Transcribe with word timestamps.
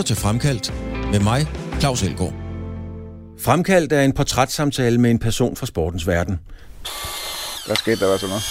lytter 0.00 0.14
til 0.14 0.22
Fremkaldt 0.22 0.74
med 1.12 1.20
mig, 1.20 1.46
Claus 1.80 2.02
Elgaard. 2.02 2.34
Fremkaldt 3.40 3.92
er 3.92 4.02
en 4.02 4.12
portrætssamtale 4.12 4.98
med 4.98 5.10
en 5.10 5.18
person 5.18 5.56
fra 5.56 5.66
sportens 5.66 6.06
verden. 6.06 6.40
Hvad 7.66 7.76
skete 7.76 8.00
der 8.00 8.06
var 8.10 8.16
sådan 8.16 8.28
noget? 8.28 8.42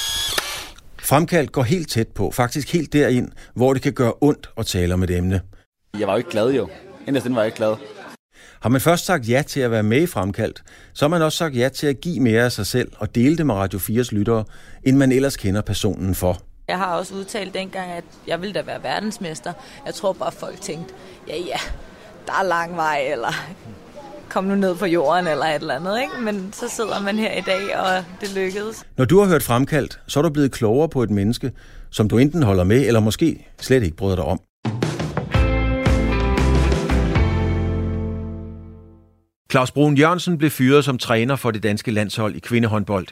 Fremkaldt 1.03 1.51
går 1.51 1.63
helt 1.63 1.89
tæt 1.89 2.07
på, 2.07 2.31
faktisk 2.31 2.73
helt 2.73 2.93
derind, 2.93 3.31
hvor 3.55 3.73
det 3.73 3.81
kan 3.81 3.93
gøre 3.93 4.13
ondt 4.21 4.49
at 4.57 4.65
tale 4.65 4.93
om 4.93 5.03
et 5.03 5.11
emne. 5.11 5.41
Jeg 5.99 6.07
var 6.07 6.13
jo 6.13 6.17
ikke 6.17 6.29
glad 6.29 6.51
jo. 6.51 6.69
Inderst 7.07 7.25
den 7.25 7.35
var 7.35 7.41
jeg 7.41 7.47
ikke 7.47 7.57
glad. 7.57 7.75
Har 8.61 8.69
man 8.69 8.81
først 8.81 9.05
sagt 9.05 9.29
ja 9.29 9.43
til 9.47 9.59
at 9.59 9.71
være 9.71 9.83
med 9.83 10.01
i 10.01 10.07
Fremkaldt, 10.07 10.63
så 10.93 11.05
har 11.05 11.09
man 11.09 11.21
også 11.21 11.37
sagt 11.37 11.55
ja 11.55 11.69
til 11.69 11.87
at 11.87 12.01
give 12.01 12.19
mere 12.19 12.43
af 12.43 12.51
sig 12.51 12.65
selv 12.65 12.91
og 12.97 13.15
dele 13.15 13.37
det 13.37 13.45
med 13.45 13.55
Radio 13.55 13.79
4's 13.79 14.09
lyttere, 14.11 14.43
end 14.83 14.97
man 14.97 15.11
ellers 15.11 15.37
kender 15.37 15.61
personen 15.61 16.15
for. 16.15 16.48
Jeg 16.69 16.77
har 16.77 16.95
også 16.95 17.15
udtalt 17.15 17.53
dengang, 17.53 17.91
at 17.91 18.03
jeg 18.27 18.41
ville 18.41 18.53
da 18.53 18.61
være 18.61 18.83
verdensmester. 18.83 19.53
Jeg 19.85 19.93
tror 19.93 20.13
bare, 20.13 20.31
folk 20.31 20.61
tænkte, 20.61 20.93
ja 21.27 21.37
ja, 21.37 21.57
der 22.27 22.33
er 22.39 22.43
lang 22.43 22.75
vej, 22.75 23.01
eller 23.11 23.33
kom 24.29 24.43
nu 24.43 24.55
ned 24.55 24.75
på 24.75 24.85
jorden, 24.85 25.27
eller 25.27 25.45
et 25.45 25.55
eller 25.55 25.75
andet. 25.75 26.01
Ikke? 26.01 26.13
Men 26.21 26.53
så 26.53 26.67
sidder 26.67 27.01
man 27.01 27.17
her 27.17 27.31
i 27.31 27.41
dag, 27.41 27.79
og 27.79 28.03
det 28.21 28.35
lykkedes. 28.35 28.85
Når 28.97 29.05
du 29.05 29.19
har 29.19 29.27
hørt 29.27 29.43
Fremkaldt, 29.43 29.99
så 30.07 30.19
er 30.19 30.23
du 30.23 30.29
blevet 30.29 30.51
klogere 30.51 30.89
på 30.89 31.03
et 31.03 31.09
menneske, 31.09 31.51
som 31.89 32.09
du 32.09 32.17
enten 32.17 32.43
holder 32.43 32.63
med, 32.63 32.87
eller 32.87 32.99
måske 32.99 33.47
slet 33.59 33.83
ikke 33.83 33.97
bryder 33.97 34.15
dig 34.15 34.25
om. 34.25 34.39
Claus 39.51 39.71
Brun 39.71 39.97
Jørgensen 39.97 40.37
blev 40.37 40.49
fyret 40.49 40.85
som 40.85 40.97
træner 40.97 41.35
for 41.35 41.51
det 41.51 41.63
danske 41.63 41.91
landshold 41.91 42.35
i 42.35 42.39
kvindehåndbold. 42.39 43.07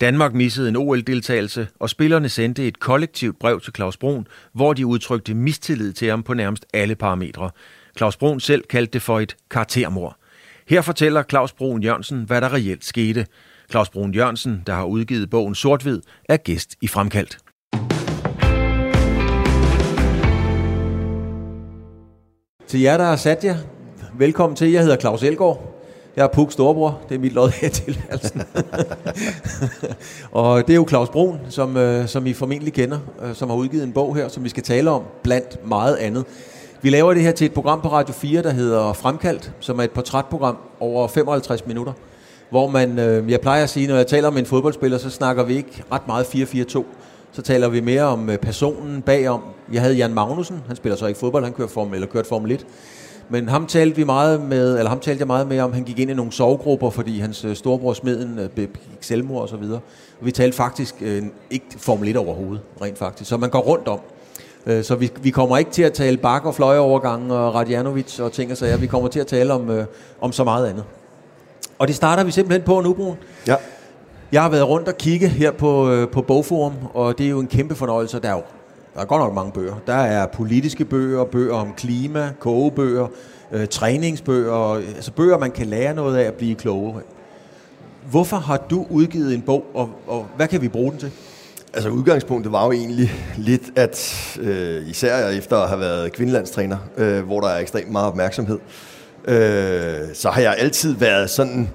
Danmark 0.00 0.34
missede 0.34 0.68
en 0.68 0.76
OL-deltagelse, 0.76 1.68
og 1.80 1.90
spillerne 1.90 2.28
sendte 2.28 2.68
et 2.68 2.80
kollektivt 2.80 3.38
brev 3.38 3.60
til 3.60 3.72
Claus 3.74 3.96
Brun, 3.96 4.26
hvor 4.52 4.72
de 4.72 4.86
udtrykte 4.86 5.34
mistillid 5.34 5.92
til 5.92 6.08
ham 6.08 6.22
på 6.22 6.34
nærmest 6.34 6.66
alle 6.74 6.94
parametre. 6.94 7.50
Claus 7.96 8.16
Brun 8.16 8.40
selv 8.40 8.64
kaldte 8.70 8.92
det 8.92 9.02
for 9.02 9.20
et 9.20 9.36
karaktermord. 9.50 10.16
Her 10.68 10.82
fortæller 10.82 11.22
Claus 11.22 11.52
Brun 11.52 11.82
Jørgensen, 11.82 12.22
hvad 12.22 12.40
der 12.40 12.52
reelt 12.52 12.84
skete. 12.84 13.26
Claus 13.70 13.88
Brun 13.88 14.14
Jørgensen, 14.14 14.62
der 14.66 14.74
har 14.74 14.84
udgivet 14.84 15.30
bogen 15.30 15.54
Sorthvid, 15.54 16.00
er 16.28 16.36
gæst 16.36 16.74
i 16.80 16.88
Fremkaldt. 16.88 17.38
Til 22.66 22.80
jer, 22.80 22.96
der 22.96 23.04
har 23.04 23.16
sat 23.16 23.44
jer, 23.44 23.56
velkommen 24.18 24.56
til. 24.56 24.70
Jeg 24.70 24.82
hedder 24.82 24.96
Claus 24.96 25.22
Elgaard. 25.22 25.75
Jeg 26.16 26.22
er 26.22 26.28
Puk 26.28 26.52
Storbror, 26.52 27.00
det 27.08 27.14
er 27.14 27.18
mit 27.18 27.32
lod 27.32 27.50
her 27.50 27.68
til 27.68 27.98
altså. 28.10 28.32
og 30.32 30.66
det 30.66 30.72
er 30.72 30.74
jo 30.74 30.86
Claus 30.88 31.08
Brun, 31.08 31.38
som, 31.48 31.76
øh, 31.76 32.08
som 32.08 32.26
I 32.26 32.32
formentlig 32.32 32.72
kender, 32.72 32.98
øh, 33.22 33.34
som 33.34 33.50
har 33.50 33.56
udgivet 33.56 33.84
en 33.84 33.92
bog 33.92 34.16
her, 34.16 34.28
som 34.28 34.44
vi 34.44 34.48
skal 34.48 34.62
tale 34.62 34.90
om, 34.90 35.02
blandt 35.22 35.66
meget 35.68 35.96
andet. 35.96 36.24
Vi 36.82 36.90
laver 36.90 37.14
det 37.14 37.22
her 37.22 37.32
til 37.32 37.44
et 37.44 37.52
program 37.52 37.80
på 37.80 37.88
Radio 37.88 38.14
4, 38.14 38.42
der 38.42 38.50
hedder 38.50 38.92
Fremkaldt, 38.92 39.52
som 39.60 39.78
er 39.78 39.82
et 39.82 39.90
portrætprogram 39.90 40.56
over 40.80 41.08
55 41.08 41.66
minutter, 41.66 41.92
hvor 42.50 42.68
man, 42.68 42.98
øh, 42.98 43.30
jeg 43.30 43.40
plejer 43.40 43.62
at 43.62 43.70
sige, 43.70 43.86
når 43.86 43.96
jeg 43.96 44.06
taler 44.06 44.28
om 44.28 44.36
en 44.36 44.46
fodboldspiller, 44.46 44.98
så 44.98 45.10
snakker 45.10 45.44
vi 45.44 45.56
ikke 45.56 45.82
ret 45.92 46.06
meget 46.06 46.24
4-4-2. 46.24 46.84
Så 47.32 47.42
taler 47.42 47.68
vi 47.68 47.80
mere 47.80 48.02
om 48.02 48.30
personen 48.42 49.02
bagom. 49.02 49.42
Jeg 49.72 49.82
havde 49.82 49.94
Jan 49.94 50.14
Magnussen, 50.14 50.62
han 50.66 50.76
spiller 50.76 50.96
så 50.96 51.06
ikke 51.06 51.20
fodbold, 51.20 51.44
han 51.44 51.52
kører 51.52 51.68
formel, 51.68 51.94
eller 51.94 52.08
kørt 52.08 52.26
Formel 52.26 52.52
1. 52.52 52.66
Men 53.28 53.48
ham 53.48 53.66
talte 53.66 53.96
vi 53.96 54.04
meget 54.04 54.40
med, 54.40 54.78
eller 54.78 54.88
ham 54.88 55.00
talte 55.00 55.20
jeg 55.20 55.26
meget 55.26 55.48
med 55.48 55.60
om, 55.60 55.72
han 55.72 55.84
gik 55.84 55.98
ind 55.98 56.10
i 56.10 56.14
nogle 56.14 56.32
sovegrupper, 56.32 56.90
fordi 56.90 57.20
hans 57.20 57.44
øh, 57.44 57.56
storebror 57.56 57.92
smeden 57.92 58.38
øh, 58.38 58.48
begik 58.48 58.98
selvmord 59.00 59.42
og 59.42 59.48
så 59.48 59.56
videre. 59.56 59.80
Og 60.20 60.26
vi 60.26 60.30
talte 60.30 60.56
faktisk 60.56 60.94
øh, 61.00 61.22
ikke 61.50 61.66
Formel 61.78 62.08
1 62.08 62.16
overhovedet, 62.16 62.60
rent 62.82 62.98
faktisk. 62.98 63.30
Så 63.30 63.36
man 63.36 63.50
går 63.50 63.60
rundt 63.60 63.88
om. 63.88 64.00
Øh, 64.66 64.84
så 64.84 64.94
vi, 64.94 65.10
vi 65.22 65.30
kommer 65.30 65.58
ikke 65.58 65.70
til 65.70 65.82
at 65.82 65.92
tale 65.92 66.16
bak- 66.16 66.44
og 66.44 66.54
fløjeovergang 66.54 67.32
og 67.32 67.54
Radjanovic 67.54 68.20
og 68.20 68.32
ting 68.32 68.50
og 68.50 68.56
sager. 68.56 68.76
Vi 68.76 68.86
kommer 68.86 69.08
til 69.08 69.20
at 69.20 69.26
tale 69.26 69.52
om, 69.52 69.70
øh, 69.70 69.84
om 70.20 70.32
så 70.32 70.44
meget 70.44 70.66
andet. 70.66 70.84
Og 71.78 71.88
det 71.88 71.96
starter 71.96 72.24
vi 72.24 72.30
simpelthen 72.30 72.62
på 72.62 72.80
nu, 72.80 72.94
Brun. 72.94 73.16
Ja. 73.46 73.56
Jeg 74.32 74.42
har 74.42 74.48
været 74.48 74.68
rundt 74.68 74.88
og 74.88 74.98
kigge 74.98 75.28
her 75.28 75.50
på, 75.50 75.90
øh, 75.90 76.08
på 76.08 76.22
Bogforum, 76.22 76.74
og 76.94 77.18
det 77.18 77.26
er 77.26 77.30
jo 77.30 77.40
en 77.40 77.46
kæmpe 77.46 77.74
fornøjelse. 77.74 78.20
Der 78.20 78.28
er 78.28 78.32
jo 78.32 78.42
der 78.96 79.02
er 79.02 79.06
godt 79.06 79.22
nok 79.22 79.34
mange 79.34 79.52
bøger. 79.52 79.74
Der 79.86 79.94
er 79.94 80.26
politiske 80.26 80.84
bøger, 80.84 81.24
bøger 81.24 81.54
om 81.54 81.72
klima, 81.76 82.30
kogebøger, 82.40 83.06
øh, 83.52 83.68
træningsbøger, 83.68 84.74
altså 84.74 85.12
bøger, 85.12 85.38
man 85.38 85.50
kan 85.50 85.66
lære 85.66 85.94
noget 85.94 86.16
af 86.16 86.24
at 86.24 86.34
blive 86.34 86.54
klogere. 86.54 87.00
Hvorfor 88.10 88.36
har 88.36 88.56
du 88.56 88.86
udgivet 88.90 89.34
en 89.34 89.42
bog, 89.42 89.64
og, 89.74 89.90
og 90.06 90.26
hvad 90.36 90.48
kan 90.48 90.62
vi 90.62 90.68
bruge 90.68 90.90
den 90.90 91.00
til? 91.00 91.10
Altså 91.74 91.90
udgangspunktet 91.90 92.52
var 92.52 92.64
jo 92.64 92.72
egentlig 92.72 93.12
lidt, 93.36 93.62
at 93.76 94.14
øh, 94.40 94.88
især 94.88 95.28
efter 95.28 95.56
at 95.56 95.68
have 95.68 95.80
været 95.80 96.12
kvindelandstræner, 96.12 96.78
øh, 96.96 97.24
hvor 97.24 97.40
der 97.40 97.48
er 97.48 97.58
ekstremt 97.58 97.90
meget 97.90 98.08
opmærksomhed, 98.08 98.58
øh, 99.24 100.14
så 100.14 100.30
har 100.30 100.40
jeg 100.40 100.56
altid 100.58 100.94
været 100.94 101.30
sådan 101.30 101.68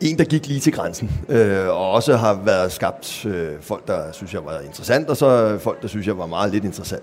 en, 0.00 0.18
der 0.18 0.24
gik 0.24 0.46
lige 0.46 0.60
til 0.60 0.72
grænsen, 0.72 1.10
øh, 1.28 1.68
og 1.68 1.90
også 1.90 2.16
har 2.16 2.40
været 2.44 2.72
skabt 2.72 3.26
øh, 3.26 3.52
folk, 3.60 3.88
der 3.88 4.12
synes, 4.12 4.34
jeg 4.34 4.44
var 4.44 4.60
interessant, 4.60 5.08
og 5.08 5.16
så 5.16 5.58
folk, 5.58 5.82
der 5.82 5.88
synes, 5.88 6.06
jeg 6.06 6.18
var 6.18 6.26
meget 6.26 6.52
lidt 6.52 6.64
interessant. 6.64 7.02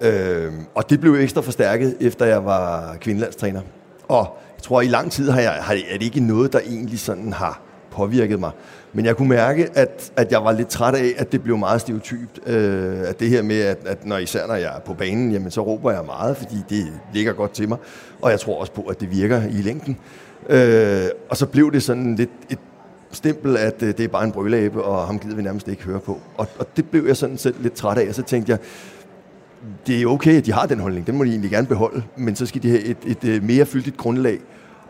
Øh, 0.00 0.52
og 0.74 0.90
det 0.90 1.00
blev 1.00 1.14
ekstra 1.14 1.40
forstærket, 1.40 1.96
efter 2.00 2.26
jeg 2.26 2.44
var 2.44 2.96
kvindelandstræner. 3.00 3.60
Og 4.08 4.38
jeg 4.56 4.62
tror, 4.62 4.80
at 4.80 4.86
i 4.86 4.88
lang 4.88 5.12
tid 5.12 5.30
har 5.30 5.40
jeg, 5.40 5.52
har, 5.52 5.74
er 5.74 5.98
det 5.98 6.02
ikke 6.02 6.20
noget, 6.20 6.52
der 6.52 6.58
egentlig 6.58 7.00
sådan 7.00 7.32
har 7.32 7.60
påvirket 7.90 8.40
mig. 8.40 8.50
Men 8.92 9.04
jeg 9.04 9.16
kunne 9.16 9.28
mærke, 9.28 9.68
at, 9.74 10.12
at 10.16 10.32
jeg 10.32 10.44
var 10.44 10.52
lidt 10.52 10.68
træt 10.68 10.94
af, 10.94 11.14
at 11.16 11.32
det 11.32 11.42
blev 11.42 11.58
meget 11.58 11.80
stereotypt. 11.80 12.40
Øh, 12.46 13.08
at 13.08 13.20
det 13.20 13.28
her 13.28 13.42
med, 13.42 13.60
at, 13.60 13.78
at 13.86 14.06
når, 14.06 14.18
især 14.18 14.46
når 14.46 14.54
jeg 14.54 14.76
er 14.76 14.80
på 14.80 14.94
banen, 14.94 15.32
jamen, 15.32 15.50
så 15.50 15.60
råber 15.60 15.90
jeg 15.90 16.04
meget, 16.06 16.36
fordi 16.36 16.56
det 16.68 16.92
ligger 17.14 17.32
godt 17.32 17.50
til 17.50 17.68
mig. 17.68 17.78
Og 18.22 18.30
jeg 18.30 18.40
tror 18.40 18.60
også 18.60 18.72
på, 18.72 18.82
at 18.82 19.00
det 19.00 19.10
virker 19.10 19.42
i 19.42 19.62
længden. 19.62 19.98
Øh, 20.48 21.04
og 21.28 21.36
så 21.36 21.46
blev 21.46 21.72
det 21.72 21.82
sådan 21.82 22.16
lidt 22.16 22.30
et 22.50 22.58
stempel, 23.12 23.56
at 23.56 23.82
øh, 23.82 23.88
det 23.88 24.00
er 24.00 24.08
bare 24.08 24.24
en 24.24 24.32
brølæbe, 24.32 24.82
og 24.82 25.06
ham 25.06 25.18
gider 25.18 25.36
vi 25.36 25.42
nærmest 25.42 25.68
ikke 25.68 25.82
høre 25.82 26.00
på. 26.00 26.20
Og, 26.36 26.46
og 26.58 26.76
det 26.76 26.90
blev 26.90 27.06
jeg 27.06 27.16
sådan 27.16 27.38
selv 27.38 27.54
lidt 27.60 27.74
træt 27.74 27.98
af, 27.98 28.08
og 28.08 28.14
så 28.14 28.22
tænkte 28.22 28.50
jeg, 28.52 28.58
det 29.86 30.02
er 30.02 30.06
okay, 30.06 30.36
at 30.36 30.46
de 30.46 30.52
har 30.52 30.66
den 30.66 30.80
holdning, 30.80 31.06
den 31.06 31.16
må 31.16 31.24
de 31.24 31.30
egentlig 31.30 31.50
gerne 31.50 31.66
beholde, 31.66 32.02
men 32.16 32.36
så 32.36 32.46
skal 32.46 32.62
de 32.62 32.68
have 32.68 32.82
et, 32.82 32.96
et, 33.06 33.24
et 33.24 33.42
mere 33.42 33.66
fyldigt 33.66 33.96
grundlag 33.96 34.38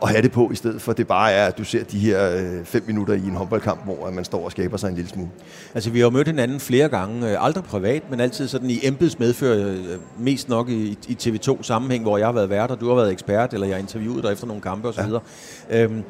at 0.01 0.09
have 0.09 0.21
det 0.21 0.31
på, 0.31 0.49
i 0.51 0.55
stedet 0.55 0.81
for 0.81 0.93
det 0.93 1.07
bare 1.07 1.31
er, 1.31 1.45
at 1.45 1.57
du 1.57 1.63
ser 1.63 1.83
de 1.83 1.99
her 1.99 2.35
øh, 2.35 2.65
fem 2.65 2.83
minutter 2.87 3.13
i 3.13 3.27
en 3.27 3.35
håndboldkamp, 3.35 3.85
hvor 3.85 4.11
man 4.11 4.25
står 4.25 4.45
og 4.45 4.51
skaber 4.51 4.77
sig 4.77 4.89
en 4.89 4.95
lille 4.95 5.09
smule. 5.09 5.29
Altså, 5.75 5.89
vi 5.89 5.99
har 5.99 6.05
jo 6.05 6.09
mødt 6.09 6.27
hinanden 6.27 6.59
flere 6.59 6.89
gange, 6.89 7.31
øh, 7.31 7.45
aldrig 7.45 7.63
privat, 7.63 8.03
men 8.09 8.19
altid 8.19 8.47
sådan 8.47 8.69
i 8.69 8.79
embedsmedfør, 8.83 9.67
øh, 9.67 9.77
mest 10.19 10.49
nok 10.49 10.69
i, 10.69 10.97
i 11.07 11.17
TV2-sammenhæng, 11.21 12.03
hvor 12.03 12.17
jeg 12.17 12.27
har 12.27 12.33
været 12.33 12.49
vært, 12.49 12.71
og 12.71 12.79
du 12.79 12.87
har 12.87 12.95
været 12.95 13.11
ekspert, 13.11 13.53
eller 13.53 13.67
jeg 13.67 13.75
har 13.75 13.81
interviewet 13.81 14.23
dig 14.23 14.31
efter 14.31 14.47
nogle 14.47 14.61
kampe 14.61 14.87
osv. 14.87 15.01
Ja. 15.69 15.83
Øhm, 15.83 16.03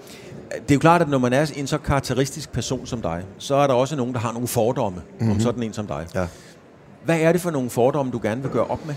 det 0.51 0.71
er 0.71 0.75
jo 0.75 0.79
klart, 0.79 1.01
at 1.01 1.09
når 1.09 1.17
man 1.17 1.33
er 1.33 1.51
en 1.55 1.67
så 1.67 1.77
karakteristisk 1.77 2.51
person 2.51 2.85
som 2.85 3.01
dig, 3.01 3.23
så 3.37 3.55
er 3.55 3.67
der 3.67 3.73
også 3.73 3.95
nogen, 3.95 4.13
der 4.13 4.19
har 4.19 4.31
nogle 4.31 4.47
fordomme 4.47 5.01
mm-hmm. 5.19 5.31
om 5.31 5.39
sådan 5.39 5.63
en 5.63 5.73
som 5.73 5.87
dig. 5.87 6.05
Ja. 6.15 6.27
Hvad 7.05 7.19
er 7.19 7.31
det 7.31 7.41
for 7.41 7.51
nogle 7.51 7.69
fordomme, 7.69 8.11
du 8.11 8.19
gerne 8.23 8.41
vil 8.41 8.51
gøre 8.51 8.65
op 8.65 8.85
med? 8.85 8.95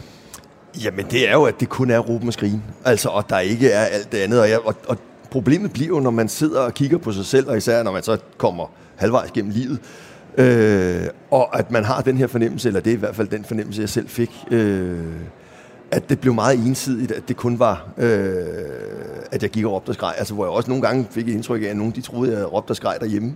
Jamen, 0.84 1.06
det 1.10 1.28
er 1.28 1.32
jo, 1.32 1.44
at 1.44 1.60
det 1.60 1.68
kun 1.68 1.90
er 1.90 1.98
råben 1.98 2.28
og 2.28 2.32
skrigen. 2.32 2.62
Altså, 2.84 3.08
og 3.08 3.30
der 3.30 3.38
ikke 3.38 3.70
er 3.70 3.84
alt 3.84 4.12
det 4.12 4.18
andet. 4.18 4.40
Og, 4.40 4.50
jeg, 4.50 4.66
og, 4.66 4.74
og 4.88 4.98
problemet 5.30 5.72
bliver 5.72 5.88
jo, 5.88 6.00
når 6.00 6.10
man 6.10 6.28
sidder 6.28 6.60
og 6.60 6.74
kigger 6.74 6.98
på 6.98 7.12
sig 7.12 7.26
selv, 7.26 7.48
og 7.48 7.56
især 7.56 7.82
når 7.82 7.92
man 7.92 8.02
så 8.02 8.18
kommer 8.36 8.72
halvvejs 8.96 9.30
gennem 9.30 9.52
livet, 9.52 9.78
øh, 10.38 11.08
og 11.30 11.58
at 11.58 11.70
man 11.70 11.84
har 11.84 12.00
den 12.00 12.16
her 12.16 12.26
fornemmelse, 12.26 12.68
eller 12.68 12.80
det 12.80 12.90
er 12.90 12.94
i 12.94 12.98
hvert 12.98 13.16
fald 13.16 13.28
den 13.28 13.44
fornemmelse, 13.44 13.80
jeg 13.80 13.88
selv 13.88 14.08
fik, 14.08 14.30
øh, 14.50 14.98
at 15.90 16.08
det 16.08 16.20
blev 16.20 16.34
meget 16.34 16.58
ensidigt, 16.58 17.12
at 17.12 17.28
det 17.28 17.36
kun 17.36 17.58
var, 17.58 17.88
øh, 17.98 18.44
at 19.32 19.42
jeg 19.42 19.50
gik 19.50 19.64
og 19.64 19.72
råbte 19.72 19.90
og 19.90 19.94
skreg. 19.94 20.14
Altså, 20.18 20.34
hvor 20.34 20.44
jeg 20.44 20.50
også 20.50 20.70
nogle 20.70 20.82
gange 20.82 21.06
fik 21.10 21.28
et 21.28 21.32
indtryk 21.32 21.62
af, 21.62 21.66
at 21.66 21.76
nogen 21.76 21.92
de 21.92 22.00
troede, 22.00 22.32
at 22.32 22.38
jeg 22.38 22.52
råbte 22.52 22.70
og 22.70 22.76
skreg 22.76 22.96
derhjemme 23.00 23.34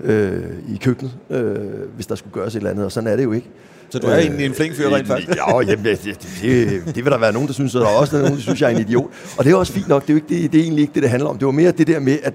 øh, 0.00 0.42
i 0.68 0.76
køkkenet, 0.76 1.12
øh, 1.30 1.94
hvis 1.94 2.06
der 2.06 2.14
skulle 2.14 2.34
gøres 2.34 2.54
et 2.54 2.56
eller 2.56 2.70
andet, 2.70 2.84
og 2.84 2.92
sådan 2.92 3.10
er 3.10 3.16
det 3.16 3.24
jo 3.24 3.32
ikke. 3.32 3.50
Så 3.90 3.98
du 3.98 4.06
er 4.06 4.16
øh, 4.16 4.20
egentlig 4.22 4.46
en 4.46 4.54
flink 4.54 4.74
fyr 4.74 4.88
rent 4.88 5.06
faktisk? 5.06 5.28
Ja, 5.36 5.60
jamen, 5.60 5.84
det, 5.84 6.04
det, 6.04 6.28
det, 6.42 6.94
det 6.94 7.04
vil 7.04 7.12
der 7.12 7.18
være 7.18 7.32
nogen, 7.32 7.48
der 7.48 7.54
synes, 7.54 7.74
og 7.74 7.80
der 7.80 7.86
er 7.88 7.92
også 7.92 8.18
nogen, 8.18 8.34
der 8.34 8.40
synes, 8.40 8.60
jeg 8.60 8.72
er 8.72 8.76
en 8.76 8.80
idiot. 8.80 9.10
Og 9.38 9.44
det 9.44 9.52
er 9.52 9.56
også 9.56 9.72
fint 9.72 9.88
nok, 9.88 10.02
det 10.02 10.10
er, 10.10 10.14
jo 10.14 10.16
ikke, 10.16 10.42
det, 10.42 10.52
det 10.52 10.58
er 10.58 10.62
egentlig 10.62 10.82
ikke 10.82 10.94
det, 10.94 11.02
det 11.02 11.10
handler 11.10 11.28
om. 11.28 11.38
Det 11.38 11.46
var 11.46 11.52
mere 11.52 11.70
det 11.70 11.86
der 11.86 12.00
med, 12.00 12.18
at, 12.22 12.34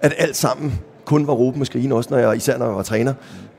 at 0.00 0.14
alt 0.18 0.36
sammen 0.36 0.80
kun 1.04 1.26
var 1.26 1.32
råben 1.32 1.58
med 1.58 1.66
skrigen, 1.66 1.92
også 1.92 2.10
når 2.10 2.18
jeg, 2.18 2.36
især 2.36 2.58
når 2.58 2.66
jeg 2.66 2.74
var 2.74 2.82
træner. 2.82 3.14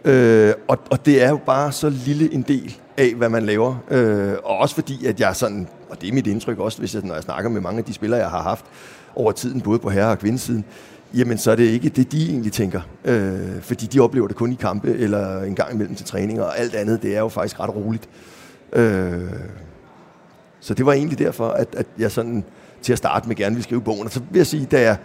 Øh, 0.05 0.53
og, 0.67 0.77
og 0.91 1.05
det 1.05 1.23
er 1.23 1.29
jo 1.29 1.39
bare 1.45 1.71
så 1.71 1.89
lille 1.89 2.33
en 2.33 2.41
del 2.41 2.75
af, 2.97 3.13
hvad 3.15 3.29
man 3.29 3.45
laver. 3.45 3.83
Øh, 3.91 4.33
og 4.43 4.57
også 4.57 4.75
fordi, 4.75 5.05
at 5.05 5.19
jeg 5.19 5.35
sådan, 5.35 5.67
og 5.89 6.01
det 6.01 6.09
er 6.09 6.13
mit 6.13 6.27
indtryk 6.27 6.59
også, 6.59 6.79
hvis 6.79 6.95
jeg, 6.95 7.01
når 7.03 7.13
jeg 7.13 7.23
snakker 7.23 7.49
med 7.49 7.61
mange 7.61 7.79
af 7.79 7.83
de 7.83 7.93
spillere, 7.93 8.19
jeg 8.19 8.29
har 8.29 8.41
haft 8.41 8.65
over 9.15 9.31
tiden, 9.31 9.61
både 9.61 9.79
på 9.79 9.89
herre- 9.89 10.11
og 10.11 10.19
kvindesiden, 10.19 10.65
jamen 11.15 11.37
så 11.37 11.51
er 11.51 11.55
det 11.55 11.63
ikke 11.63 11.89
det, 11.89 12.11
de 12.11 12.29
egentlig 12.29 12.53
tænker. 12.53 12.81
Øh, 13.05 13.61
fordi 13.61 13.85
de 13.85 13.99
oplever 13.99 14.27
det 14.27 14.35
kun 14.35 14.51
i 14.51 14.55
kampe, 14.55 14.93
eller 14.93 15.41
en 15.41 15.55
gang 15.55 15.73
imellem 15.73 15.95
til 15.95 16.05
træning, 16.05 16.41
og 16.41 16.59
alt 16.59 16.75
andet, 16.75 17.01
det 17.01 17.15
er 17.15 17.19
jo 17.19 17.29
faktisk 17.29 17.59
ret 17.59 17.75
roligt. 17.75 18.09
Øh, 18.73 19.29
så 20.59 20.73
det 20.73 20.85
var 20.85 20.93
egentlig 20.93 21.19
derfor, 21.19 21.47
at, 21.47 21.67
at 21.77 21.85
jeg 21.97 22.11
sådan 22.11 22.43
til 22.81 22.91
at 22.91 22.97
starte 22.97 23.27
med 23.27 23.35
gerne 23.35 23.55
ville 23.55 23.63
skrive 23.63 23.81
bogen. 23.81 24.05
Og 24.05 24.11
så 24.11 24.19
vil 24.31 24.39
jeg 24.39 24.47
sige, 24.47 24.65
da 24.65 24.81
jeg, 24.81 24.97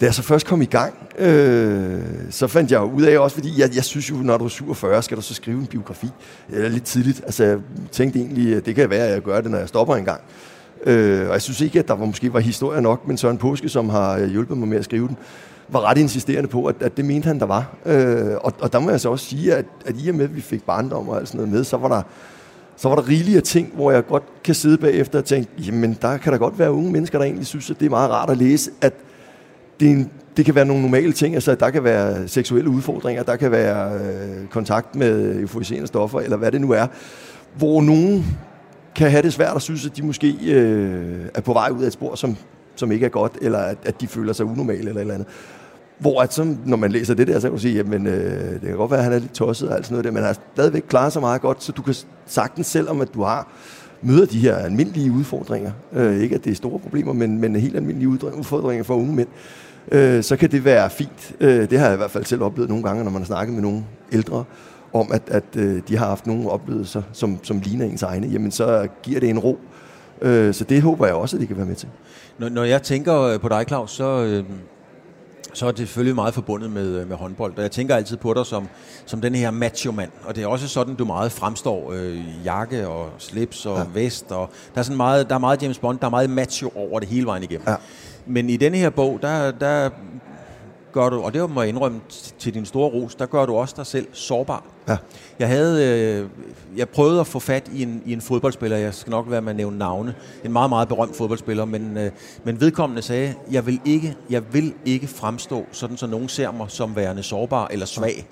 da 0.00 0.06
jeg 0.06 0.14
så 0.14 0.22
først 0.22 0.46
kom 0.46 0.62
i 0.62 0.64
gang, 0.64 0.94
øh, 1.18 2.00
så 2.30 2.46
fandt 2.46 2.70
jeg 2.70 2.82
ud 2.82 3.02
af 3.02 3.18
også, 3.18 3.34
fordi 3.34 3.60
jeg, 3.60 3.74
jeg 3.74 3.84
synes 3.84 4.10
jo, 4.10 4.14
når 4.14 4.38
du 4.38 4.44
er 4.44 4.48
47, 4.48 5.02
skal 5.02 5.16
du 5.16 5.22
så 5.22 5.34
skrive 5.34 5.58
en 5.58 5.66
biografi. 5.66 6.08
Eller 6.48 6.68
lidt 6.68 6.84
tidligt. 6.84 7.20
Altså 7.24 7.44
jeg 7.44 7.58
tænkte 7.92 8.18
egentlig, 8.18 8.56
at 8.56 8.66
det 8.66 8.74
kan 8.74 8.90
være, 8.90 9.06
at 9.06 9.12
jeg 9.12 9.22
gør 9.22 9.40
det, 9.40 9.50
når 9.50 9.58
jeg 9.58 9.68
stopper 9.68 9.96
en 9.96 10.04
gang. 10.04 10.20
Øh, 10.20 10.55
Øh, 10.84 11.26
og 11.26 11.32
jeg 11.32 11.42
synes 11.42 11.60
ikke, 11.60 11.78
at 11.78 11.88
der 11.88 11.94
var, 11.94 12.06
måske 12.06 12.32
var 12.32 12.40
historie 12.40 12.80
nok, 12.80 13.08
men 13.08 13.16
Søren 13.16 13.38
Påske, 13.38 13.68
som 13.68 13.88
har 13.88 14.18
øh, 14.18 14.28
hjulpet 14.28 14.58
mig 14.58 14.68
med 14.68 14.78
at 14.78 14.84
skrive 14.84 15.08
den, 15.08 15.16
var 15.68 15.80
ret 15.90 15.98
insisterende 15.98 16.48
på, 16.48 16.64
at, 16.64 16.74
at 16.80 16.96
det 16.96 17.04
mente 17.04 17.26
han, 17.26 17.38
der 17.38 17.46
var. 17.46 17.76
Øh, 17.86 18.34
og, 18.40 18.52
og 18.60 18.72
der 18.72 18.78
må 18.78 18.90
jeg 18.90 19.00
så 19.00 19.10
også 19.10 19.26
sige, 19.26 19.54
at, 19.54 19.64
at 19.86 19.94
i 19.98 20.08
og 20.08 20.14
med, 20.14 20.24
at 20.24 20.36
vi 20.36 20.40
fik 20.40 20.62
barndom 20.62 21.08
og 21.08 21.16
alt 21.16 21.28
sådan 21.28 21.38
noget 21.38 21.52
med, 21.52 21.64
så 21.64 21.76
var 21.76 21.88
der, 21.88 22.02
så 22.76 22.88
var 22.88 22.96
der 22.96 23.08
rigelige 23.08 23.40
ting, 23.40 23.70
hvor 23.74 23.90
jeg 23.90 24.06
godt 24.06 24.22
kan 24.44 24.54
sidde 24.54 24.78
bagefter 24.78 25.18
og 25.18 25.24
tænke, 25.24 25.50
jamen 25.58 25.98
der 26.02 26.16
kan 26.16 26.32
der 26.32 26.38
godt 26.38 26.58
være 26.58 26.72
unge 26.72 26.92
mennesker, 26.92 27.18
der 27.18 27.24
egentlig 27.24 27.46
synes, 27.46 27.70
at 27.70 27.80
det 27.80 27.86
er 27.86 27.90
meget 27.90 28.10
rart 28.10 28.30
at 28.30 28.36
læse, 28.36 28.70
at 28.80 28.92
det, 29.80 29.90
en, 29.90 30.10
det 30.36 30.44
kan 30.44 30.54
være 30.54 30.64
nogle 30.64 30.82
normale 30.82 31.12
ting, 31.12 31.34
altså 31.34 31.54
der 31.54 31.70
kan 31.70 31.84
være 31.84 32.28
seksuelle 32.28 32.70
udfordringer, 32.70 33.22
der 33.22 33.36
kan 33.36 33.50
være 33.50 33.94
øh, 33.94 34.48
kontakt 34.50 34.96
med 34.96 35.40
euforiserende 35.40 35.86
stoffer, 35.86 36.20
eller 36.20 36.36
hvad 36.36 36.52
det 36.52 36.60
nu 36.60 36.72
er, 36.72 36.86
hvor 37.54 37.82
nogen 37.82 38.38
kan 38.96 39.10
have 39.10 39.22
det 39.22 39.32
svært 39.32 39.54
og 39.54 39.62
synes, 39.62 39.86
at 39.86 39.96
de 39.96 40.02
måske 40.02 40.34
øh, 40.46 41.26
er 41.34 41.40
på 41.40 41.52
vej 41.52 41.70
ud 41.70 41.82
af 41.82 41.86
et 41.86 41.92
spor, 41.92 42.14
som, 42.14 42.36
som 42.76 42.92
ikke 42.92 43.06
er 43.06 43.10
godt, 43.10 43.32
eller 43.42 43.58
at, 43.58 43.78
at 43.84 44.00
de 44.00 44.06
føler 44.06 44.32
sig 44.32 44.46
unormale 44.46 44.78
eller 44.78 44.94
et 44.94 45.00
eller 45.00 45.14
andet. 45.14 45.28
Hvor 45.98 46.22
at 46.22 46.34
så, 46.34 46.54
når 46.64 46.76
man 46.76 46.92
læser 46.92 47.14
det 47.14 47.26
der, 47.26 47.40
så 47.40 47.48
kan 47.48 47.56
du 47.56 47.62
sige, 47.62 47.74
jamen 47.74 48.06
øh, 48.06 48.52
det 48.52 48.60
kan 48.62 48.76
godt 48.76 48.90
være, 48.90 48.98
at 48.98 49.04
han 49.04 49.12
er 49.12 49.18
lidt 49.18 49.34
tosset 49.34 49.68
og 49.68 49.76
alt 49.76 49.86
sådan 49.86 49.94
noget 49.94 50.04
der, 50.04 50.10
men 50.10 50.16
han 50.16 50.26
har 50.26 50.38
stadigvæk 50.54 50.84
klaret 50.88 51.12
sig 51.12 51.22
meget 51.22 51.40
godt, 51.40 51.62
så 51.62 51.72
du 51.72 51.82
kan 51.82 51.94
sagtens, 52.26 52.66
selvom 52.66 53.00
at 53.00 53.14
du 53.14 53.22
har 53.22 53.48
møder 54.02 54.26
de 54.26 54.38
her 54.38 54.56
almindelige 54.56 55.12
udfordringer, 55.12 55.72
øh, 55.92 56.20
ikke 56.20 56.34
at 56.34 56.44
det 56.44 56.50
er 56.50 56.54
store 56.54 56.78
problemer, 56.78 57.12
men, 57.12 57.40
men 57.40 57.56
helt 57.56 57.76
almindelige 57.76 58.08
udfordringer 58.08 58.84
for 58.84 58.94
unge 58.94 59.14
mænd, 59.14 59.28
øh, 59.92 60.22
så 60.22 60.36
kan 60.36 60.50
det 60.50 60.64
være 60.64 60.90
fint. 60.90 61.34
Øh, 61.40 61.70
det 61.70 61.78
har 61.78 61.86
jeg 61.86 61.94
i 61.94 61.96
hvert 61.96 62.10
fald 62.10 62.24
selv 62.24 62.42
oplevet 62.42 62.68
nogle 62.68 62.84
gange, 62.84 63.04
når 63.04 63.10
man 63.10 63.22
har 63.22 63.26
snakket 63.26 63.54
med 63.54 63.62
nogle 63.62 63.84
ældre, 64.12 64.44
om 65.00 65.12
at, 65.12 65.22
at 65.26 65.44
øh, 65.56 65.82
de 65.88 65.96
har 65.96 66.06
haft 66.06 66.26
nogle 66.26 66.50
oplevelser, 66.50 67.02
som, 67.12 67.38
som 67.42 67.60
ligner 67.60 67.84
ens 67.84 68.02
egne, 68.02 68.26
jamen 68.26 68.50
så 68.50 68.88
giver 69.02 69.20
det 69.20 69.30
en 69.30 69.38
ro. 69.38 69.58
Øh, 70.22 70.54
så 70.54 70.64
det 70.64 70.82
håber 70.82 71.06
jeg 71.06 71.14
også, 71.14 71.36
at 71.36 71.40
de 71.40 71.46
kan 71.46 71.56
være 71.56 71.66
med 71.66 71.74
til. 71.74 71.88
Når, 72.38 72.48
når 72.48 72.64
jeg 72.64 72.82
tænker 72.82 73.20
øh, 73.20 73.40
på 73.40 73.48
dig, 73.48 73.64
Claus, 73.68 73.90
så, 73.90 74.24
øh, 74.24 74.44
så 75.52 75.66
er 75.66 75.70
det 75.70 75.78
selvfølgelig 75.78 76.14
meget 76.14 76.34
forbundet 76.34 76.70
med, 76.70 77.06
med 77.06 77.16
håndbold. 77.16 77.56
Og 77.56 77.62
jeg 77.62 77.70
tænker 77.70 77.96
altid 77.96 78.16
på 78.16 78.34
dig 78.34 78.46
som, 78.46 78.68
som 79.06 79.20
den 79.20 79.34
her 79.34 79.50
macho-mand. 79.50 80.10
Og 80.24 80.36
det 80.36 80.42
er 80.42 80.46
også 80.46 80.68
sådan, 80.68 80.94
du 80.94 81.04
meget 81.04 81.32
fremstår. 81.32 81.92
Øh, 81.92 82.44
jakke 82.44 82.88
og 82.88 83.10
slips 83.18 83.66
og 83.66 83.78
ja. 83.78 83.84
vest. 83.94 84.32
Og 84.32 84.50
der, 84.74 84.78
er 84.78 84.82
sådan 84.82 84.96
meget, 84.96 85.28
der 85.28 85.34
er 85.34 85.38
meget 85.38 85.62
James 85.62 85.78
Bond, 85.78 85.98
der 85.98 86.06
er 86.06 86.10
meget 86.10 86.30
macho 86.30 86.72
over 86.74 87.00
det 87.00 87.08
hele 87.08 87.26
vejen 87.26 87.42
igennem. 87.42 87.68
Ja. 87.68 87.74
Men 88.26 88.50
i 88.50 88.56
denne 88.56 88.78
her 88.78 88.90
bog, 88.90 89.18
der, 89.22 89.50
der 89.50 89.90
gør 90.96 91.08
du, 91.08 91.20
og 91.20 91.34
det 91.34 91.50
må 91.50 91.60
jeg 91.62 91.68
indrømme 91.68 92.00
til 92.38 92.54
din 92.54 92.66
store 92.66 92.88
ros, 92.88 93.14
der 93.14 93.26
gør 93.26 93.46
du 93.46 93.54
også 93.54 93.74
dig 93.76 93.86
selv 93.86 94.06
sårbar. 94.12 94.64
Ja. 94.88 94.96
Jeg 95.38 95.48
havde, 95.48 95.84
øh, 95.84 96.28
jeg 96.78 96.88
prøvede 96.88 97.20
at 97.20 97.26
få 97.26 97.38
fat 97.38 97.70
i 97.74 97.82
en, 97.82 98.02
i 98.06 98.12
en 98.12 98.20
fodboldspiller, 98.20 98.76
jeg 98.76 98.94
skal 98.94 99.10
nok 99.10 99.30
være 99.30 99.42
med 99.42 99.50
at 99.50 99.56
nævne 99.56 99.78
navne, 99.78 100.14
en 100.44 100.52
meget, 100.52 100.70
meget 100.70 100.88
berømt 100.88 101.16
fodboldspiller, 101.16 101.64
men, 101.64 101.96
øh, 101.96 102.10
men 102.44 102.60
vedkommende 102.60 103.02
sagde, 103.02 103.34
jeg 103.50 103.66
vil, 103.66 103.80
ikke, 103.84 104.16
jeg 104.30 104.42
vil 104.52 104.72
ikke 104.84 105.06
fremstå 105.06 105.66
sådan, 105.72 105.96
så 105.96 106.06
nogen 106.06 106.28
ser 106.28 106.50
mig 106.50 106.66
som 106.70 106.96
værende 106.96 107.22
sårbar 107.22 107.68
eller 107.70 107.86
svag. 107.86 108.26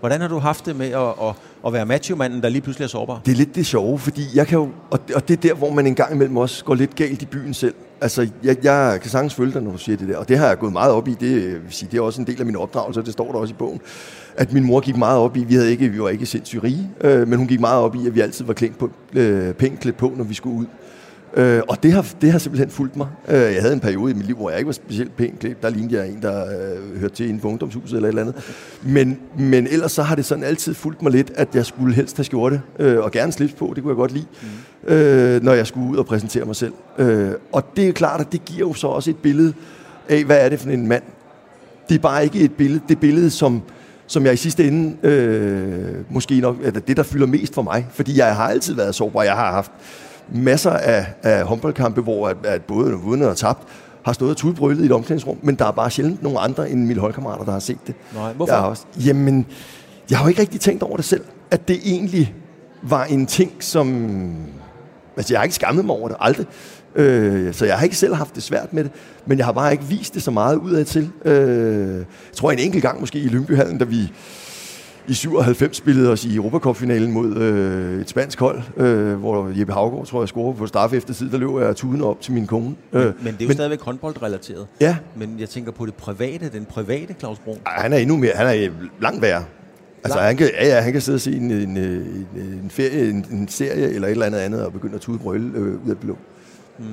Hvordan 0.00 0.20
har 0.20 0.28
du 0.28 0.38
haft 0.38 0.66
det 0.66 0.76
med 0.76 0.86
at, 0.86 1.28
at, 1.28 1.34
at 1.66 1.72
være 1.72 1.86
macho-manden, 1.86 2.42
der 2.42 2.48
lige 2.48 2.62
pludselig 2.62 2.84
er 2.84 2.88
sårbar? 2.88 3.20
Det 3.26 3.32
er 3.32 3.36
lidt 3.36 3.54
det 3.54 3.66
sjove, 3.66 3.98
fordi 3.98 4.22
jeg 4.34 4.46
kan 4.46 4.58
jo, 4.58 4.68
og 4.90 5.08
det, 5.08 5.16
og 5.16 5.28
det 5.28 5.36
er 5.36 5.40
der, 5.40 5.54
hvor 5.54 5.70
man 5.70 5.86
en 5.86 5.94
gang 5.94 6.14
imellem 6.14 6.36
også 6.36 6.64
går 6.64 6.74
lidt 6.74 6.94
galt 6.94 7.22
i 7.22 7.26
byen 7.26 7.54
selv. 7.54 7.74
Altså, 8.00 8.28
jeg, 8.44 8.64
jeg 8.64 8.98
kan 9.02 9.10
sagtens 9.10 9.34
følge 9.34 9.52
dig, 9.52 9.62
når 9.62 9.72
du 9.72 9.78
siger 9.78 9.96
det 9.96 10.08
der, 10.08 10.16
og 10.16 10.28
det 10.28 10.38
har 10.38 10.46
jeg 10.46 10.58
gået 10.58 10.72
meget 10.72 10.92
op 10.92 11.08
i. 11.08 11.16
Det, 11.20 11.42
øh, 11.42 11.52
vil 11.64 11.72
sige, 11.72 11.88
det 11.92 11.98
er 11.98 12.02
også 12.02 12.20
en 12.20 12.26
del 12.26 12.40
af 12.40 12.46
min 12.46 12.56
opdragelse, 12.56 13.00
og 13.00 13.06
det 13.06 13.12
står 13.12 13.32
der 13.32 13.38
også 13.38 13.52
i 13.54 13.56
bogen. 13.58 13.80
At 14.36 14.52
min 14.52 14.64
mor 14.64 14.80
gik 14.80 14.96
meget 14.96 15.18
op 15.18 15.36
i, 15.36 15.44
vi, 15.44 15.54
havde 15.54 15.70
ikke, 15.70 15.88
vi 15.88 16.00
var 16.00 16.08
ikke 16.08 16.26
sindssygt 16.26 16.64
rige, 16.64 16.90
øh, 17.00 17.28
men 17.28 17.38
hun 17.38 17.48
gik 17.48 17.60
meget 17.60 17.82
op 17.82 17.94
i, 17.96 18.06
at 18.06 18.14
vi 18.14 18.20
altid 18.20 18.44
var 18.44 18.52
klædt 18.52 18.78
på, 18.78 18.90
øh, 19.12 19.54
pænt 19.54 19.80
klædt 19.80 19.96
på, 19.96 20.12
når 20.16 20.24
vi 20.24 20.34
skulle 20.34 20.56
ud. 20.56 20.66
Øh, 21.36 21.62
og 21.68 21.82
det 21.82 21.92
har, 21.92 22.06
det 22.20 22.32
har 22.32 22.38
simpelthen 22.38 22.70
fulgt 22.70 22.96
mig. 22.96 23.08
Øh, 23.28 23.34
jeg 23.34 23.60
havde 23.60 23.74
en 23.74 23.80
periode 23.80 24.12
i 24.12 24.14
mit 24.14 24.26
liv, 24.26 24.36
hvor 24.36 24.50
jeg 24.50 24.58
ikke 24.58 24.66
var 24.66 24.72
specielt 24.72 25.16
pænt 25.16 25.38
klædt. 25.38 25.62
Der 25.62 25.70
lignede 25.70 25.96
jeg 25.96 26.08
en, 26.08 26.22
der 26.22 26.44
øh, 26.44 27.00
hørte 27.00 27.14
til 27.14 27.26
inden 27.26 27.40
på 27.40 27.48
ungdomshuset 27.48 27.96
eller 27.96 28.08
et 28.08 28.12
eller 28.12 28.22
andet. 28.22 28.34
Men, 28.82 29.18
men 29.38 29.66
ellers 29.66 29.92
så 29.92 30.02
har 30.02 30.14
det 30.14 30.24
sådan 30.24 30.44
altid 30.44 30.74
fulgt 30.74 31.02
mig 31.02 31.12
lidt, 31.12 31.32
at 31.34 31.48
jeg 31.54 31.66
skulle 31.66 31.94
helst 31.94 32.16
have 32.16 32.24
skjorte, 32.24 32.60
øh, 32.78 32.98
og 32.98 33.10
gerne 33.10 33.32
slips 33.32 33.52
på, 33.52 33.72
det 33.74 33.82
kunne 33.82 33.90
jeg 33.90 33.96
godt 33.96 34.12
lide, 34.12 34.26
mm. 34.42 34.94
øh, 34.94 35.42
når 35.42 35.52
jeg 35.52 35.66
skulle 35.66 35.90
ud 35.90 35.96
og 35.96 36.06
præsentere 36.06 36.44
mig 36.44 36.56
selv. 36.56 36.72
Øh, 36.98 37.30
og 37.52 37.76
det 37.76 37.88
er 37.88 37.92
klart, 37.92 38.20
at 38.20 38.32
det 38.32 38.44
giver 38.44 38.68
jo 38.68 38.74
så 38.74 38.86
også 38.86 39.10
et 39.10 39.16
billede 39.16 39.52
af, 40.08 40.24
hvad 40.24 40.44
er 40.44 40.48
det 40.48 40.60
for 40.60 40.70
en 40.70 40.86
mand. 40.86 41.02
Det 41.88 41.94
er 41.94 41.98
bare 41.98 42.24
ikke 42.24 42.40
et 42.40 42.52
billede, 42.52 42.80
det 42.88 43.00
billede, 43.00 43.30
som, 43.30 43.62
som 44.06 44.24
jeg 44.24 44.32
i 44.32 44.36
sidste 44.36 44.68
ende, 44.68 45.08
øh, 45.08 45.94
måske 46.10 46.40
nok, 46.40 46.56
er 46.64 46.70
det, 46.70 46.96
der 46.96 47.02
fylder 47.02 47.26
mest 47.26 47.54
for 47.54 47.62
mig. 47.62 47.86
Fordi 47.90 48.18
jeg 48.18 48.36
har 48.36 48.48
altid 48.48 48.74
været 48.74 48.94
sårbar. 48.94 49.22
Jeg 49.22 49.34
har 49.34 49.52
haft 49.52 49.72
masser 50.32 50.70
af, 50.70 51.06
af 51.22 51.44
håndboldkampe, 51.44 52.00
hvor 52.00 52.28
at, 52.28 52.36
at 52.44 52.62
både 52.62 52.92
vundet 52.92 53.28
og 53.28 53.36
tabt, 53.36 53.62
har 54.04 54.12
stået 54.12 54.30
og 54.30 54.36
tudbrøllet 54.36 54.82
i 54.82 54.86
et 54.86 54.92
omklædningsrum, 54.92 55.38
men 55.42 55.54
der 55.54 55.66
er 55.66 55.70
bare 55.70 55.90
sjældent 55.90 56.22
nogen 56.22 56.38
andre 56.40 56.70
end 56.70 56.86
mine 56.86 57.00
holdkammerater, 57.00 57.44
der 57.44 57.52
har 57.52 57.58
set 57.58 57.78
det. 57.86 57.94
Nej, 58.14 58.32
hvorfor? 58.32 58.52
Jeg 58.52 58.60
har 58.60 58.68
også, 58.68 58.84
jamen, 59.06 59.46
jeg 60.10 60.18
har 60.18 60.24
jo 60.24 60.28
ikke 60.28 60.40
rigtig 60.40 60.60
tænkt 60.60 60.82
over 60.82 60.96
det 60.96 61.04
selv, 61.04 61.24
at 61.50 61.68
det 61.68 61.80
egentlig 61.84 62.34
var 62.82 63.04
en 63.04 63.26
ting, 63.26 63.52
som... 63.60 64.10
Altså, 65.16 65.34
jeg 65.34 65.40
har 65.40 65.44
ikke 65.44 65.54
skammet 65.54 65.84
mig 65.84 65.96
over 65.96 66.08
det, 66.08 66.16
aldrig. 66.20 66.46
Øh, 66.94 67.54
så 67.54 67.66
jeg 67.66 67.76
har 67.76 67.84
ikke 67.84 67.96
selv 67.96 68.14
haft 68.14 68.34
det 68.34 68.42
svært 68.42 68.72
med 68.72 68.84
det, 68.84 68.92
men 69.26 69.38
jeg 69.38 69.46
har 69.46 69.52
bare 69.52 69.72
ikke 69.72 69.84
vist 69.84 70.14
det 70.14 70.22
så 70.22 70.30
meget 70.30 70.56
udad 70.56 70.84
til. 70.84 71.10
Øh, 71.24 71.96
jeg 71.96 72.04
tror 72.34 72.52
en 72.52 72.58
enkelt 72.58 72.82
gang 72.82 73.00
måske 73.00 73.18
i 73.18 73.28
Lyngbyhallen, 73.28 73.78
da 73.78 73.84
vi 73.84 74.12
i 75.10 75.14
97 75.14 75.76
spillede 75.76 76.12
os 76.12 76.24
i 76.24 76.36
Europacup-finalen 76.36 77.12
mod 77.12 77.36
øh, 77.36 78.00
et 78.00 78.08
spansk 78.08 78.40
hold, 78.40 78.62
øh, 78.76 79.14
hvor 79.14 79.58
Jeppe 79.58 79.72
Havgaard, 79.72 80.06
tror 80.06 80.20
jeg, 80.20 80.28
scorede 80.28 80.56
på 80.56 80.66
straf 80.66 80.92
efter 80.92 81.14
tid. 81.14 81.30
Der 81.30 81.38
løb 81.38 81.48
jeg 81.60 81.76
tuden 81.76 82.02
op 82.02 82.20
til 82.20 82.32
min 82.32 82.46
kone. 82.46 82.64
Men, 82.64 82.76
øh, 82.92 83.04
men 83.04 83.12
det 83.14 83.26
er 83.26 83.32
jo 83.40 83.48
men, 83.48 83.54
stadigvæk 83.54 83.80
håndboldrelateret. 83.80 84.66
Ja. 84.80 84.96
Men 85.16 85.36
jeg 85.38 85.48
tænker 85.48 85.72
på 85.72 85.86
det 85.86 85.94
private, 85.94 86.50
den 86.52 86.64
private 86.64 87.14
Claus 87.18 87.38
Brun. 87.38 87.58
Han 87.66 87.92
er 87.92 87.96
endnu 87.96 88.16
mere, 88.16 88.32
han 88.34 88.46
er 88.46 88.68
langt 89.00 89.22
værre. 89.22 89.44
Altså, 90.04 90.18
han 90.18 90.36
kan, 90.36 90.50
ja, 90.60 90.66
ja, 90.66 90.80
han 90.80 90.92
kan 90.92 91.00
sidde 91.00 91.16
og 91.16 91.20
se 91.20 91.36
en, 91.36 91.50
en, 91.50 91.76
en, 91.76 92.28
en, 92.36 92.70
ferie, 92.70 93.10
en, 93.10 93.26
en 93.30 93.48
serie 93.48 93.90
eller 93.90 94.08
et 94.08 94.12
eller 94.12 94.26
andet 94.26 94.38
andet 94.38 94.64
og 94.64 94.72
begynde 94.72 94.94
at 94.94 95.00
tude 95.00 95.18
brølle 95.18 95.58
øh, 95.58 95.84
ud 95.84 95.90
af 95.90 95.98
blå. 95.98 96.16
Mm. 96.78 96.84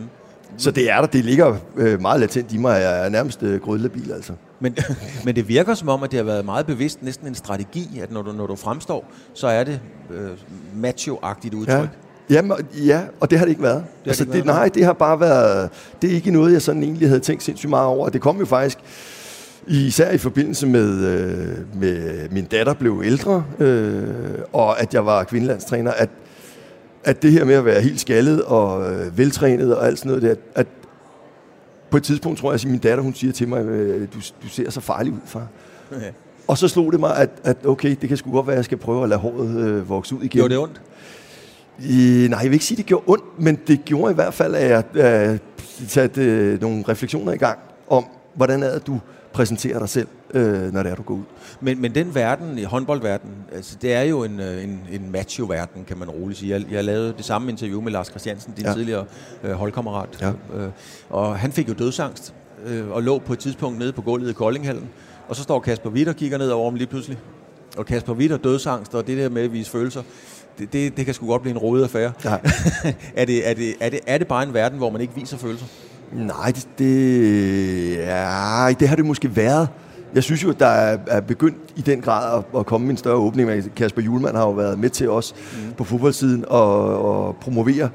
Så 0.58 0.72
det 0.72 0.92
er 0.92 1.00
der, 1.02 1.08
det 1.08 1.26
ligger 1.26 1.56
øh, 1.76 2.02
meget 2.02 2.20
latent 2.20 2.54
i 2.54 2.58
mig. 2.58 2.82
Jeg 2.82 3.06
er 3.06 3.10
nærmest 3.10 3.44
øh, 3.44 3.62
grødlebil, 3.62 4.12
altså. 4.12 4.34
Men, 4.60 4.78
men 5.26 5.36
det 5.36 5.48
virker 5.48 5.74
som 5.74 5.90
om, 5.90 6.04
at 6.04 6.12
det 6.12 6.18
har 6.18 6.24
været 6.24 6.46
meget 6.46 6.66
bevidst, 6.66 7.04
næsten 7.04 7.28
en 7.28 7.36
strategi, 7.36 8.00
at 8.04 8.12
når 8.12 8.22
du, 8.22 8.32
når 8.32 8.48
du 8.48 8.56
fremstår, 8.56 9.12
så 9.34 9.48
er 9.48 9.64
det 9.64 9.80
øh, 10.12 10.30
macho-agtigt 10.84 11.56
udtryk. 11.56 11.76
Ja. 11.76 11.88
Jamen, 12.30 12.58
ja, 12.86 13.02
og 13.20 13.30
det 13.30 13.38
har 13.40 13.46
det 13.46 13.52
ikke 13.52 13.64
været. 13.64 13.84
Det 14.04 14.10
altså, 14.10 14.24
ikke 14.24 14.34
det, 14.34 14.46
været 14.46 14.58
nej, 14.58 14.70
det 14.70 14.86
har 14.86 14.94
bare 14.94 15.20
været... 15.20 15.70
Det 16.02 16.12
er 16.12 16.16
ikke 16.16 16.32
noget, 16.32 16.54
jeg 16.54 16.62
sådan 16.62 16.84
egentlig 16.84 17.08
havde 17.08 17.20
tænkt 17.20 17.44
sindssygt 17.44 17.70
meget 17.70 17.88
over. 17.88 18.10
Det 18.10 18.22
kom 18.22 18.40
jo 18.40 18.46
faktisk 18.46 18.78
især 19.68 20.12
i 20.12 20.18
forbindelse 20.18 20.68
med, 20.68 21.06
øh, 21.06 21.80
med 21.82 22.30
min 22.30 22.46
datter 22.46 22.74
blev 22.74 23.02
ældre, 23.06 23.44
øh, 23.60 24.08
og 24.54 24.82
at 24.82 24.94
jeg 24.94 25.06
var 25.06 25.24
kvindelandstræner, 25.24 25.92
at 25.92 26.10
at 27.08 27.22
det 27.22 27.32
her 27.32 27.46
med 27.46 27.54
at 27.54 27.66
være 27.66 27.82
helt 27.82 28.00
skaldet 28.00 28.42
og 28.44 28.94
øh, 28.94 29.18
veltrænet 29.18 29.76
og 29.76 29.88
alt 29.88 30.00
sådan 30.00 30.10
noget, 30.10 30.24
det, 30.24 30.40
at, 30.56 30.68
på 31.90 31.98
et 31.98 32.04
tidspunkt 32.04 32.40
tror 32.40 32.52
jeg, 32.52 32.66
at 32.66 32.66
min 32.66 32.80
datter 32.80 33.04
hun 33.04 33.14
siger 33.14 33.34
til 33.34 33.48
mig, 33.48 33.66
øh, 33.66 34.02
du, 34.14 34.20
du 34.44 34.48
ser 34.48 34.70
så 34.70 34.82
farlig 34.82 35.14
ud, 35.14 35.18
far. 35.26 35.48
Okay. 35.96 36.12
Og 36.48 36.58
så 36.58 36.68
slog 36.68 36.92
det 36.92 37.00
mig, 37.00 37.18
at, 37.18 37.30
at 37.44 37.66
okay, 37.66 37.96
det 38.02 38.10
kan 38.10 38.18
sgu 38.18 38.32
godt 38.32 38.48
være, 38.48 38.54
at 38.54 38.58
jeg 38.58 38.66
skal 38.66 38.78
prøve 38.78 39.04
at 39.04 39.10
lade 39.10 39.20
håret 39.20 39.60
øh, 39.60 39.90
vokse 39.90 40.16
ud 40.16 40.20
igen. 40.20 40.30
Gjorde 40.30 40.54
det 40.54 40.64
ondt? 40.64 40.82
I, 41.80 42.28
nej, 42.30 42.40
jeg 42.40 42.50
vil 42.50 42.54
ikke 42.54 42.66
sige, 42.66 42.76
at 42.76 42.78
det 42.78 42.86
gjorde 42.86 43.04
ondt, 43.08 43.24
men 43.40 43.60
det 43.68 43.86
gjorde 43.86 44.12
i 44.12 44.16
hvert 44.16 44.34
fald, 44.34 44.56
at 44.56 44.70
jeg 44.96 45.32
øh, 45.32 45.40
satte 45.88 46.22
øh, 46.22 46.62
nogle 46.62 46.84
refleksioner 46.90 47.34
i 47.34 47.38
gang 47.38 47.60
om, 47.88 48.06
hvordan 48.36 48.64
er 48.64 48.74
det, 48.74 48.88
du 48.88 49.00
præsentere 49.38 49.80
dig 49.80 49.90
selv, 49.90 50.08
øh, 50.34 50.74
når 50.74 50.84
det 50.84 50.92
er, 50.92 50.96
du 50.96 51.02
går 51.02 51.14
ud. 51.14 51.24
Men, 51.62 51.82
men 51.82 51.96
den 51.96 52.16
verden, 52.16 52.58
i 52.58 52.64
håndboldverdenen, 52.64 53.36
altså, 53.56 53.78
det 53.82 53.94
er 53.94 54.02
jo 54.02 54.24
en, 54.24 54.40
øh, 54.40 54.64
en, 54.64 54.82
en 54.92 55.12
macho-verden, 55.12 55.86
kan 55.86 55.98
man 55.98 56.10
roligt 56.10 56.40
sige. 56.40 56.54
Jeg, 56.54 56.72
jeg 56.72 56.84
lavede 56.84 57.14
det 57.18 57.26
samme 57.26 57.52
interview 57.52 57.82
med 57.82 57.92
Lars 57.92 58.08
Christiansen, 58.08 58.54
din 58.54 58.66
ja. 58.66 58.74
tidligere 58.74 59.06
øh, 59.44 59.52
holdkammerat. 59.52 60.10
Ja. 60.22 60.30
Øh, 60.30 60.70
og 61.10 61.40
han 61.40 61.52
fik 61.52 61.70
jo 61.70 61.74
dødsangst, 61.74 62.34
øh, 62.66 62.90
og 62.90 63.04
lå 63.04 63.20
på 63.20 63.34
et 63.34 63.40
tidspunkt 63.40 63.80
nede 63.80 63.94
på 63.94 64.02
gulvet 64.02 64.30
i 64.30 64.34
Koldinghallen. 64.34 64.90
Og 65.28 65.36
så 65.36 65.44
står 65.44 65.60
Kasper 65.60 65.90
Witt 65.90 66.10
og 66.10 66.16
kigger 66.16 66.38
ned 66.38 66.50
over 66.50 66.70
ham 66.70 66.76
lige 66.76 66.88
pludselig. 66.88 67.18
Og 67.78 67.86
Kasper 67.86 68.14
Witt 68.14 68.34
og 68.34 68.44
dødsangst, 68.44 68.96
og 68.96 69.08
det 69.08 69.18
der 69.18 69.30
med 69.30 69.42
at 69.42 69.54
vise 69.54 69.72
følelser, 69.72 70.04
det, 70.60 70.74
det, 70.74 70.98
det 70.98 71.06
kan 71.06 71.14
sgu 71.14 71.28
godt 71.28 71.42
blive 71.42 71.52
en 71.52 71.58
rodet 71.58 71.84
affære. 71.84 72.12
Ja. 72.26 72.38
er, 73.22 73.26
det, 73.26 73.50
er, 73.50 73.54
det, 73.54 73.76
er, 73.80 73.90
det, 73.90 74.00
er 74.08 74.18
det 74.18 74.28
bare 74.28 74.44
en 74.44 74.54
verden, 74.54 74.78
hvor 74.78 74.90
man 74.90 75.02
ikke 75.02 75.16
viser 75.16 75.38
følelser? 75.38 75.66
Nej, 76.12 76.52
det, 76.52 76.68
det, 76.78 77.98
ja, 77.98 78.74
det 78.80 78.88
har 78.88 78.96
det 78.96 79.06
måske 79.06 79.36
været. 79.36 79.70
Jeg 80.16 80.24
synes 80.24 80.44
jo, 80.44 80.50
at 80.50 80.60
der 80.60 80.68
er, 80.68 80.98
er 81.08 81.22
begyndt 81.22 81.58
i 81.76 81.82
den 81.82 82.02
grad 82.02 82.38
at, 82.38 82.60
at 82.60 82.66
komme 82.66 82.90
en 82.90 82.98
større 82.98 83.16
åbning. 83.16 83.76
Kasper 83.76 84.02
Julemand 84.02 84.36
har 84.36 84.44
jo 84.44 84.52
været 84.52 84.80
med 84.80 84.90
til 84.90 85.10
os 85.10 85.36
mm. 85.54 85.74
på 85.74 85.84
fodboldsiden 85.84 86.46
og, 86.48 87.02
og 87.02 87.36
promovere 87.36 87.90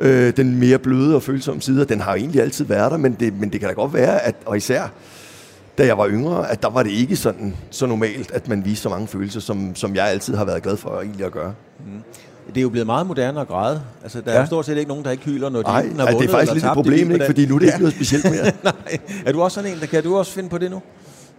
øh, 0.00 0.36
den 0.36 0.58
mere 0.58 0.78
bløde 0.78 1.16
og 1.16 1.22
følsomme 1.22 1.62
side, 1.62 1.84
den 1.84 2.00
har 2.00 2.12
jo 2.12 2.16
egentlig 2.16 2.42
altid 2.42 2.64
været 2.64 2.90
der, 2.90 2.96
men 2.96 3.16
det, 3.20 3.40
men 3.40 3.52
det 3.52 3.60
kan 3.60 3.68
da 3.68 3.74
godt 3.74 3.94
være, 3.94 4.26
at, 4.26 4.34
og 4.46 4.56
især 4.56 4.92
da 5.78 5.86
jeg 5.86 5.98
var 5.98 6.08
yngre, 6.08 6.50
at 6.50 6.62
der 6.62 6.70
var 6.70 6.82
det 6.82 6.90
ikke 6.90 7.16
sådan 7.16 7.56
så 7.70 7.86
normalt, 7.86 8.30
at 8.30 8.48
man 8.48 8.64
viste 8.64 8.82
så 8.82 8.88
mange 8.88 9.06
følelser, 9.06 9.40
som, 9.40 9.74
som 9.74 9.94
jeg 9.94 10.08
altid 10.08 10.34
har 10.34 10.44
været 10.44 10.62
glad 10.62 10.76
for 10.76 11.00
egentlig 11.00 11.26
at 11.26 11.32
gøre. 11.32 11.54
Mm. 11.78 12.02
Det 12.48 12.56
er 12.56 12.62
jo 12.62 12.68
blevet 12.68 12.86
meget 12.86 13.06
moderne 13.06 13.40
at 13.40 13.48
græde. 13.48 13.82
Altså, 14.02 14.20
der 14.20 14.30
er 14.30 14.34
Ja. 14.34 14.40
jo 14.40 14.46
stort 14.46 14.66
set 14.66 14.76
ikke 14.76 14.88
nogen, 14.88 15.04
der 15.04 15.10
ikke 15.10 15.24
hyler, 15.24 15.50
når 15.50 15.62
de 15.62 15.84
enten 15.84 15.98
har 15.98 16.06
det 16.06 16.12
er 16.12 16.16
vundet 16.16 16.30
faktisk 16.30 16.52
lidt 16.52 16.64
et 16.64 16.70
problem, 16.72 17.10
ikke? 17.10 17.26
fordi 17.26 17.46
nu 17.46 17.54
er 17.54 17.58
det 17.58 17.66
ikke 17.66 17.78
noget 17.78 17.94
specielt 17.94 18.24
mere. 18.24 18.52
Nej. 18.64 18.98
Er 19.26 19.32
du 19.32 19.42
også 19.42 19.54
sådan 19.54 19.72
en, 19.72 19.80
der 19.80 19.86
kan 19.86 20.02
du 20.02 20.16
også 20.18 20.32
finde 20.32 20.48
på 20.48 20.58
det 20.58 20.70
nu? 20.70 20.82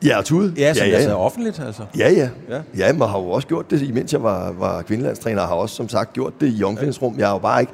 Ja, 0.05 0.17
og 0.17 0.25
tude. 0.25 0.53
Ja, 0.57 0.73
som 0.73 0.81
ja, 0.81 0.85
ja, 0.85 0.91
ja. 0.91 0.97
altså 0.97 1.15
offentligt, 1.15 1.59
altså. 1.59 1.83
Ja, 1.97 2.11
ja. 2.11 2.29
Ja. 2.49 2.61
Ja, 2.77 2.93
men 2.93 3.01
har 3.01 3.19
jo 3.19 3.29
også 3.29 3.47
gjort 3.47 3.71
det, 3.71 3.81
imens 3.81 4.13
jeg 4.13 4.23
var, 4.23 4.51
var 4.51 4.81
kvindelandstræner, 4.81 5.41
har 5.41 5.55
også 5.55 5.75
som 5.75 5.89
sagt 5.89 6.13
gjort 6.13 6.33
det 6.41 6.53
i 6.59 6.63
omklædningsrum. 6.63 7.15
Jeg 7.19 7.27
har 7.27 7.33
jo 7.33 7.39
bare 7.39 7.61
ikke, 7.61 7.73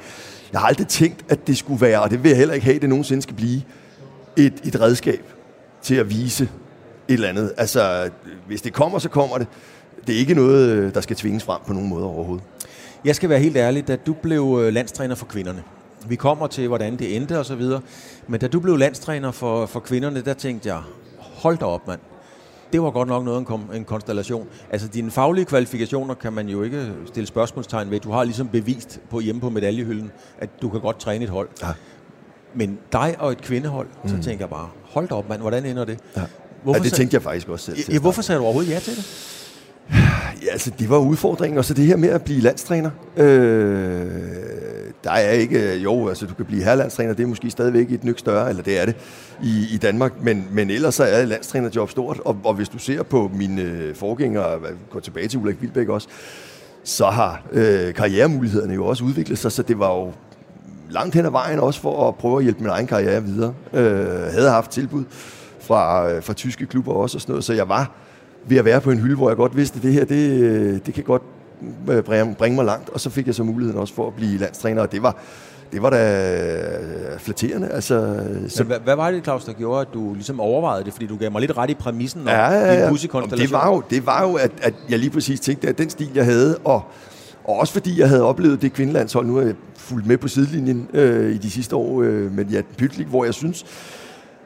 jeg 0.52 0.60
har 0.60 0.68
aldrig 0.68 0.86
tænkt, 0.88 1.24
at 1.28 1.46
det 1.46 1.56
skulle 1.56 1.80
være, 1.80 2.02
og 2.02 2.10
det 2.10 2.22
vil 2.22 2.28
jeg 2.28 2.38
heller 2.38 2.54
ikke 2.54 2.64
have, 2.64 2.76
at 2.76 2.80
det 2.82 2.88
nogensinde 2.88 3.22
skal 3.22 3.34
blive, 3.34 3.62
et, 4.36 4.54
et 4.64 4.80
redskab 4.80 5.22
til 5.82 5.94
at 5.94 6.10
vise 6.10 6.44
et 6.44 6.48
eller 7.14 7.28
andet. 7.28 7.52
Altså, 7.56 8.10
hvis 8.46 8.62
det 8.62 8.72
kommer, 8.72 8.98
så 8.98 9.08
kommer 9.08 9.38
det. 9.38 9.46
Det 10.06 10.14
er 10.14 10.18
ikke 10.18 10.34
noget, 10.34 10.94
der 10.94 11.00
skal 11.00 11.16
tvinges 11.16 11.42
frem 11.44 11.58
på 11.66 11.72
nogen 11.72 11.88
måde 11.88 12.04
overhovedet. 12.04 12.44
Jeg 13.04 13.16
skal 13.16 13.28
være 13.28 13.38
helt 13.38 13.56
ærlig, 13.56 13.88
da 13.88 13.96
du 13.96 14.12
blev 14.12 14.60
øh, 14.62 14.72
landstræner 14.72 15.14
for 15.14 15.26
kvinderne. 15.26 15.62
Vi 16.08 16.16
kommer 16.16 16.46
til, 16.46 16.68
hvordan 16.68 16.96
det 16.96 17.16
endte 17.16 17.38
og 17.38 17.46
så 17.46 17.54
videre. 17.54 17.80
Men 18.28 18.40
da 18.40 18.48
du 18.48 18.60
blev 18.60 18.76
landstræner 18.76 19.30
for, 19.30 19.66
for 19.66 19.80
kvinderne, 19.80 20.20
der 20.20 20.34
tænkte 20.34 20.68
jeg, 20.68 20.80
hold 21.18 21.58
da 21.58 21.64
op, 21.64 21.86
mand. 21.86 22.00
Det 22.72 22.82
var 22.82 22.90
godt 22.90 23.08
nok 23.08 23.24
noget 23.24 23.48
en, 23.48 23.76
en 23.76 23.84
konstellation. 23.84 24.46
Altså, 24.70 24.88
dine 24.88 25.10
faglige 25.10 25.44
kvalifikationer 25.44 26.14
kan 26.14 26.32
man 26.32 26.48
jo 26.48 26.62
ikke 26.62 26.92
stille 27.06 27.26
spørgsmålstegn 27.26 27.90
ved. 27.90 28.00
Du 28.00 28.10
har 28.10 28.24
ligesom 28.24 28.48
bevist 28.48 29.00
på 29.10 29.20
hjemme 29.20 29.40
på 29.40 29.50
medaljehylden, 29.50 30.10
at 30.38 30.62
du 30.62 30.68
kan 30.68 30.80
godt 30.80 30.98
træne 30.98 31.24
et 31.24 31.30
hold. 31.30 31.48
Ja. 31.62 31.68
Men 32.54 32.78
dig 32.92 33.16
og 33.18 33.32
et 33.32 33.42
kvindehold, 33.42 33.86
mm. 34.02 34.08
så 34.08 34.14
tænker 34.22 34.44
jeg 34.44 34.50
bare, 34.50 34.68
hold 34.82 35.08
da 35.08 35.14
op, 35.14 35.28
mand, 35.28 35.40
hvordan 35.40 35.66
ender 35.66 35.84
det? 35.84 35.98
Ja. 36.16 36.22
Hvorfor 36.62 36.78
ja, 36.78 36.84
det 36.84 36.92
tænkte 36.92 37.14
jeg 37.14 37.22
faktisk 37.22 37.48
også 37.48 37.64
selv. 37.64 37.92
Ja, 37.92 37.98
hvorfor 37.98 38.22
sagde 38.22 38.38
du 38.38 38.44
overhovedet 38.44 38.70
ja 38.70 38.78
til 38.78 38.96
det? 38.96 39.37
Ja, 40.42 40.52
altså 40.52 40.70
det 40.78 40.90
var 40.90 40.98
udfordringen, 40.98 41.58
og 41.58 41.64
så 41.64 41.74
det 41.74 41.84
her 41.84 41.96
med 41.96 42.08
at 42.08 42.22
blive 42.22 42.40
landstræner. 42.40 42.90
Øh, 43.16 44.06
der 45.04 45.10
er 45.10 45.30
ikke, 45.30 45.74
øh, 45.74 45.84
jo, 45.84 46.08
altså 46.08 46.26
du 46.26 46.34
kan 46.34 46.44
blive 46.44 46.64
herrelandstræner, 46.64 47.14
det 47.14 47.22
er 47.22 47.26
måske 47.26 47.50
stadigvæk 47.50 47.92
et 47.92 48.04
nyk 48.04 48.18
større, 48.18 48.48
eller 48.48 48.62
det 48.62 48.80
er 48.80 48.86
det 48.86 48.96
i, 49.42 49.66
i 49.74 49.76
Danmark, 49.76 50.12
men, 50.22 50.48
men 50.50 50.70
ellers 50.70 50.94
så 50.94 51.04
er 51.04 51.22
et 51.22 51.28
landstrænerjob 51.28 51.90
stort, 51.90 52.20
og, 52.24 52.36
og 52.44 52.54
hvis 52.54 52.68
du 52.68 52.78
ser 52.78 53.02
på 53.02 53.30
mine 53.34 53.62
øh, 53.62 53.94
forgængere, 53.94 54.58
går 54.90 55.00
tilbage 55.00 55.28
til 55.28 55.38
Ulrik 55.38 55.62
Vilbæk 55.62 55.88
også, 55.88 56.08
så 56.84 57.06
har 57.06 57.42
øh, 57.52 57.94
karrieremulighederne 57.94 58.74
jo 58.74 58.86
også 58.86 59.04
udviklet 59.04 59.38
sig, 59.38 59.52
så 59.52 59.62
det 59.62 59.78
var 59.78 59.94
jo 59.94 60.12
langt 60.90 61.14
hen 61.14 61.26
ad 61.26 61.30
vejen 61.30 61.60
også 61.60 61.80
for 61.80 62.08
at 62.08 62.14
prøve 62.14 62.38
at 62.38 62.42
hjælpe 62.42 62.60
min 62.60 62.70
egen 62.70 62.86
karriere 62.86 63.24
videre. 63.24 63.54
Øh, 63.72 64.32
havde 64.32 64.50
haft 64.50 64.70
tilbud 64.70 65.04
fra, 65.60 66.10
øh, 66.10 66.22
fra 66.22 66.32
tyske 66.32 66.66
klubber 66.66 66.92
også 66.92 67.16
og 67.16 67.20
sådan 67.20 67.32
noget, 67.32 67.44
så 67.44 67.52
jeg 67.52 67.68
var 67.68 68.07
ved 68.50 68.56
at 68.56 68.64
være 68.64 68.80
på 68.80 68.90
en 68.90 68.98
hylde, 68.98 69.16
hvor 69.16 69.30
jeg 69.30 69.36
godt 69.36 69.56
vidste, 69.56 69.76
at 69.76 69.82
det 69.82 69.92
her, 69.92 70.04
det, 70.04 70.86
det 70.86 70.94
kan 70.94 71.04
godt 71.04 71.22
øh, 71.90 72.02
bringe 72.34 72.56
mig 72.56 72.64
langt, 72.64 72.88
og 72.90 73.00
så 73.00 73.10
fik 73.10 73.26
jeg 73.26 73.34
så 73.34 73.42
muligheden 73.42 73.80
også 73.80 73.94
for 73.94 74.06
at 74.06 74.14
blive 74.14 74.38
landstræner, 74.38 74.82
og 74.82 74.92
det 74.92 75.02
var, 75.02 75.16
det 75.72 75.82
var 75.82 75.90
da 75.90 76.22
øh, 77.12 77.18
flatterende. 77.18 77.68
Altså, 77.68 78.20
så, 78.48 78.64
hvad, 78.64 78.76
hvad 78.84 78.96
var 78.96 79.10
det, 79.10 79.24
Claus, 79.24 79.44
der 79.44 79.52
gjorde, 79.52 79.80
at 79.80 79.88
du 79.94 80.14
ligesom 80.14 80.40
overvejede 80.40 80.84
det? 80.84 80.92
Fordi 80.92 81.06
du 81.06 81.16
gav 81.16 81.32
mig 81.32 81.40
lidt 81.40 81.56
ret 81.56 81.70
i 81.70 81.74
præmissen 81.74 82.20
om 82.20 82.26
Ja, 82.28 82.44
ja, 82.44 82.58
din 82.58 82.66
ja. 82.66 82.72
Jamen, 82.72 83.30
Det 83.30 83.52
var 83.52 83.68
jo, 83.68 83.82
det 83.90 84.06
var 84.06 84.22
jo 84.28 84.34
at, 84.34 84.50
at 84.62 84.74
jeg 84.90 84.98
lige 84.98 85.10
præcis 85.10 85.40
tænkte, 85.40 85.68
at 85.68 85.78
den 85.78 85.90
stil, 85.90 86.08
jeg 86.14 86.24
havde, 86.24 86.56
og, 86.64 86.82
og 87.44 87.56
også 87.56 87.72
fordi 87.72 88.00
jeg 88.00 88.08
havde 88.08 88.22
oplevet 88.22 88.62
det 88.62 88.72
kvindelandshold, 88.72 89.26
nu 89.26 89.36
er 89.36 89.42
jeg 89.42 89.54
fulgt 89.76 90.06
med 90.06 90.18
på 90.18 90.28
sidelinjen 90.28 90.88
øh, 90.94 91.34
i 91.34 91.38
de 91.38 91.50
sidste 91.50 91.76
år, 91.76 92.02
øh, 92.02 92.32
men 92.36 92.46
ja, 92.46 92.62
Pytlik, 92.76 93.06
hvor 93.06 93.24
jeg 93.24 93.34
synes, 93.34 93.64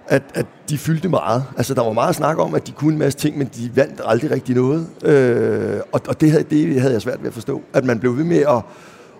at, 0.09 0.23
at 0.35 0.47
de 0.69 0.79
fyldte 0.79 1.09
meget. 1.09 1.45
Altså, 1.57 1.75
der 1.75 1.83
var 1.83 1.93
meget 1.93 2.15
snak 2.15 2.39
om, 2.39 2.55
at 2.55 2.67
de 2.67 2.73
kunne 2.73 2.93
en 2.93 2.99
masse 2.99 3.19
ting, 3.19 3.39
men 3.39 3.51
de 3.57 3.71
vandt 3.75 4.01
aldrig 4.05 4.31
rigtig 4.31 4.55
noget. 4.55 4.87
Øh, 5.05 5.81
og 5.93 6.01
og 6.09 6.21
det, 6.21 6.31
havde, 6.31 6.45
det 6.51 6.81
havde 6.81 6.95
jeg 6.95 7.03
svært 7.03 7.21
ved 7.21 7.29
at 7.29 7.35
forstå. 7.35 7.63
At 7.73 7.85
man 7.85 7.99
blev 7.99 8.17
ved 8.17 8.25
med 8.25 8.39
at, 8.39 8.63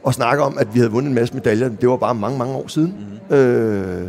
at 0.07 0.15
snakke 0.15 0.43
om, 0.43 0.59
at 0.59 0.75
vi 0.75 0.79
havde 0.79 0.93
vundet 0.93 1.09
en 1.09 1.15
masse 1.15 1.35
medaljer. 1.35 1.69
Det 1.69 1.89
var 1.89 1.97
bare 1.97 2.15
mange, 2.15 2.39
mange 2.39 2.55
år 2.55 2.69
siden. 2.69 2.95
Mm-hmm. 2.99 3.37
Øh, 3.37 4.09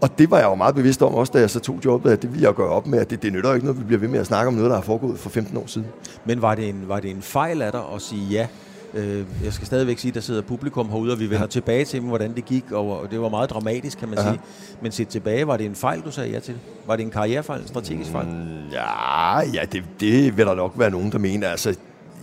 og 0.00 0.18
det 0.18 0.30
var 0.30 0.38
jeg 0.38 0.46
jo 0.46 0.54
meget 0.54 0.74
bevidst 0.74 1.02
om 1.02 1.14
også, 1.14 1.32
da 1.32 1.38
jeg 1.38 1.50
så 1.50 1.60
tog 1.60 1.80
jobbet, 1.84 2.10
at 2.10 2.22
det 2.22 2.32
ville 2.32 2.46
jeg 2.46 2.54
gøre 2.54 2.68
op 2.68 2.86
med, 2.86 2.98
at 2.98 3.10
det, 3.10 3.22
det 3.22 3.32
nytter 3.32 3.54
ikke 3.54 3.66
noget, 3.66 3.80
vi 3.80 3.84
bliver 3.84 4.00
ved 4.00 4.08
med 4.08 4.20
at 4.20 4.26
snakke 4.26 4.48
om 4.48 4.54
noget, 4.54 4.70
der 4.70 4.76
er 4.76 4.80
foregået 4.80 5.18
for 5.18 5.30
15 5.30 5.56
år 5.56 5.66
siden. 5.66 5.88
Men 6.24 6.42
var 6.42 6.54
det, 6.54 6.68
en, 6.68 6.84
var 6.88 7.00
det 7.00 7.10
en 7.10 7.22
fejl 7.22 7.62
af 7.62 7.72
dig 7.72 7.80
at 7.94 8.02
sige 8.02 8.26
ja? 8.30 8.46
Øh, 8.94 9.24
jeg 9.44 9.52
skal 9.52 9.66
stadigvæk 9.66 9.98
sige, 9.98 10.10
at 10.10 10.14
der 10.14 10.20
sidder 10.20 10.42
publikum 10.42 10.88
herude, 10.88 11.12
og 11.12 11.18
vi 11.20 11.24
vender 11.24 11.40
ja. 11.40 11.46
tilbage 11.46 11.84
til, 11.84 12.00
hvordan 12.00 12.34
det 12.34 12.44
gik, 12.44 12.72
og 12.72 13.06
det 13.10 13.20
var 13.20 13.28
meget 13.28 13.50
dramatisk, 13.50 13.98
kan 13.98 14.08
man 14.08 14.18
Ja. 14.18 14.24
sige. 14.24 14.40
Men 14.82 14.92
set 14.92 15.08
tilbage, 15.08 15.46
var 15.46 15.56
det 15.56 15.66
en 15.66 15.74
fejl, 15.74 16.00
du 16.00 16.10
sagde 16.10 16.30
ja 16.30 16.38
til? 16.40 16.54
Var 16.86 16.96
det 16.96 17.02
en 17.02 17.10
karrierefejl, 17.10 17.60
en 17.60 17.68
strategisk 17.68 18.10
fejl? 18.10 18.26
Ja, 18.72 19.38
ja 19.40 19.60
det, 19.72 19.82
det 20.00 20.36
vil 20.36 20.46
der 20.46 20.54
nok 20.54 20.72
være 20.76 20.90
nogen, 20.90 21.12
der 21.12 21.18
mener. 21.18 21.48
Altså, 21.48 21.74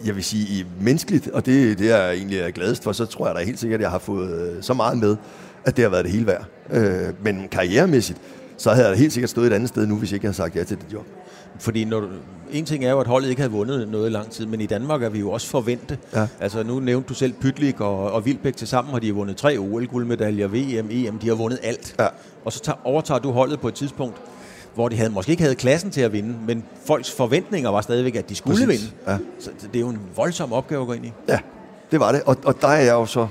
jeg 0.05 0.15
vil 0.15 0.23
sige, 0.23 0.59
i 0.59 0.65
menneskeligt, 0.81 1.27
og 1.27 1.45
det, 1.45 1.79
det 1.79 1.91
er 1.91 1.97
jeg 1.97 2.13
egentlig 2.15 2.53
gladest 2.53 2.83
for, 2.83 2.91
så 2.91 3.05
tror 3.05 3.27
jeg 3.27 3.35
da 3.35 3.43
helt 3.43 3.59
sikkert, 3.59 3.77
at 3.79 3.81
jeg 3.83 3.91
har 3.91 3.99
fået 3.99 4.51
øh, 4.51 4.63
så 4.63 4.73
meget 4.73 4.97
med, 4.97 5.15
at 5.65 5.75
det 5.77 5.83
har 5.83 5.89
været 5.89 6.03
det 6.05 6.11
hele 6.13 6.27
værd. 6.27 6.45
Øh, 6.71 7.13
men 7.23 7.47
karrieremæssigt, 7.51 8.19
så 8.57 8.69
havde 8.71 8.87
jeg 8.87 8.95
da 8.95 8.99
helt 8.99 9.13
sikkert 9.13 9.29
stået 9.29 9.47
et 9.47 9.53
andet 9.53 9.69
sted 9.69 9.87
nu, 9.87 9.95
hvis 9.95 10.11
ikke 10.11 10.23
jeg 10.25 10.27
havde 10.27 10.37
sagt 10.37 10.55
ja 10.55 10.63
til 10.63 10.77
det 10.77 10.93
job. 10.93 11.05
Fordi 11.59 11.85
når 11.85 11.99
du, 11.99 12.07
en 12.51 12.65
ting 12.65 12.85
er 12.85 12.91
jo, 12.91 12.99
at 12.99 13.07
holdet 13.07 13.29
ikke 13.29 13.41
havde 13.41 13.51
vundet 13.51 13.87
noget 13.87 14.09
i 14.09 14.11
lang 14.11 14.31
tid, 14.31 14.45
men 14.45 14.61
i 14.61 14.65
Danmark 14.65 15.03
er 15.03 15.09
vi 15.09 15.19
jo 15.19 15.31
også 15.31 15.47
forvente. 15.47 15.97
Ja. 16.15 16.27
Altså 16.39 16.63
nu 16.63 16.79
nævnte 16.79 17.09
du 17.09 17.13
selv 17.13 17.33
Pytlik 17.33 17.81
og, 17.81 18.11
og 18.11 18.25
Vilbæk 18.25 18.55
til 18.55 18.67
sammen, 18.67 18.91
har 18.93 18.99
de 18.99 19.11
vundet 19.11 19.37
tre 19.37 19.57
OL-guldmedaljer, 19.57 20.47
VM, 20.47 20.87
EM, 20.91 21.19
de 21.19 21.27
har 21.27 21.35
vundet 21.35 21.59
alt. 21.63 21.95
Ja. 21.99 22.07
Og 22.45 22.53
så 22.53 22.61
tager, 22.61 22.77
overtager 22.83 23.19
du 23.19 23.31
holdet 23.31 23.59
på 23.59 23.67
et 23.67 23.73
tidspunkt, 23.73 24.15
hvor 24.75 24.89
de 24.89 24.95
havde, 24.95 25.09
måske 25.09 25.31
ikke 25.31 25.43
havde 25.43 25.55
klassen 25.55 25.91
til 25.91 26.01
at 26.01 26.13
vinde, 26.13 26.35
men 26.47 26.63
folks 26.85 27.11
forventninger 27.11 27.69
var 27.69 27.81
stadigvæk, 27.81 28.15
at 28.15 28.29
de 28.29 28.35
skulle 28.35 28.65
Præcis. 28.65 28.81
vinde. 28.81 28.95
Ja. 29.07 29.17
Så 29.39 29.49
det 29.61 29.75
er 29.75 29.79
jo 29.79 29.89
en 29.89 29.99
voldsom 30.15 30.53
opgave 30.53 30.81
at 30.81 30.87
gå 30.87 30.93
ind 30.93 31.05
i. 31.05 31.11
Ja, 31.27 31.39
det 31.91 31.99
var 31.99 32.11
det. 32.11 32.21
Og, 32.25 32.37
og 32.45 32.61
der 32.61 32.67
er 32.67 32.81
jeg 32.81 32.93
jo 32.93 33.05
så 33.05 33.27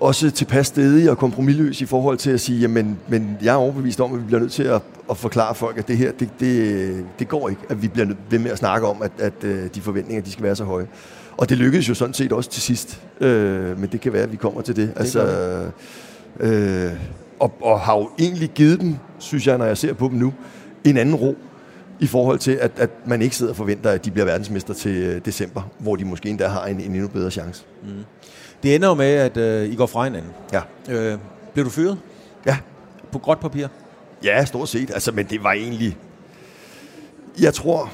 også 0.00 0.30
tilpas 0.30 0.66
stedig 0.66 1.10
og 1.10 1.18
kompromilløs 1.18 1.80
i 1.80 1.86
forhold 1.86 2.18
til 2.18 2.30
at 2.30 2.40
sige, 2.40 2.60
jamen, 2.60 2.98
men 3.08 3.38
jeg 3.42 3.52
er 3.52 3.56
overbevist 3.56 4.00
om, 4.00 4.12
at 4.14 4.20
vi 4.20 4.24
bliver 4.24 4.40
nødt 4.40 4.52
til 4.52 4.62
at, 4.62 4.82
at 5.10 5.16
forklare 5.16 5.54
folk, 5.54 5.78
at 5.78 5.88
det 5.88 5.96
her, 5.96 6.12
det, 6.12 6.28
det, 6.40 7.04
det 7.18 7.28
går 7.28 7.48
ikke, 7.48 7.62
at 7.68 7.82
vi 7.82 7.88
bliver 7.88 8.06
nødt- 8.06 8.18
ved 8.30 8.38
med 8.38 8.50
at 8.50 8.58
snakke 8.58 8.86
om, 8.86 9.02
at, 9.02 9.12
at 9.18 9.44
øh, 9.44 9.68
de 9.74 9.80
forventninger, 9.80 10.22
de 10.24 10.32
skal 10.32 10.44
være 10.44 10.56
så 10.56 10.64
høje. 10.64 10.86
Og 11.36 11.48
det 11.48 11.58
lykkedes 11.58 11.88
jo 11.88 11.94
sådan 11.94 12.14
set 12.14 12.32
også 12.32 12.50
til 12.50 12.62
sidst, 12.62 13.00
øh, 13.20 13.78
men 13.80 13.88
det 13.92 14.00
kan 14.00 14.12
være, 14.12 14.22
at 14.22 14.32
vi 14.32 14.36
kommer 14.36 14.60
til 14.60 14.76
det. 14.76 14.92
altså, 14.96 15.20
øh, 16.40 16.92
og, 17.40 17.52
og 17.62 17.80
har 17.80 17.96
jo 17.98 18.10
egentlig 18.18 18.48
givet 18.54 18.80
dem, 18.80 18.94
synes 19.18 19.46
jeg, 19.46 19.58
når 19.58 19.64
jeg 19.64 19.78
ser 19.78 19.92
på 19.92 20.08
dem 20.08 20.18
nu, 20.18 20.32
en 20.84 20.96
anden 20.96 21.14
ro 21.14 21.36
i 22.00 22.06
forhold 22.06 22.38
til, 22.38 22.50
at, 22.52 22.70
at 22.76 22.90
man 23.06 23.22
ikke 23.22 23.36
sidder 23.36 23.52
og 23.52 23.56
forventer, 23.56 23.90
at 23.90 24.04
de 24.04 24.10
bliver 24.10 24.24
verdensmester 24.24 24.74
til 24.74 24.96
øh, 24.96 25.20
december, 25.24 25.62
hvor 25.78 25.96
de 25.96 26.04
måske 26.04 26.28
endda 26.28 26.46
har 26.48 26.66
en, 26.66 26.80
en 26.80 26.94
endnu 26.94 27.08
bedre 27.08 27.30
chance. 27.30 27.64
Det 28.62 28.74
ender 28.74 28.88
jo 28.88 28.94
med, 28.94 29.06
at 29.14 29.36
øh, 29.36 29.68
I 29.72 29.74
går 29.74 29.86
fra 29.86 30.04
hinanden. 30.04 30.30
Ja. 30.52 30.60
Øh, 30.88 31.18
blev 31.52 31.64
du 31.64 31.70
fyret 31.70 31.98
Ja, 32.46 32.56
på 33.12 33.18
gråt 33.18 33.40
papir? 33.40 33.66
ja 34.24 34.44
stort 34.44 34.68
set. 34.68 34.90
Altså, 34.90 35.12
men 35.12 35.26
det 35.26 35.44
var 35.44 35.52
egentlig... 35.52 35.96
Jeg 37.40 37.54
tror, 37.54 37.90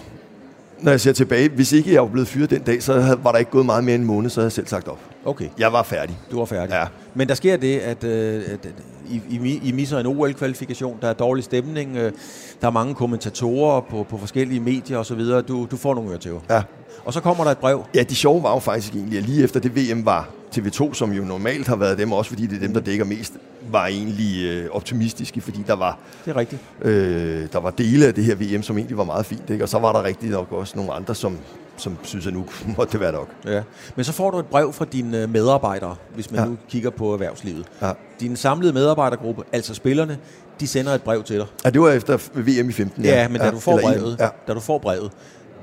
når 0.81 0.91
jeg 0.91 1.01
ser 1.01 1.13
tilbage, 1.13 1.49
hvis 1.49 1.73
ikke 1.73 1.93
jeg 1.95 2.03
var 2.03 2.09
blevet 2.09 2.29
fyret 2.29 2.51
den 2.51 2.63
dag, 2.63 2.83
så 2.83 3.19
var 3.23 3.33
der 3.33 3.39
ikke 3.39 3.51
gået 3.51 3.67
meget 3.67 3.85
mere 3.85 3.95
end 3.95 4.03
en 4.03 4.07
måned, 4.07 4.31
så 4.31 4.41
havde 4.41 4.47
jeg 4.47 4.53
selv 4.53 4.67
sagt 4.67 4.89
op. 4.89 4.99
Okay, 5.25 5.49
Jeg 5.59 5.73
var 5.73 5.83
færdig. 5.83 6.19
du 6.31 6.39
var 6.39 6.45
færdig. 6.45 6.73
Ja. 6.73 6.85
Men 7.15 7.29
der 7.29 7.35
sker 7.35 7.57
det, 7.57 7.79
at, 7.79 8.05
øh, 8.05 8.43
at 8.47 8.67
at 8.67 8.73
I, 9.11 9.23
I, 9.31 9.61
I 9.65 9.73
misser 9.73 9.99
en 9.99 10.07
OL-kvalifikation, 10.07 10.99
der 11.03 11.09
er 11.09 11.13
dårlig 11.13 11.45
stemning, 11.45 11.97
øh, 11.97 12.13
der 12.61 12.67
er 12.67 12.71
mange 12.71 12.95
kommentatorer 12.95 13.81
på, 13.81 14.07
på 14.11 14.19
forskellige 14.19 14.61
medier 14.61 14.99
osv., 14.99 15.21
du, 15.21 15.67
du 15.71 15.77
får 15.77 15.95
nogle 15.95 16.11
øretæver. 16.11 16.41
Ja. 16.51 16.63
Og 17.05 17.13
så 17.13 17.21
kommer 17.21 17.45
der 17.45 17.51
et 17.51 17.59
brev. 17.59 17.85
Ja, 17.95 18.03
det 18.03 18.17
sjove 18.17 18.43
var 18.43 18.53
jo 18.53 18.59
faktisk 18.59 18.95
egentlig, 18.95 19.19
at 19.19 19.25
lige 19.25 19.45
efter 19.45 19.61
det 19.61 19.77
VM 19.77 20.07
var 20.07 20.29
TV2, 20.57 20.95
som 20.95 21.13
jo 21.13 21.23
normalt 21.25 21.67
har 21.67 21.77
været 21.77 21.99
dem, 21.99 22.13
også 22.13 22.29
fordi 22.29 22.47
det 22.47 22.57
er 22.57 22.61
dem, 22.61 22.75
der 22.75 22.81
dækker 22.81 23.05
mest, 23.05 23.33
var 23.71 23.87
egentlig 23.87 24.45
øh, 24.45 24.71
optimistiske, 24.71 25.41
fordi 25.41 25.65
der 25.67 25.73
var, 25.75 25.99
Det 26.25 26.31
er 26.31 26.37
rigtigt. 26.37 26.61
øh, 26.83 27.49
der 27.53 27.61
var 27.61 27.71
dele 27.71 28.07
af 28.07 28.15
det 28.15 28.25
her 28.25 28.35
VM, 28.35 28.63
som 28.63 28.77
egentlig 28.79 28.97
var 28.99 29.05
meget 29.05 29.27
fint. 29.27 29.51
Ikke? 29.51 29.65
Og 29.65 29.69
så 29.69 29.79
var 29.79 29.93
der 29.93 30.03
rigtig 30.05 30.31
nok 30.31 30.53
også 30.53 30.73
nogle 30.77 30.93
andre, 30.93 31.15
som, 31.15 31.39
som 31.77 31.97
synes, 32.03 32.27
at 32.27 32.33
nu 32.33 32.45
måtte 32.79 32.93
det 32.93 33.01
være 33.01 33.13
nok. 33.13 33.29
Ja. 33.45 33.63
Men 33.97 34.05
så 34.05 34.13
får 34.13 34.31
du 34.31 34.39
et 34.39 34.47
brev 34.47 34.73
fra 34.73 34.85
dine 34.93 35.23
øh, 35.23 35.29
medarbejdere, 35.33 35.97
hvis 36.15 36.31
man 36.31 36.39
Ja. 36.39 36.43
ja. 36.45 36.49
nu 36.51 36.57
kigger 36.69 36.91
på 36.91 37.13
erhvervslivet. 37.13 37.65
Ja. 37.83 37.91
Din 38.21 38.37
samlede 38.37 38.73
medarbejdergruppe, 38.73 39.43
altså 39.53 39.75
spillerne, 39.75 40.19
de 40.61 40.67
sender 40.67 40.93
et 40.93 41.03
brev 41.03 41.23
til 41.23 41.37
dig. 41.39 41.47
Ja, 41.65 41.71
det 41.71 41.81
var 41.81 41.91
efter 41.91 42.19
VM 42.35 42.69
i 42.69 42.73
15. 42.73 43.05
Ja, 43.05 43.29
men 43.29 43.41
da 43.41 43.51
du 43.51 43.59
får 43.59 43.81
brevet, 43.81 44.17
Ja. 44.21 44.29
da 44.49 44.55
du 44.55 44.61
får 44.61 44.79
brevet, 44.79 45.11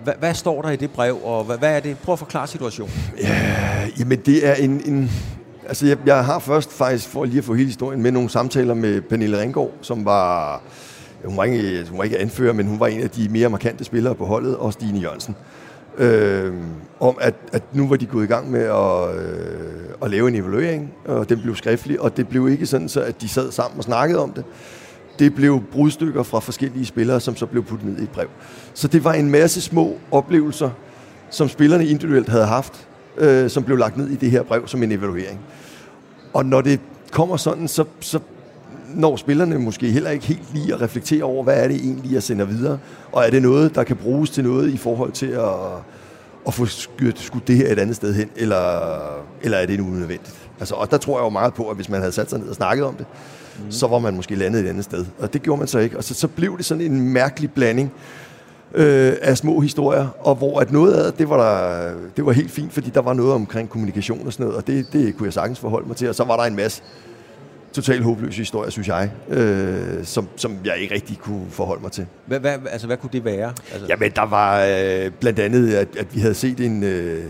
hvad, 0.04 0.14
hvad 0.20 0.34
står 0.34 0.62
der 0.62 0.70
i 0.70 0.76
det 0.76 0.92
brev, 0.92 1.20
og 1.24 1.44
hvad, 1.44 1.58
hvad 1.58 1.76
er 1.76 1.80
det? 1.80 1.98
Prøv 1.98 2.14
at 2.14 2.20
forklare 2.20 2.48
situationen. 2.48 2.94
Ja, 3.22 3.72
Jamen, 4.00 4.20
det 4.20 4.48
er 4.48 4.54
en... 4.54 4.82
en 4.86 5.12
altså, 5.68 5.88
jeg, 5.88 5.98
jeg 6.06 6.26
har 6.26 6.40
først 6.40 6.72
faktisk, 6.74 7.08
for 7.08 7.26
lige 7.26 7.38
at 7.38 7.44
få 7.44 7.54
hele 7.54 7.68
historien, 7.68 8.02
med 8.02 8.12
nogle 8.12 8.30
samtaler 8.30 8.74
med 8.74 9.02
Pernille 9.02 9.42
Ringgaard, 9.42 9.72
som 9.82 10.06
var... 10.06 10.62
Hun 11.26 11.38
var, 11.38 11.44
ikke, 11.44 11.86
hun 11.90 11.98
var 11.98 12.04
ikke 12.04 12.20
anfører, 12.20 12.54
men 12.54 12.68
hun 12.68 12.80
var 12.80 12.88
en 12.88 13.02
af 13.02 13.10
de 13.10 13.30
mere 13.30 13.50
markante 13.50 13.84
spillere 13.84 14.16
på 14.16 14.26
holdet, 14.26 14.58
og 14.58 14.74
Stine 14.74 15.00
Jørgensen. 15.00 15.36
Øh, 15.98 16.54
om 17.00 17.18
at, 17.22 17.36
at 17.54 17.64
nu 17.74 17.88
var 17.88 17.96
de 17.96 18.06
gået 18.06 18.24
i 18.24 18.28
gang 18.28 18.52
med 18.52 18.62
at, 18.62 19.16
øh, 19.16 19.82
at 20.02 20.12
lave 20.12 20.28
en 20.28 20.36
evaluering, 20.36 20.94
og 21.06 21.30
den 21.30 21.42
blev 21.42 21.56
skriftlig, 21.56 22.02
og 22.02 22.18
det 22.18 22.28
blev 22.28 22.50
ikke 22.50 22.66
sådan, 22.66 22.90
så 22.90 23.02
at 23.02 23.22
de 23.22 23.30
sad 23.30 23.52
sammen 23.52 23.78
og 23.78 23.84
snakkede 23.84 24.20
om 24.20 24.32
det. 24.32 24.44
Det 25.22 25.36
blev 25.36 25.64
brudstykker 25.72 26.24
fra 26.24 26.40
forskellige 26.40 26.86
spillere, 26.86 27.20
som 27.20 27.36
så 27.36 27.46
blev 27.46 27.64
puttet 27.64 27.88
ned 27.88 28.00
i 28.00 28.04
et 28.04 28.10
brev. 28.10 28.28
Så 28.74 28.88
det 28.88 29.04
var 29.04 29.14
en 29.14 29.30
masse 29.30 29.62
små 29.62 29.98
oplevelser, 30.12 30.70
som 31.30 31.50
spillerne 31.50 31.86
individuelt 31.86 32.30
havde 32.30 32.46
haft, 32.46 32.88
øh, 33.18 33.50
som 33.50 33.64
blev 33.64 33.78
lagt 33.78 33.98
ned 33.98 34.08
i 34.08 34.16
det 34.16 34.32
her 34.32 34.44
brev 34.44 34.68
som 34.68 34.84
en 34.84 34.92
evaluering. 34.92 35.40
Og 36.34 36.46
når 36.46 36.62
det 36.62 36.80
kommer 37.12 37.38
sådan, 37.38 37.68
så, 37.68 37.86
så 38.00 38.20
når 38.96 39.16
spillerne 39.16 39.60
måske 39.60 39.92
heller 39.92 40.10
ikke 40.10 40.26
helt 40.26 40.54
lige 40.54 40.74
at 40.74 40.82
reflektere 40.82 41.24
over, 41.24 41.44
hvad 41.44 41.64
er 41.64 41.68
det 41.68 41.78
egentlig, 41.78 42.14
jeg 42.14 42.24
sender 42.24 42.46
videre, 42.46 42.78
og 43.12 43.26
er 43.26 43.30
det 43.30 43.42
noget, 43.42 43.76
der 43.76 43.84
kan 43.84 43.96
bruges 43.96 44.30
til 44.30 44.44
noget 44.44 44.74
i 44.74 44.78
forhold 44.78 45.12
til 45.12 45.28
at, 45.28 45.54
at 46.48 46.54
få 46.54 46.66
skudt, 46.66 47.20
skudt 47.20 47.48
det 47.48 47.58
her 47.58 47.72
et 47.72 47.80
andet 47.80 47.96
sted 47.96 48.14
hen, 48.14 48.30
eller, 48.36 48.80
eller 49.42 49.58
er 49.58 49.66
det 49.66 49.80
nu 49.80 49.88
unødvendigt? 49.88 50.50
Altså, 50.60 50.76
og 50.76 50.92
der 50.92 50.98
tror 50.98 51.18
jeg 51.18 51.24
jo 51.24 51.30
meget 51.30 51.54
på, 51.54 51.70
at 51.70 51.76
hvis 51.76 51.90
man 51.90 52.00
havde 52.00 52.12
sat 52.12 52.30
sig 52.30 52.40
ned 52.40 52.50
og 52.50 52.56
snakket 52.56 52.86
om 52.86 52.96
det, 52.96 53.06
mm. 53.60 53.72
så 53.72 53.88
var 53.88 54.00
man 54.00 54.16
måske 54.16 54.36
landet 54.36 54.66
et 54.66 54.70
andet 54.70 54.84
sted. 54.84 55.06
Og 55.20 55.34
det 55.34 55.44
gjorde 55.44 55.60
man 55.60 55.68
så 55.68 55.80
ikke. 55.80 55.98
Og 55.98 56.04
så, 56.04 56.14
så 56.14 56.28
blev 56.28 56.58
det 56.58 56.66
sådan 56.66 56.84
en 56.84 57.02
mærkelig 57.02 57.52
blanding 57.52 57.92
øh, 58.74 59.14
af 59.22 59.38
små 59.38 59.60
historier, 59.60 60.08
og 60.20 60.36
hvor 60.36 60.60
at 60.60 60.72
noget 60.72 60.94
af 60.94 61.14
det 61.14 61.30
var, 61.30 61.38
der, 61.38 61.92
det 62.18 62.26
var 62.26 62.32
helt 62.32 62.52
fint, 62.52 62.74
fordi 62.74 62.90
der 62.90 63.02
var 63.02 63.14
noget 63.14 63.34
omkring 63.34 63.70
kommunikation 63.70 64.28
og 64.28 64.34
sådan 64.34 64.44
noget, 64.44 64.58
og 64.58 64.68
det, 64.68 64.94
det 64.94 65.18
kunne 65.18 65.26
jeg 65.26 65.34
sagtens 65.34 65.60
forholde 65.60 65.88
mig 65.88 65.98
til. 65.98 66.10
Og 66.10 66.16
så 66.16 66.24
var 66.24 66.38
der 66.38 66.44
en 66.44 66.56
masse 66.56 66.84
totalt 67.74 68.04
håbløse 68.04 68.38
historier, 68.38 68.70
synes 68.70 68.88
jeg, 68.88 69.12
øh, 69.30 70.04
som, 70.04 70.28
som 70.36 70.58
jeg 70.66 70.78
ikke 70.78 70.94
rigtig 70.94 71.18
kunne 71.18 71.46
forholde 71.50 71.82
mig 71.82 71.92
til. 71.92 72.06
Hvad, 72.26 72.40
hvad, 72.40 72.58
altså, 72.70 72.88
hvad 72.88 72.98
kunne 72.98 73.10
det 73.14 73.26
være? 73.26 73.54
Altså... 73.72 73.88
Jamen, 73.90 74.12
der 74.16 74.26
var 74.26 74.66
øh, 74.66 75.12
blandt 75.20 75.40
andet, 75.40 75.74
at, 75.74 75.88
at 75.98 76.16
vi 76.16 76.20
havde 76.20 76.34
set 76.34 76.60
en... 76.60 76.84
Øh, 76.84 77.24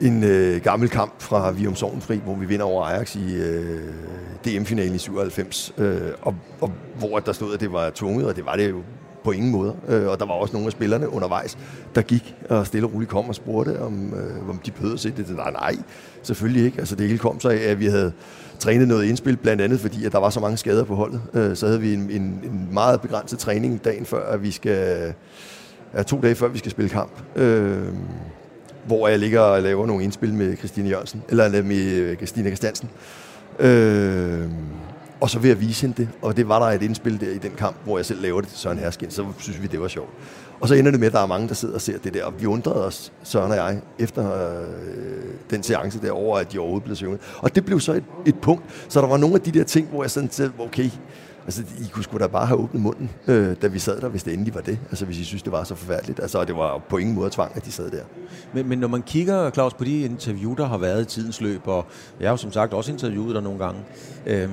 en 0.00 0.24
øh, 0.24 0.60
gammel 0.62 0.88
kamp 0.88 1.14
fra 1.18 1.50
Vium 1.50 1.74
Sovenfri, 1.74 2.20
hvor 2.24 2.34
vi 2.34 2.46
vinder 2.46 2.64
over 2.64 2.84
Ajax 2.84 3.16
i 3.16 3.34
øh, 3.34 3.80
DM-finalen 4.44 4.94
i 4.94 4.98
97, 4.98 5.74
øh, 5.78 6.00
og, 6.22 6.34
og 6.60 6.72
hvor 6.98 7.18
der 7.18 7.32
stod, 7.32 7.54
at 7.54 7.60
det 7.60 7.72
var 7.72 7.90
tvunget, 7.94 8.26
og 8.26 8.36
det 8.36 8.46
var 8.46 8.56
det 8.56 8.70
jo 8.70 8.82
på 9.24 9.30
ingen 9.30 9.50
måde. 9.52 9.76
Øh, 9.88 10.08
og 10.08 10.18
der 10.20 10.26
var 10.26 10.34
også 10.34 10.52
nogle 10.52 10.66
af 10.66 10.72
spillerne 10.72 11.12
undervejs, 11.12 11.58
der 11.94 12.02
gik 12.02 12.34
og 12.48 12.66
stille 12.66 12.86
og 12.86 12.94
roligt 12.94 13.10
kom 13.10 13.28
og 13.28 13.34
spurgte, 13.34 13.82
om, 13.82 14.14
øh, 14.14 14.48
om 14.48 14.58
de 14.66 14.70
behøvede 14.70 14.98
sig 14.98 15.16
det. 15.16 15.36
Nej, 15.36 15.50
nej, 15.50 15.76
selvfølgelig 16.22 16.64
ikke. 16.64 16.78
Altså 16.78 16.96
det 16.96 17.06
hele 17.06 17.18
kom 17.18 17.40
så 17.40 17.48
af, 17.48 17.56
at 17.56 17.80
vi 17.80 17.86
havde 17.86 18.12
trænet 18.58 18.88
noget 18.88 19.04
indspil, 19.04 19.36
blandt 19.36 19.62
andet 19.62 19.80
fordi, 19.80 20.04
at 20.04 20.12
der 20.12 20.18
var 20.18 20.30
så 20.30 20.40
mange 20.40 20.56
skader 20.56 20.84
på 20.84 20.94
holdet. 20.94 21.20
Øh, 21.34 21.56
så 21.56 21.66
havde 21.66 21.80
vi 21.80 21.94
en, 21.94 22.10
en, 22.10 22.22
en 22.22 22.68
meget 22.72 23.00
begrænset 23.00 23.38
træning 23.38 23.84
dagen 23.84 24.06
før, 24.06 24.32
at 24.32 24.42
vi 24.42 24.50
skal... 24.50 25.14
Ja, 25.94 26.02
to 26.02 26.20
dage 26.20 26.34
før 26.34 26.48
vi 26.48 26.58
skal 26.58 26.70
spille 26.70 26.88
kamp. 26.88 27.12
Øh, 27.36 27.88
hvor 28.86 29.08
jeg 29.08 29.18
ligger 29.18 29.40
og 29.40 29.62
laver 29.62 29.86
nogle 29.86 30.04
indspil 30.04 30.34
med 30.34 30.56
Christine 30.56 30.88
Jørgensen, 30.88 31.22
eller 31.28 31.62
med 31.62 31.92
øh, 31.92 32.16
Christine 32.16 32.48
Christiansen. 32.48 32.88
Øh, 33.58 34.48
og 35.20 35.30
så 35.30 35.38
vil 35.38 35.48
jeg 35.48 35.60
vise 35.60 35.82
hende 35.82 36.02
det, 36.02 36.08
og 36.22 36.36
det 36.36 36.48
var 36.48 36.58
der 36.58 36.66
et 36.66 36.82
indspil 36.82 37.20
der 37.20 37.30
i 37.30 37.38
den 37.38 37.52
kamp, 37.58 37.76
hvor 37.84 37.98
jeg 37.98 38.06
selv 38.06 38.22
laver 38.22 38.40
det 38.40 38.50
til 38.50 38.58
Søren 38.58 38.78
Herskin, 38.78 39.10
så 39.10 39.26
synes 39.38 39.62
vi, 39.62 39.66
det 39.66 39.80
var 39.80 39.88
sjovt. 39.88 40.10
Og 40.60 40.68
så 40.68 40.74
ender 40.74 40.90
det 40.90 41.00
med, 41.00 41.06
at 41.06 41.12
der 41.12 41.20
er 41.20 41.26
mange, 41.26 41.48
der 41.48 41.54
sidder 41.54 41.74
og 41.74 41.80
ser 41.80 41.98
det 41.98 42.14
der, 42.14 42.24
og 42.24 42.40
vi 42.40 42.46
undrede 42.46 42.86
os, 42.86 43.12
Søren 43.22 43.50
og 43.50 43.56
jeg, 43.56 43.80
efter 43.98 44.50
øh, 44.50 44.66
den 45.50 45.62
seance 45.62 46.00
der 46.00 46.12
over, 46.12 46.38
at 46.38 46.52
de 46.52 46.58
overhovedet 46.58 46.84
blev 46.84 46.96
sunget. 46.96 47.20
Og 47.38 47.54
det 47.54 47.64
blev 47.64 47.80
så 47.80 47.92
et, 47.92 48.04
et 48.26 48.38
punkt, 48.38 48.64
så 48.88 49.00
der 49.00 49.06
var 49.06 49.16
nogle 49.16 49.34
af 49.34 49.40
de 49.40 49.52
der 49.52 49.64
ting, 49.64 49.88
hvor 49.88 50.02
jeg 50.02 50.10
sådan 50.10 50.30
selv, 50.30 50.52
okay, 50.58 50.90
Altså, 51.44 51.62
I 51.78 51.88
kunne 51.92 52.04
sgu 52.04 52.18
da 52.18 52.26
bare 52.26 52.46
have 52.46 52.60
åbnet 52.60 52.82
munden, 52.82 53.10
øh, 53.26 53.56
da 53.62 53.66
vi 53.66 53.78
sad 53.78 54.00
der, 54.00 54.08
hvis 54.08 54.22
det 54.22 54.32
endelig 54.32 54.54
var 54.54 54.60
det. 54.60 54.78
Altså, 54.90 55.04
hvis 55.04 55.18
I 55.18 55.24
synes, 55.24 55.42
det 55.42 55.52
var 55.52 55.64
så 55.64 55.74
forfærdeligt. 55.74 56.20
Altså, 56.20 56.44
det 56.44 56.56
var 56.56 56.78
på 56.88 56.96
ingen 56.96 57.14
måde 57.14 57.30
tvang, 57.30 57.52
at 57.56 57.64
de 57.64 57.72
sad 57.72 57.90
der. 57.90 58.02
Men, 58.52 58.68
men 58.68 58.78
når 58.78 58.88
man 58.88 59.02
kigger, 59.02 59.50
Claus, 59.50 59.74
på 59.74 59.84
de 59.84 60.00
interview, 60.00 60.54
der 60.54 60.66
har 60.66 60.78
været 60.78 61.02
i 61.02 61.04
tidens 61.04 61.40
løb, 61.40 61.60
og 61.64 61.86
jeg 62.20 62.28
har 62.28 62.32
jo 62.32 62.36
som 62.36 62.52
sagt 62.52 62.72
også 62.72 62.92
interviewet 62.92 63.34
dig 63.34 63.42
nogle 63.42 63.58
gange, 63.58 63.80
øh, 64.26 64.48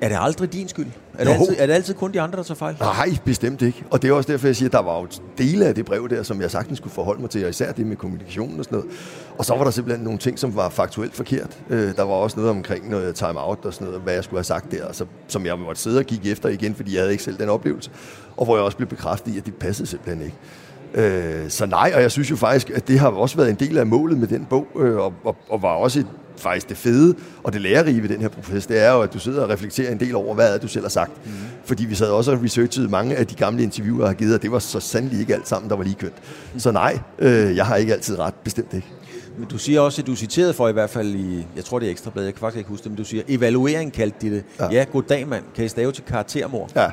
er 0.00 0.08
det 0.08 0.18
aldrig 0.20 0.52
din 0.52 0.68
skyld? 0.68 0.86
Er 1.18 1.24
det, 1.24 1.30
altid, 1.30 1.56
er 1.58 1.66
det 1.66 1.72
altid 1.72 1.94
kun 1.94 2.12
de 2.12 2.20
andre, 2.20 2.36
der 2.36 2.42
tager 2.42 2.56
fejl? 2.56 2.76
Nej, 2.80 3.08
bestemt 3.24 3.62
ikke. 3.62 3.84
Og 3.90 4.02
det 4.02 4.10
er 4.10 4.14
også 4.14 4.32
derfor, 4.32 4.46
jeg 4.46 4.56
siger, 4.56 4.68
at 4.68 4.72
der 4.72 4.82
var 4.82 5.00
jo 5.00 5.06
dele 5.38 5.66
af 5.66 5.74
det 5.74 5.84
brev 5.84 6.08
der, 6.08 6.22
som 6.22 6.40
jeg 6.40 6.50
sagtens 6.50 6.78
skulle 6.78 6.94
forholde 6.94 7.20
mig 7.20 7.30
til, 7.30 7.44
og 7.44 7.50
især 7.50 7.72
det 7.72 7.86
med 7.86 7.96
kommunikationen 7.96 8.58
og 8.58 8.64
sådan 8.64 8.78
noget. 8.78 8.92
Og 9.38 9.44
så 9.44 9.54
var 9.54 9.64
der 9.64 9.70
simpelthen 9.70 10.04
nogle 10.04 10.18
ting, 10.18 10.38
som 10.38 10.56
var 10.56 10.68
faktuelt 10.68 11.14
forkert. 11.14 11.58
Øh, 11.70 11.96
der 11.96 12.02
var 12.02 12.14
også 12.14 12.36
noget 12.36 12.50
omkring 12.50 12.90
noget 12.90 13.14
time-out 13.14 13.64
og 13.64 13.74
sådan 13.74 13.86
noget, 13.86 14.02
hvad 14.02 14.14
jeg 14.14 14.24
skulle 14.24 14.38
have 14.38 14.44
sagt 14.44 14.72
der, 14.72 14.92
så, 14.92 15.06
som 15.28 15.46
jeg 15.46 15.58
måtte 15.58 15.80
sidde 15.80 15.98
og 15.98 16.04
kigge 16.04 16.30
efter 16.30 16.48
igen, 16.48 16.74
fordi 16.74 16.94
jeg 16.94 17.00
havde 17.00 17.12
ikke 17.12 17.24
selv 17.24 17.38
den 17.38 17.48
oplevelse. 17.48 17.90
Og 18.36 18.44
hvor 18.44 18.56
jeg 18.56 18.64
også 18.64 18.76
blev 18.76 18.88
bekræftet 18.88 19.34
i, 19.34 19.38
at 19.38 19.46
det 19.46 19.54
passede 19.54 19.88
simpelthen 19.88 20.24
ikke. 20.24 20.36
Øh, 20.96 21.50
så 21.50 21.66
nej, 21.66 21.92
og 21.94 22.02
jeg 22.02 22.10
synes 22.10 22.30
jo 22.30 22.36
faktisk, 22.36 22.70
at 22.70 22.88
det 22.88 22.98
har 22.98 23.08
også 23.08 23.36
været 23.36 23.50
en 23.50 23.56
del 23.56 23.78
af 23.78 23.86
målet 23.86 24.18
med 24.18 24.28
den 24.28 24.44
bog, 24.50 24.66
øh, 24.78 24.96
og, 24.96 25.12
og, 25.24 25.36
og 25.48 25.62
var 25.62 25.68
også 25.68 26.00
et 26.00 26.06
faktisk 26.36 26.68
det 26.68 26.76
fede 26.76 27.14
og 27.44 27.52
det 27.52 27.60
lærerige 27.60 28.02
ved 28.02 28.08
den 28.08 28.20
her 28.20 28.28
proces, 28.28 28.66
det 28.66 28.82
er 28.82 28.92
jo, 28.92 29.00
at 29.00 29.14
du 29.14 29.18
sidder 29.18 29.42
og 29.42 29.50
reflekterer 29.50 29.92
en 29.92 30.00
del 30.00 30.14
over, 30.14 30.34
hvad 30.34 30.54
er 30.54 30.58
du 30.58 30.68
selv 30.68 30.84
har 30.84 30.88
sagt. 30.88 31.26
Mm. 31.26 31.32
Fordi 31.64 31.84
vi 31.84 31.94
sad 31.94 32.10
også 32.10 32.32
og 32.32 32.42
researchede 32.42 32.88
mange 32.88 33.16
af 33.16 33.26
de 33.26 33.34
gamle 33.34 33.62
interviewer, 33.62 34.00
jeg 34.00 34.08
har 34.08 34.14
givet, 34.14 34.34
og 34.34 34.42
det 34.42 34.52
var 34.52 34.58
så 34.58 34.80
sandelig 34.80 35.20
ikke 35.20 35.34
alt 35.34 35.48
sammen, 35.48 35.70
der 35.70 35.76
var 35.76 35.84
lige 35.84 35.94
kønt. 35.94 36.14
Mm. 36.54 36.60
Så 36.60 36.72
nej, 36.72 36.98
øh, 37.18 37.56
jeg 37.56 37.66
har 37.66 37.76
ikke 37.76 37.92
altid 37.92 38.18
ret, 38.18 38.34
bestemt 38.34 38.74
ikke. 38.74 38.86
Men 39.38 39.48
du 39.48 39.58
siger 39.58 39.80
også, 39.80 40.02
at 40.02 40.06
du 40.06 40.12
er 40.12 40.16
citeret 40.16 40.54
for 40.54 40.68
i 40.68 40.72
hvert 40.72 40.90
fald 40.90 41.14
i, 41.14 41.46
jeg 41.56 41.64
tror 41.64 41.78
det 41.78 41.86
er 41.86 41.90
Ekstrablad, 41.90 42.24
jeg 42.24 42.34
kan 42.34 42.40
faktisk 42.40 42.58
ikke 42.58 42.70
huske 42.70 42.84
det, 42.84 42.90
men 42.90 42.96
du 42.96 43.04
siger, 43.04 43.22
evaluering 43.28 43.92
kaldte 43.92 44.16
de 44.20 44.34
det. 44.34 44.44
Ja, 44.60 44.68
ja 44.72 44.84
goddag 44.92 45.28
mand, 45.28 45.44
kan 45.54 45.64
I 45.64 45.68
stave 45.68 45.92
til 45.92 46.04
karaktermor? 46.04 46.68
Ja. 46.76 46.90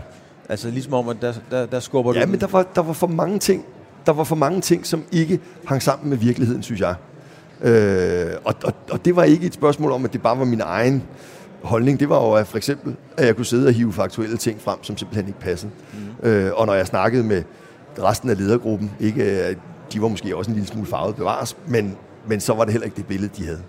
Altså 0.50 0.70
ligesom 0.70 0.94
om, 0.94 1.10
at 1.10 1.18
der, 1.22 1.34
der, 1.52 1.66
der 1.66 1.80
skubber 1.80 2.13
ja, 2.13 2.20
du... 2.20 2.20
Ja, 2.20 2.26
men 2.26 2.39
der 2.39 2.48
var, 2.48 2.63
der 2.76 2.82
var 2.82 2.94
for 2.94 3.08
mange 3.08 3.39
ting, 3.39 3.66
der 4.06 4.12
var 4.12 4.24
for 4.24 4.36
mange 4.36 4.62
ting, 4.62 4.86
som 4.86 5.04
ikke 5.12 5.39
hang 5.66 5.82
sammen 5.82 6.10
med 6.10 6.18
virkeligheden, 6.18 6.63
synes 6.63 6.82
jeg. 6.82 6.96
Øh, 7.62 8.32
og, 8.46 8.56
og, 8.63 8.74
og 8.92 9.06
det 9.06 9.16
var 9.16 9.24
ikke 9.24 9.46
et 9.46 9.54
spørgsmål 9.54 9.92
om, 9.92 10.06
at 10.06 10.13
det 10.13 10.22
bare 10.22 10.39
var 10.39 10.46
min 10.46 10.62
egen 10.62 11.04
holdning. 11.63 12.00
Det 12.00 12.10
var 12.10 12.26
jo 12.28 12.32
at 12.32 12.48
for 12.48 12.58
eksempel, 12.58 12.96
at 13.18 13.26
jeg 13.26 13.36
kunne 13.36 13.46
sidde 13.46 13.68
og 13.68 13.74
hive 13.74 13.94
faktuelle 13.94 14.38
ting 14.38 14.62
frem, 14.62 14.84
som 14.84 14.98
simpelthen 14.98 15.28
ikke 15.28 15.39
passede. 15.39 15.72
Mm. 15.94 16.30
Øh, 16.30 16.52
og 16.56 16.66
når 16.66 16.74
jeg 16.74 16.88
snakkede 16.88 17.24
med 17.24 17.44
resten 18.00 18.30
af 18.30 18.38
ledergruppen, 18.38 18.92
ikke, 19.00 19.56
de 19.94 20.02
var 20.02 20.08
måske 20.08 20.38
også 20.38 20.52
en 20.52 20.56
lille 20.56 20.68
smule 20.68 20.88
farvet 20.88 21.16
bevares, 21.16 21.58
men, 21.68 21.98
men 22.28 22.39
så 22.39 22.54
var 22.54 22.63
det 22.63 22.72
heller 22.72 22.86
ikke 22.86 22.98
det 22.98 23.06
billede, 23.06 23.32
de 23.38 23.46
havde. 23.46 23.62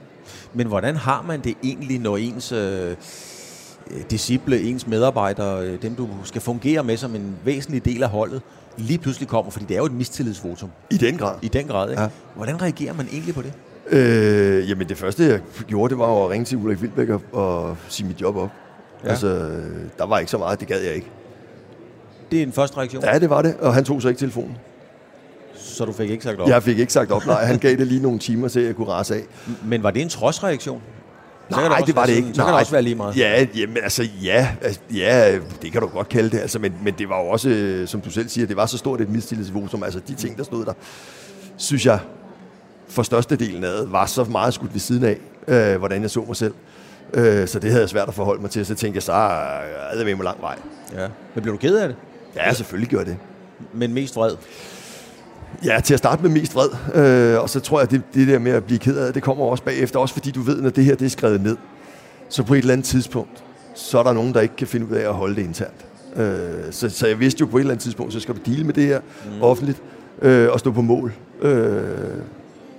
Men 0.55 0.67
hvordan 0.67 0.97
har 0.97 1.23
man 1.23 1.41
det 1.41 1.55
egentlig, 1.63 1.99
når 1.99 2.17
ens 2.17 2.53
øh, 2.53 2.97
disciple, 4.11 4.63
ens 4.63 4.87
medarbejdere, 4.87 5.67
øh, 5.67 5.83
dem 5.83 5.95
du 5.95 6.09
skal 6.25 6.41
fungere 6.41 6.85
med 6.85 6.97
som 6.97 7.15
en 7.15 7.37
væsentlig 7.45 7.85
del 7.85 8.03
af 8.03 8.09
holdet, 8.09 8.43
lige 8.77 8.99
pludselig 8.99 9.29
kommer, 9.29 9.51
fordi 9.51 9.65
det 9.65 9.75
er 9.75 9.79
jo 9.79 9.87
et 9.87 9.93
mistillidsvotum. 9.93 10.71
I 10.91 10.97
den 10.97 11.19
grad. 11.19 11.35
I 11.43 11.49
den 11.49 11.67
grad, 11.67 11.91
ikke? 11.91 12.03
Ja. 12.03 12.09
Hvordan 12.37 12.63
reagerer 12.63 12.95
man 12.95 13.09
egentlig 13.13 13.35
på 13.35 13.43
det? 13.43 13.53
Øh, 13.89 14.69
jamen 14.71 14.89
det 14.89 14.97
første, 14.97 15.25
jeg 15.25 15.41
gjorde, 15.67 15.91
det 15.91 15.99
var 15.99 16.25
at 16.25 16.31
ringe 16.31 16.45
til 16.45 16.59
Ulrik 16.59 16.83
Vildbæk 16.83 17.09
og, 17.09 17.23
og 17.33 17.77
sige 17.89 18.07
mit 18.07 18.21
job 18.21 18.37
op. 18.37 18.51
Ja. 19.05 19.09
Altså, 19.09 19.29
der 19.99 20.07
var 20.07 20.19
ikke 20.19 20.31
så 20.31 20.39
meget, 20.39 20.61
det 20.61 20.69
gad 20.69 20.81
jeg 20.81 20.95
ikke. 20.95 21.07
Det 22.31 22.39
er 22.39 22.43
en 22.43 22.53
første 22.53 22.77
reaktion? 22.77 23.05
Ja, 23.05 23.19
det 23.19 23.31
var 23.31 23.43
det, 23.43 23.57
og 23.61 23.75
han 23.75 23.85
tog 23.85 24.03
så 24.03 24.09
ikke 24.09 24.19
telefonen. 24.19 24.57
Så 25.55 25.85
du 25.85 25.93
fik 25.93 26.11
ikke 26.11 26.25
sagt 26.25 26.41
op? 26.41 26.49
Jeg 26.49 26.63
fik 26.63 26.79
ikke 26.79 26.93
sagt 26.93 27.11
op, 27.11 27.27
nej. 27.27 27.45
Han 27.45 27.59
gav 27.59 27.77
det 27.77 27.87
lige 27.87 28.03
nogle 28.03 28.19
timer 28.19 28.49
til, 28.49 28.61
at 28.61 28.67
jeg 28.67 28.75
kunne 28.77 28.89
rase 28.89 29.15
af. 29.15 29.23
Men 29.65 29.83
var 29.83 29.91
det 29.91 30.03
en 30.03 30.09
trodsreaktion? 30.09 30.83
Så 31.51 31.61
Nej, 31.61 31.79
det, 31.79 31.87
det 31.87 31.97
var 31.97 32.07
det 32.07 32.13
ikke. 32.13 32.29
Så 32.35 32.45
kan 32.45 32.53
det 32.53 32.61
også 32.61 32.73
være 32.73 32.83
lige 32.83 32.95
meget. 32.95 33.17
Ja, 33.17 33.47
jamen, 33.57 33.77
altså, 33.83 34.09
ja, 34.23 34.49
altså, 34.63 34.81
ja, 34.95 35.39
det 35.63 35.73
kan 35.73 35.81
du 35.81 35.87
godt 35.87 36.09
kalde 36.09 36.31
det. 36.31 36.41
Altså, 36.41 36.59
men, 36.59 36.75
men 36.83 36.95
det 36.99 37.09
var 37.09 37.23
jo 37.23 37.27
også, 37.29 37.49
øh, 37.49 37.89
som 37.89 38.01
du 38.01 38.11
selv 38.11 38.29
siger, 38.29 38.47
det 38.47 38.57
var 38.57 38.67
så 38.67 38.79
stort 38.79 39.01
et 39.01 39.11
mistillidsvotum. 39.11 39.83
Altså, 39.83 40.01
de 40.09 40.15
ting, 40.15 40.39
der 40.39 40.45
stod 40.45 40.65
der, 40.65 40.73
synes 41.57 41.87
jeg, 41.87 41.99
for 42.89 43.03
størstedelen 43.03 43.65
af 43.65 43.93
var 43.93 44.07
så 44.07 44.25
meget 44.25 44.55
skudt 44.55 44.73
ved 44.73 44.81
siden 44.81 45.05
af, 45.05 45.19
øh, 45.49 45.79
hvordan 45.79 46.03
jeg 46.03 46.11
så 46.11 46.25
mig 46.27 46.37
selv. 46.37 46.55
Øh, 47.15 47.49
så 47.49 47.59
det 47.59 47.71
havde 47.71 47.81
jeg 47.83 47.89
svært 47.89 48.09
at 48.09 48.15
forholde 48.15 48.43
mig 48.43 48.51
til. 48.51 48.67
Så 48.67 48.75
tænkte 48.75 48.97
jeg, 48.97 49.03
så 49.03 49.13
er 49.13 49.97
det 49.97 50.07
med 50.07 50.15
mig 50.15 50.25
lang 50.25 50.41
vej. 50.41 50.57
Ja. 50.93 51.09
Men 51.35 51.43
blev 51.43 51.53
du 51.55 51.59
ked 51.59 51.77
af 51.77 51.89
det? 51.89 51.97
Ja, 52.37 52.53
selvfølgelig 52.53 52.89
gjorde 52.91 53.05
det. 53.05 53.17
Men 53.73 53.95
mest 53.95 54.17
vred? 54.17 54.37
Ja, 55.65 55.81
til 55.85 55.95
at 55.95 55.99
starte 55.99 56.23
med 56.23 56.31
mest 56.31 56.55
vred. 56.55 56.69
Øh, 56.95 57.43
og 57.43 57.51
så 57.51 57.61
tror 57.61 57.79
jeg, 57.79 57.83
at 57.83 57.91
det, 57.91 58.03
det 58.15 58.29
der 58.29 58.39
med 58.39 58.53
at 58.53 58.65
blive 58.65 58.79
ked 58.79 58.97
af 58.97 59.13
det, 59.13 59.23
kommer 59.23 59.45
også 59.45 59.65
bagefter. 59.65 59.99
Også 59.99 60.15
fordi 60.15 60.31
du 60.31 60.41
ved, 60.41 60.63
når 60.63 60.71
det 60.71 60.85
her 60.85 60.95
det 60.95 61.07
er 61.07 61.11
skrevet 61.11 61.41
ned, 61.41 61.57
så 62.29 62.43
på 62.43 62.55
et 62.55 62.59
eller 62.59 62.73
andet 62.73 62.87
tidspunkt, 62.87 63.45
så 63.75 63.99
er 63.99 64.03
der 64.03 64.13
nogen, 64.13 64.35
der 64.35 64.41
ikke 64.41 64.57
kan 64.57 64.67
finde 64.67 64.87
ud 64.87 64.93
af 64.93 65.09
at 65.09 65.15
holde 65.15 65.37
det 65.37 65.43
internt. 65.43 65.87
Øh, 66.17 66.25
så, 66.71 66.89
så 66.89 67.07
jeg 67.07 67.21
vidste 67.21 67.41
jo 67.41 67.47
på 67.47 67.57
et 67.57 67.61
eller 67.61 67.73
andet 67.73 67.83
tidspunkt, 67.83 68.13
så 68.13 68.21
skal 68.21 68.35
du 68.35 68.41
dele 68.47 68.65
med 68.65 68.75
det 68.75 68.85
her 68.85 69.01
mm. 69.01 69.43
offentligt 69.43 69.83
øh, 70.23 70.49
og 70.53 70.61
stå 70.61 70.71
på 70.73 70.83
mål. 70.83 71.13
Øh, 71.43 71.83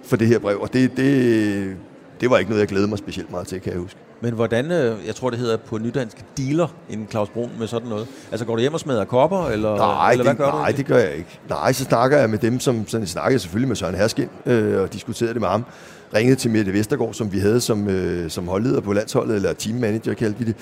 for 0.03 0.15
det 0.15 0.27
her 0.27 0.39
brev, 0.39 0.61
og 0.61 0.73
det, 0.73 0.97
det, 0.97 1.75
det 2.21 2.29
var 2.29 2.37
ikke 2.37 2.49
noget, 2.49 2.59
jeg 2.59 2.67
glædede 2.67 2.87
mig 2.87 2.97
specielt 2.97 3.31
meget 3.31 3.47
til, 3.47 3.61
kan 3.61 3.71
jeg 3.71 3.81
huske. 3.81 3.99
Men 4.21 4.33
hvordan, 4.33 4.71
øh, 4.71 4.97
jeg 5.07 5.15
tror 5.15 5.29
det 5.29 5.39
hedder 5.39 5.57
på 5.57 5.77
nydansk, 5.77 6.25
dealer 6.37 6.67
en 6.89 7.07
Claus 7.11 7.29
Brun 7.29 7.51
med 7.59 7.67
sådan 7.67 7.89
noget? 7.89 8.07
Altså 8.31 8.45
går 8.45 8.55
du 8.55 8.61
hjem 8.61 8.73
og 8.73 8.79
smadrer 8.79 9.05
kopper, 9.05 9.47
eller, 9.47 9.77
nej, 9.77 10.11
eller 10.11 10.23
hvad 10.23 10.33
det, 10.33 10.37
gør 10.37 10.51
nej, 10.51 10.71
du? 10.71 10.77
det 10.77 10.85
gør 10.85 10.97
jeg 10.97 11.15
ikke. 11.15 11.39
Nej, 11.49 11.73
så 11.73 11.83
snakker 11.83 12.17
jeg 12.17 12.29
med 12.29 12.37
dem, 12.37 12.59
som 12.59 12.87
sådan 12.87 13.07
snakker 13.07 13.31
jeg 13.31 13.41
selvfølgelig 13.41 13.67
med 13.67 13.75
Søren 13.75 13.95
Herskin, 13.95 14.29
øh, 14.45 14.81
og 14.81 14.93
diskuterede 14.93 15.33
det 15.33 15.41
med 15.41 15.49
ham. 15.49 15.65
Ringede 16.13 16.35
til 16.35 16.51
Mette 16.51 16.73
Vestergaard, 16.73 17.13
som 17.13 17.33
vi 17.33 17.39
havde 17.39 17.61
som, 17.61 17.89
øh, 17.89 18.29
som 18.29 18.47
holdleder 18.47 18.81
på 18.81 18.93
landsholdet, 18.93 19.35
eller 19.35 19.53
teammanager 19.53 20.13
kaldte 20.13 20.39
vi 20.39 20.45
det. 20.45 20.55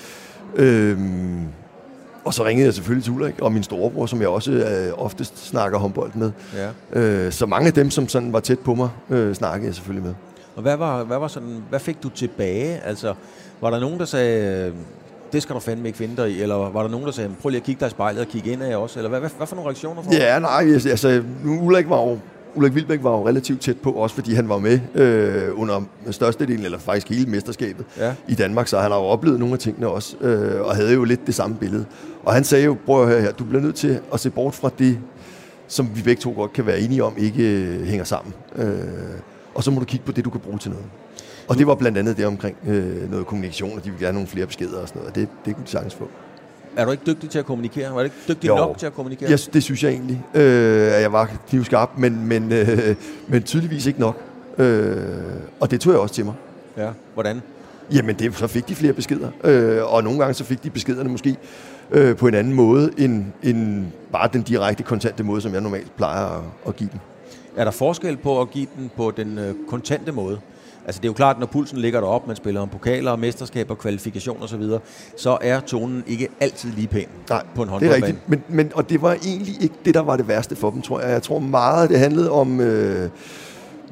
Øh, 0.56 0.98
og 2.24 2.34
så 2.34 2.44
ringede 2.44 2.66
jeg 2.66 2.74
selvfølgelig 2.74 3.04
til 3.04 3.12
Ulrik 3.12 3.40
og 3.40 3.52
min 3.52 3.62
storebror, 3.62 4.06
som 4.06 4.20
jeg 4.20 4.28
også 4.28 4.52
øh, 4.52 5.04
oftest 5.04 5.48
snakker 5.48 5.78
håndbold 5.78 6.10
med. 6.14 6.30
Ja. 6.54 7.00
Øh, 7.00 7.32
så 7.32 7.46
mange 7.46 7.66
af 7.66 7.72
dem, 7.72 7.90
som 7.90 8.08
sådan 8.08 8.32
var 8.32 8.40
tæt 8.40 8.58
på 8.58 8.74
mig, 8.74 8.88
øh, 9.10 9.34
snakkede 9.34 9.66
jeg 9.66 9.74
selvfølgelig 9.74 10.06
med. 10.06 10.14
Og 10.56 10.62
hvad, 10.62 10.76
var, 10.76 11.04
hvad, 11.04 11.18
var 11.18 11.28
sådan, 11.28 11.62
hvad 11.70 11.80
fik 11.80 12.02
du 12.02 12.08
tilbage? 12.08 12.80
Altså, 12.84 13.14
var 13.64 13.70
der 13.70 13.80
nogen, 13.80 13.98
der 13.98 14.04
sagde, 14.04 14.72
det 15.32 15.42
skal 15.42 15.54
du 15.54 15.60
fandme 15.60 15.86
ikke 15.86 15.98
finde 15.98 16.16
dig 16.22 16.30
i? 16.30 16.42
Eller 16.42 16.54
var 16.54 16.82
der 16.82 16.88
nogen, 16.90 17.06
der 17.06 17.12
sagde, 17.12 17.30
prøv 17.42 17.48
lige 17.50 17.60
at 17.60 17.66
kigge 17.66 17.80
dig 17.80 17.86
i 17.86 17.90
spejlet 17.90 18.20
og 18.20 18.26
kigge 18.28 18.50
ind 18.52 18.62
af 18.62 18.76
også? 18.76 18.98
Eller 18.98 19.08
hvad, 19.08 19.20
hvad, 19.20 19.30
hvad 19.36 19.46
for 19.46 19.56
nogle 19.56 19.68
reaktioner? 19.68 20.02
For 20.02 20.12
ja, 20.12 20.38
nej, 20.38 20.72
altså, 20.74 21.22
nu 21.44 21.60
Ulrik 21.60 21.88
var 21.88 22.00
jo 22.02 22.18
Ulrik 22.54 22.74
Vilbæk 22.74 22.98
var 23.02 23.10
jo 23.10 23.28
relativt 23.28 23.60
tæt 23.60 23.76
på, 23.82 23.90
også 23.92 24.14
fordi 24.14 24.34
han 24.34 24.48
var 24.48 24.58
med 24.58 24.80
øh, 24.94 25.60
under 25.60 25.80
størstedelen, 26.10 26.64
eller 26.64 26.78
faktisk 26.78 27.08
hele 27.08 27.30
mesterskabet 27.30 27.86
Ja. 27.98 28.14
i 28.28 28.34
Danmark, 28.34 28.68
så 28.68 28.78
han 28.78 28.90
har 28.90 28.98
jo 28.98 29.04
oplevet 29.04 29.38
nogle 29.38 29.52
af 29.52 29.58
tingene 29.58 29.88
også, 29.88 30.16
øh, 30.20 30.60
og 30.60 30.76
havde 30.76 30.92
jo 30.92 31.04
lidt 31.04 31.26
det 31.26 31.34
samme 31.34 31.56
billede. 31.56 31.84
Og 32.24 32.34
han 32.34 32.44
sagde 32.44 32.64
jo, 32.64 32.76
prøv 32.86 33.02
at 33.02 33.08
høre 33.08 33.20
her, 33.20 33.32
du 33.32 33.44
bliver 33.44 33.62
nødt 33.62 33.74
til 33.76 34.00
at 34.12 34.20
se 34.20 34.30
bort 34.30 34.54
fra 34.54 34.70
det, 34.78 34.98
som 35.68 35.88
vi 35.94 36.02
begge 36.02 36.20
to 36.20 36.32
godt 36.36 36.52
kan 36.52 36.66
være 36.66 36.80
enige 36.80 37.04
om, 37.04 37.14
ikke 37.18 37.42
øh, 37.42 37.86
hænger 37.86 38.04
sammen. 38.04 38.34
Øh, 38.56 38.74
og 39.54 39.64
så 39.64 39.70
må 39.70 39.78
du 39.80 39.84
kigge 39.84 40.06
på 40.06 40.12
det, 40.12 40.24
du 40.24 40.30
kan 40.30 40.40
bruge 40.40 40.58
til 40.58 40.70
noget. 40.70 40.86
Og 41.48 41.58
det 41.58 41.66
var 41.66 41.74
blandt 41.74 41.98
andet 41.98 42.16
det 42.16 42.26
omkring 42.26 42.56
øh, 42.66 43.10
noget 43.10 43.26
kommunikation, 43.26 43.70
og 43.78 43.84
de 43.84 43.90
ville 43.90 43.98
gerne 43.98 44.04
have 44.06 44.12
nogle 44.12 44.28
flere 44.28 44.46
beskeder 44.46 44.80
og 44.80 44.88
sådan 44.88 45.00
noget, 45.00 45.10
og 45.10 45.14
det, 45.16 45.28
det 45.46 45.54
kunne 45.54 45.64
de 45.64 45.70
sagtens 45.70 45.94
få. 45.94 46.08
Er 46.76 46.84
du 46.84 46.90
ikke 46.90 47.02
dygtig 47.06 47.30
til 47.30 47.38
at 47.38 47.46
kommunikere? 47.46 47.90
Var 47.90 47.98
du 47.98 48.04
ikke 48.04 48.16
dygtig 48.28 48.48
Jo. 48.48 48.56
nok 48.56 48.78
til 48.78 48.86
at 48.86 48.94
kommunikere? 48.94 49.30
Ja, 49.30 49.36
det 49.52 49.62
synes 49.62 49.82
jeg 49.84 49.90
egentlig, 49.90 50.22
øh, 50.34 50.94
at 50.94 51.00
jeg 51.02 51.12
var 51.12 51.30
knivskarp, 51.48 51.90
men, 51.98 52.26
men, 52.26 52.52
øh, 52.52 52.94
men 53.28 53.42
tydeligvis 53.42 53.86
ikke 53.86 54.00
nok. 54.00 54.22
Øh, 54.58 54.96
og 55.60 55.70
det 55.70 55.80
tog 55.80 55.92
jeg 55.92 56.00
også 56.00 56.14
til 56.14 56.24
mig. 56.24 56.34
Ja. 56.76 56.88
Hvordan? 57.14 57.42
Jamen, 57.92 58.16
det, 58.16 58.34
så 58.34 58.46
fik 58.46 58.68
de 58.68 58.74
flere 58.74 58.92
beskeder. 58.92 59.30
Øh, 59.44 59.92
og 59.94 60.04
nogle 60.04 60.18
gange 60.18 60.34
så 60.34 60.44
fik 60.44 60.62
de 60.64 60.70
beskederne 60.70 61.08
måske 61.08 61.36
øh, 61.90 62.16
på 62.16 62.28
en 62.28 62.34
anden 62.34 62.52
måde, 62.52 62.90
end, 62.98 63.24
end 63.42 63.86
bare 64.12 64.28
den 64.32 64.42
direkte 64.42 64.82
kontante 64.82 65.22
måde, 65.24 65.40
som 65.40 65.52
jeg 65.52 65.60
normalt 65.60 65.96
plejer 65.96 66.26
at, 66.38 66.42
at 66.68 66.76
give 66.76 66.90
dem. 66.92 67.00
Er 67.56 67.64
der 67.64 67.70
forskel 67.70 68.16
på 68.16 68.40
at 68.40 68.50
give 68.50 68.66
den 68.76 68.90
på 68.96 69.10
den 69.10 69.38
øh, 69.38 69.54
kontante 69.68 70.12
måde? 70.12 70.38
Altså 70.86 71.00
det 71.00 71.04
er 71.06 71.08
jo 71.08 71.14
klart, 71.14 71.38
når 71.38 71.46
pulsen 71.46 71.78
ligger 71.78 72.00
derop, 72.00 72.26
man 72.26 72.36
spiller 72.36 72.60
om 72.60 72.68
pokaler, 72.68 73.10
og 73.10 73.18
mesterskaber, 73.18 73.74
kvalifikationer 73.74 74.44
osv., 74.44 74.62
så, 74.62 74.78
så 75.16 75.38
er 75.40 75.60
tonen 75.60 76.04
ikke 76.06 76.28
altid 76.40 76.70
lige 76.70 76.88
pæn 76.88 77.06
Nej, 77.28 77.42
på 77.54 77.62
en 77.62 77.68
det 77.68 77.74
er 77.74 77.78
håndboldbane. 77.78 78.06
rigtigt. 78.06 78.28
Men, 78.28 78.42
men, 78.48 78.72
og 78.74 78.90
det 78.90 79.02
var 79.02 79.12
egentlig 79.12 79.62
ikke 79.62 79.74
det, 79.84 79.94
der 79.94 80.00
var 80.00 80.16
det 80.16 80.28
værste 80.28 80.56
for 80.56 80.70
dem, 80.70 80.82
tror 80.82 81.00
jeg. 81.00 81.10
Jeg 81.10 81.22
tror 81.22 81.38
meget, 81.38 81.90
det 81.90 81.98
handlede 81.98 82.30
om 82.30 82.60
øh, 82.60 83.08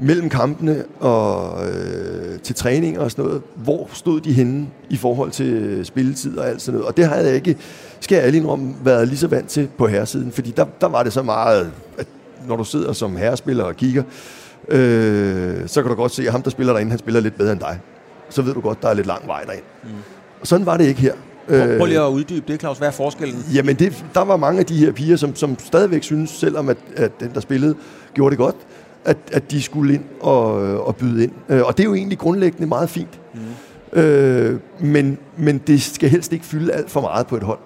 mellem 0.01 0.29
kampene 0.29 0.85
og 1.01 1.61
øh, 1.67 2.39
til 2.41 2.55
træning 2.55 2.99
og 2.99 3.11
sådan 3.11 3.25
noget. 3.25 3.43
Hvor 3.55 3.89
stod 3.93 4.21
de 4.21 4.33
henne 4.33 4.67
i 4.91 4.97
forhold 4.97 5.31
til 5.31 5.81
spilletid 5.87 6.39
og 6.39 6.49
alt 6.49 6.63
sådan 6.63 6.79
noget. 6.79 6.89
Og 6.89 6.97
det 6.97 7.07
havde 7.07 7.27
jeg 7.27 7.35
ikke, 7.35 7.57
skal 8.01 8.33
jeg 8.33 8.47
om, 8.47 8.77
været 8.85 9.09
lige 9.09 9.19
så 9.19 9.27
vant 9.27 9.49
til 9.49 9.69
på 9.79 9.87
herresiden. 9.87 10.33
Fordi 10.33 10.51
der, 10.51 10.67
der 10.81 10.89
var 10.89 11.03
det 11.03 11.13
så 11.13 11.23
meget, 11.23 11.73
at 11.99 12.07
når 12.49 12.57
du 12.57 12.65
sidder 12.65 12.93
som 12.93 13.17
herrespiller 13.17 13.65
og 13.65 13.77
kigger, 13.77 14.03
øh, 14.69 15.69
så 15.69 15.83
kan 15.83 15.91
du 15.91 15.97
godt 15.97 16.13
se, 16.13 16.23
at 16.27 16.33
ham, 16.33 16.43
der 16.43 16.51
spiller 16.51 16.73
derinde, 16.73 16.91
han 16.91 16.99
spiller 16.99 17.21
lidt 17.21 17.37
bedre 17.39 17.53
end 17.53 17.61
dig. 17.61 17.81
Så 18.29 18.43
ved 18.43 18.55
du 18.55 18.61
godt, 18.61 18.83
der 18.83 18.89
er 18.89 18.95
lidt 18.95 19.07
lang 19.07 19.27
vej 19.27 19.43
derind. 19.45 19.63
Mm. 19.83 19.91
Og 20.41 20.47
sådan 20.47 20.67
var 20.67 20.77
det 20.77 20.85
ikke 20.85 21.01
her. 21.01 21.15
Prøv, 21.49 21.79
prøv 21.79 21.87
lige 21.87 22.01
at 22.01 22.09
uddybe 22.09 22.53
det, 22.53 22.61
Claus. 22.61 22.79
Hvad 22.79 22.89
er 22.89 22.93
forskellen? 22.93 23.45
Jamen, 23.55 23.77
det, 23.77 24.05
der 24.15 24.25
var 24.25 24.37
mange 24.37 24.61
af 24.61 24.67
de 24.67 24.77
her 24.77 24.93
piger, 24.93 25.17
som, 25.17 25.37
som 25.37 25.59
stadigvæk 25.59 26.03
synes, 26.03 26.31
selvom 26.31 26.69
at, 26.69 26.77
at 26.97 27.21
den, 27.21 27.31
der 27.35 27.41
spillede, 27.41 27.75
gjorde 28.15 28.31
det 28.31 28.39
godt, 28.39 28.57
at, 29.05 29.17
at 29.33 29.51
de 29.51 29.63
skulle 29.63 29.95
ind 29.95 30.05
og, 30.21 30.45
og 30.87 30.97
byde 30.97 31.23
ind. 31.23 31.33
Øh, 31.49 31.63
Og 31.63 31.77
det 31.77 31.83
er 31.83 31.89
jo 31.89 31.95
egentlig 31.95 32.19
grundlæggende 32.19 32.67
meget 32.67 32.91
fint. 32.91 33.21
Mm. 33.95 34.01
Øh, 34.01 34.61
men, 34.81 35.19
men 35.37 35.59
det 35.59 35.83
skal 35.83 36.09
helst 36.09 36.33
ikke 36.33 36.45
fylde 36.45 36.73
alt 36.73 36.91
for 36.91 37.01
meget 37.01 37.27
på 37.27 37.37
et 37.37 37.43
hold. 37.43 37.59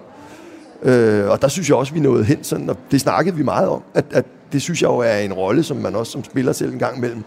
Øh, 0.83 1.29
og 1.29 1.41
der 1.41 1.47
synes 1.47 1.69
jeg 1.69 1.77
også, 1.77 1.93
vi 1.93 1.99
nåede 1.99 2.23
hen, 2.23 2.43
sådan, 2.43 2.69
og 2.69 2.77
det 2.91 3.01
snakkede 3.01 3.35
vi 3.35 3.43
meget 3.43 3.67
om, 3.67 3.81
at, 3.93 4.05
at 4.11 4.25
det 4.53 4.61
synes 4.61 4.81
jeg 4.81 4.87
jo 4.87 4.97
er 4.97 5.17
en 5.17 5.33
rolle, 5.33 5.63
som 5.63 5.77
man 5.77 5.95
også 5.95 6.11
som 6.11 6.23
spiller 6.23 6.53
selv 6.53 6.73
en 6.73 6.79
gang 6.79 6.97
imellem 6.97 7.23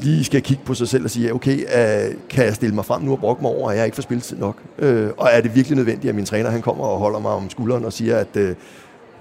lige 0.00 0.24
skal 0.24 0.42
kigge 0.42 0.62
på 0.66 0.74
sig 0.74 0.88
selv 0.88 1.04
og 1.04 1.10
sige, 1.10 1.34
okay, 1.34 1.56
øh, 1.58 2.14
kan 2.30 2.44
jeg 2.44 2.54
stille 2.54 2.74
mig 2.74 2.84
frem 2.84 3.02
nu 3.02 3.12
og 3.12 3.18
brokke 3.18 3.42
mig 3.42 3.50
over, 3.50 3.70
at 3.70 3.76
jeg 3.76 3.84
ikke 3.84 3.94
får 3.94 4.02
spilletid 4.02 4.36
nok? 4.36 4.56
Øh, 4.78 5.08
og 5.16 5.28
er 5.32 5.40
det 5.40 5.54
virkelig 5.54 5.76
nødvendigt, 5.76 6.08
at 6.08 6.14
min 6.14 6.24
træner 6.24 6.50
han 6.50 6.62
kommer 6.62 6.84
og 6.84 6.98
holder 6.98 7.18
mig 7.18 7.30
om 7.30 7.50
skulderen 7.50 7.84
og 7.84 7.92
siger, 7.92 8.16
at 8.16 8.36
øh, 8.36 8.54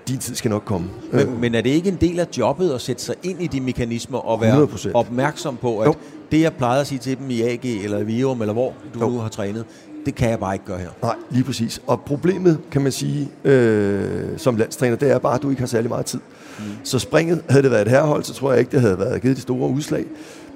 din 0.08 0.18
tid 0.18 0.36
skal 0.36 0.50
nok 0.52 0.64
komme? 0.66 0.88
Øh, 1.12 1.28
Men, 1.30 1.42
men 1.42 1.56
er 1.56 1.62
det 1.62 1.70
ikke 1.70 1.90
en 1.90 1.98
del 2.02 2.20
af 2.20 2.28
jobbet 2.38 2.72
at 2.72 2.82
sætte 2.82 3.02
sig 3.04 3.16
ind 3.24 3.42
i 3.42 3.48
de 3.48 3.62
mekanismer 3.62 4.18
og 4.18 4.42
være 4.42 4.64
100%. 4.64 4.92
opmærksom 4.94 5.58
på, 5.58 5.80
at 5.80 5.88
Jo. 5.88 5.94
det, 6.32 6.42
jeg 6.42 6.54
plejede 6.54 6.82
at 6.82 6.88
sige 6.88 7.00
til 7.00 7.18
dem 7.18 7.30
i 7.30 7.42
AG 7.42 7.66
eller 7.84 7.98
i 7.98 8.04
Virum, 8.04 8.42
eller 8.42 8.54
hvor 8.54 8.74
du 8.94 9.00
Jo. 9.00 9.10
nu 9.10 9.18
har 9.20 9.30
trænet, 9.30 9.66
det 10.06 10.16
kan 10.16 10.30
jeg 10.30 10.40
bare 10.40 10.56
ikke 10.56 10.66
gøre 10.66 10.78
her. 10.80 10.90
Nej, 11.04 11.16
lige 11.30 11.44
præcis. 11.44 11.82
Og 11.88 12.02
problemet, 12.02 12.60
kan 12.72 12.82
man 12.82 12.92
sige, 12.92 13.30
øh, 13.44 14.38
som 14.38 14.56
landstræner, 14.56 14.96
det 14.96 15.12
er 15.12 15.20
bare, 15.20 15.36
at 15.36 15.42
du 15.42 15.50
ikke 15.50 15.62
har 15.62 15.68
særlig 15.68 15.90
meget 15.90 16.06
tid. 16.06 16.20
Mm. 16.60 16.72
Så 16.84 17.00
springet, 17.00 17.42
havde 17.50 17.64
det 17.64 17.72
været 17.72 17.82
et 17.82 17.88
herrehold, 17.88 18.24
så 18.24 18.34
tror 18.34 18.52
jeg 18.52 18.60
ikke, 18.60 18.72
det 18.72 18.82
havde 18.82 19.00
været 19.00 19.22
givet 19.22 19.36
de 19.36 19.42
store 19.42 19.70
udslag. 19.70 20.06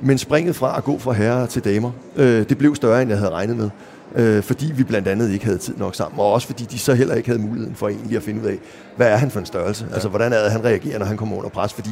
Men 0.01 0.17
springet 0.17 0.55
fra 0.55 0.77
at 0.77 0.83
gå 0.83 0.99
fra 0.99 1.11
herrer 1.11 1.45
til 1.45 1.63
damer, 1.63 1.91
øh, 2.15 2.49
det 2.49 2.57
blev 2.57 2.75
større, 2.75 3.01
end 3.01 3.09
jeg 3.09 3.19
havde 3.19 3.31
regnet 3.31 3.57
med. 3.57 3.69
Øh, 4.15 4.43
fordi 4.43 4.71
vi 4.75 4.83
blandt 4.83 5.07
andet 5.07 5.31
ikke 5.31 5.45
havde 5.45 5.57
tid 5.57 5.77
nok 5.77 5.95
sammen, 5.95 6.19
og 6.19 6.33
også 6.33 6.47
fordi 6.47 6.63
de 6.63 6.79
så 6.79 6.93
heller 6.93 7.15
ikke 7.15 7.29
havde 7.29 7.41
muligheden 7.41 7.75
for 7.75 7.89
egentlig 7.89 8.17
at 8.17 8.23
finde 8.23 8.41
ud 8.41 8.45
af, 8.45 8.57
hvad 8.97 9.07
er 9.07 9.17
han 9.17 9.31
for 9.31 9.39
en 9.39 9.45
størrelse? 9.45 9.85
Ja. 9.89 9.93
Altså, 9.93 10.09
hvordan 10.09 10.33
er 10.33 10.49
han 10.49 10.63
reagerer, 10.63 10.99
når 10.99 11.05
han 11.05 11.17
kommer 11.17 11.37
under 11.37 11.49
pres? 11.49 11.73
Fordi 11.73 11.89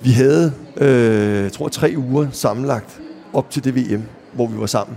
vi 0.00 0.10
havde, 0.10 0.52
øh, 0.76 1.42
jeg 1.42 1.52
tror, 1.52 1.68
tre 1.68 1.94
uger 1.96 2.26
sammenlagt 2.32 3.00
op 3.32 3.50
til 3.50 3.64
det 3.64 3.76
VM, 3.76 4.02
hvor 4.32 4.46
vi 4.46 4.60
var 4.60 4.66
sammen. 4.66 4.96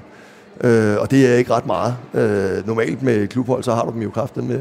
Øh, 0.64 0.98
og 1.00 1.12
det 1.12 1.28
er 1.28 1.36
ikke 1.36 1.54
ret 1.54 1.66
meget. 1.66 1.96
Øh, 2.14 2.68
normalt 2.68 3.02
med 3.02 3.28
klubhold, 3.28 3.64
så 3.64 3.74
har 3.74 3.86
du 3.86 3.92
dem 3.92 4.02
jo 4.02 4.10
kraftet 4.10 4.44
med 4.44 4.60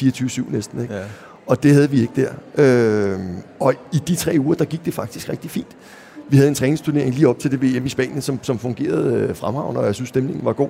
øh, 0.00 0.10
24-7 0.10 0.52
næsten. 0.52 0.80
Ikke? 0.80 0.94
Ja. 0.94 1.00
Og 1.46 1.62
det 1.62 1.74
havde 1.74 1.90
vi 1.90 2.00
ikke 2.00 2.12
der. 2.16 2.30
Øh, 3.14 3.20
og 3.60 3.74
i 3.92 3.98
de 4.08 4.16
tre 4.16 4.36
uger, 4.38 4.54
der 4.54 4.64
gik 4.64 4.84
det 4.84 4.94
faktisk 4.94 5.28
rigtig 5.28 5.50
fint. 5.50 5.76
Vi 6.28 6.36
havde 6.36 6.48
en 6.48 6.54
træningsturnering 6.54 7.14
lige 7.14 7.28
op 7.28 7.38
til 7.38 7.50
det 7.50 7.62
VM 7.62 7.86
i 7.86 7.88
Spanien, 7.88 8.22
som, 8.22 8.38
som 8.42 8.58
fungerede 8.58 9.14
øh, 9.14 9.36
fremragende, 9.36 9.80
og 9.80 9.86
jeg 9.86 9.94
synes, 9.94 10.08
stemningen 10.08 10.44
var 10.44 10.52
god. 10.52 10.68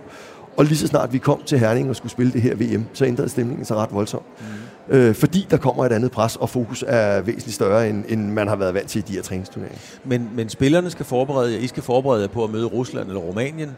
Og 0.57 0.65
lige 0.65 0.77
så 0.77 0.87
snart 0.87 1.13
vi 1.13 1.19
kom 1.19 1.43
til 1.47 1.59
Herning 1.59 1.91
og 1.91 1.97
skulle 1.97 2.13
spille 2.13 2.33
det 2.33 2.43
her 2.43 2.55
VM, 2.55 2.85
så 2.93 3.05
ændrede 3.05 3.29
stemningen 3.29 3.65
sig 3.65 3.77
ret 3.77 3.93
voldsomt. 3.93 4.25
Mm. 4.41 4.95
Øh, 4.95 5.15
fordi 5.15 5.47
der 5.51 5.57
kommer 5.57 5.87
et 5.87 5.93
andet 5.93 6.11
pres, 6.11 6.37
og 6.37 6.51
fokus 6.51 6.85
er 6.87 7.21
væsentligt 7.21 7.55
større, 7.55 7.89
end, 7.89 8.05
end 8.09 8.31
man 8.31 8.49
har 8.49 8.57
været 8.57 8.75
vant 8.75 8.89
til 8.89 8.99
i 8.99 9.03
de 9.03 9.13
her 9.13 9.23
træningsturneringer. 9.23 9.79
Men, 10.05 10.31
men 10.35 10.49
spillerne 10.49 10.91
skal 10.91 11.05
forberede 11.05 11.53
jer, 11.53 11.59
I 11.59 11.67
skal 11.67 11.83
forberede 11.83 12.23
jer 12.23 12.29
på 12.29 12.45
at 12.45 12.51
møde 12.51 12.67
Rusland 12.67 13.09
eller 13.09 13.21
Rumænien. 13.21 13.71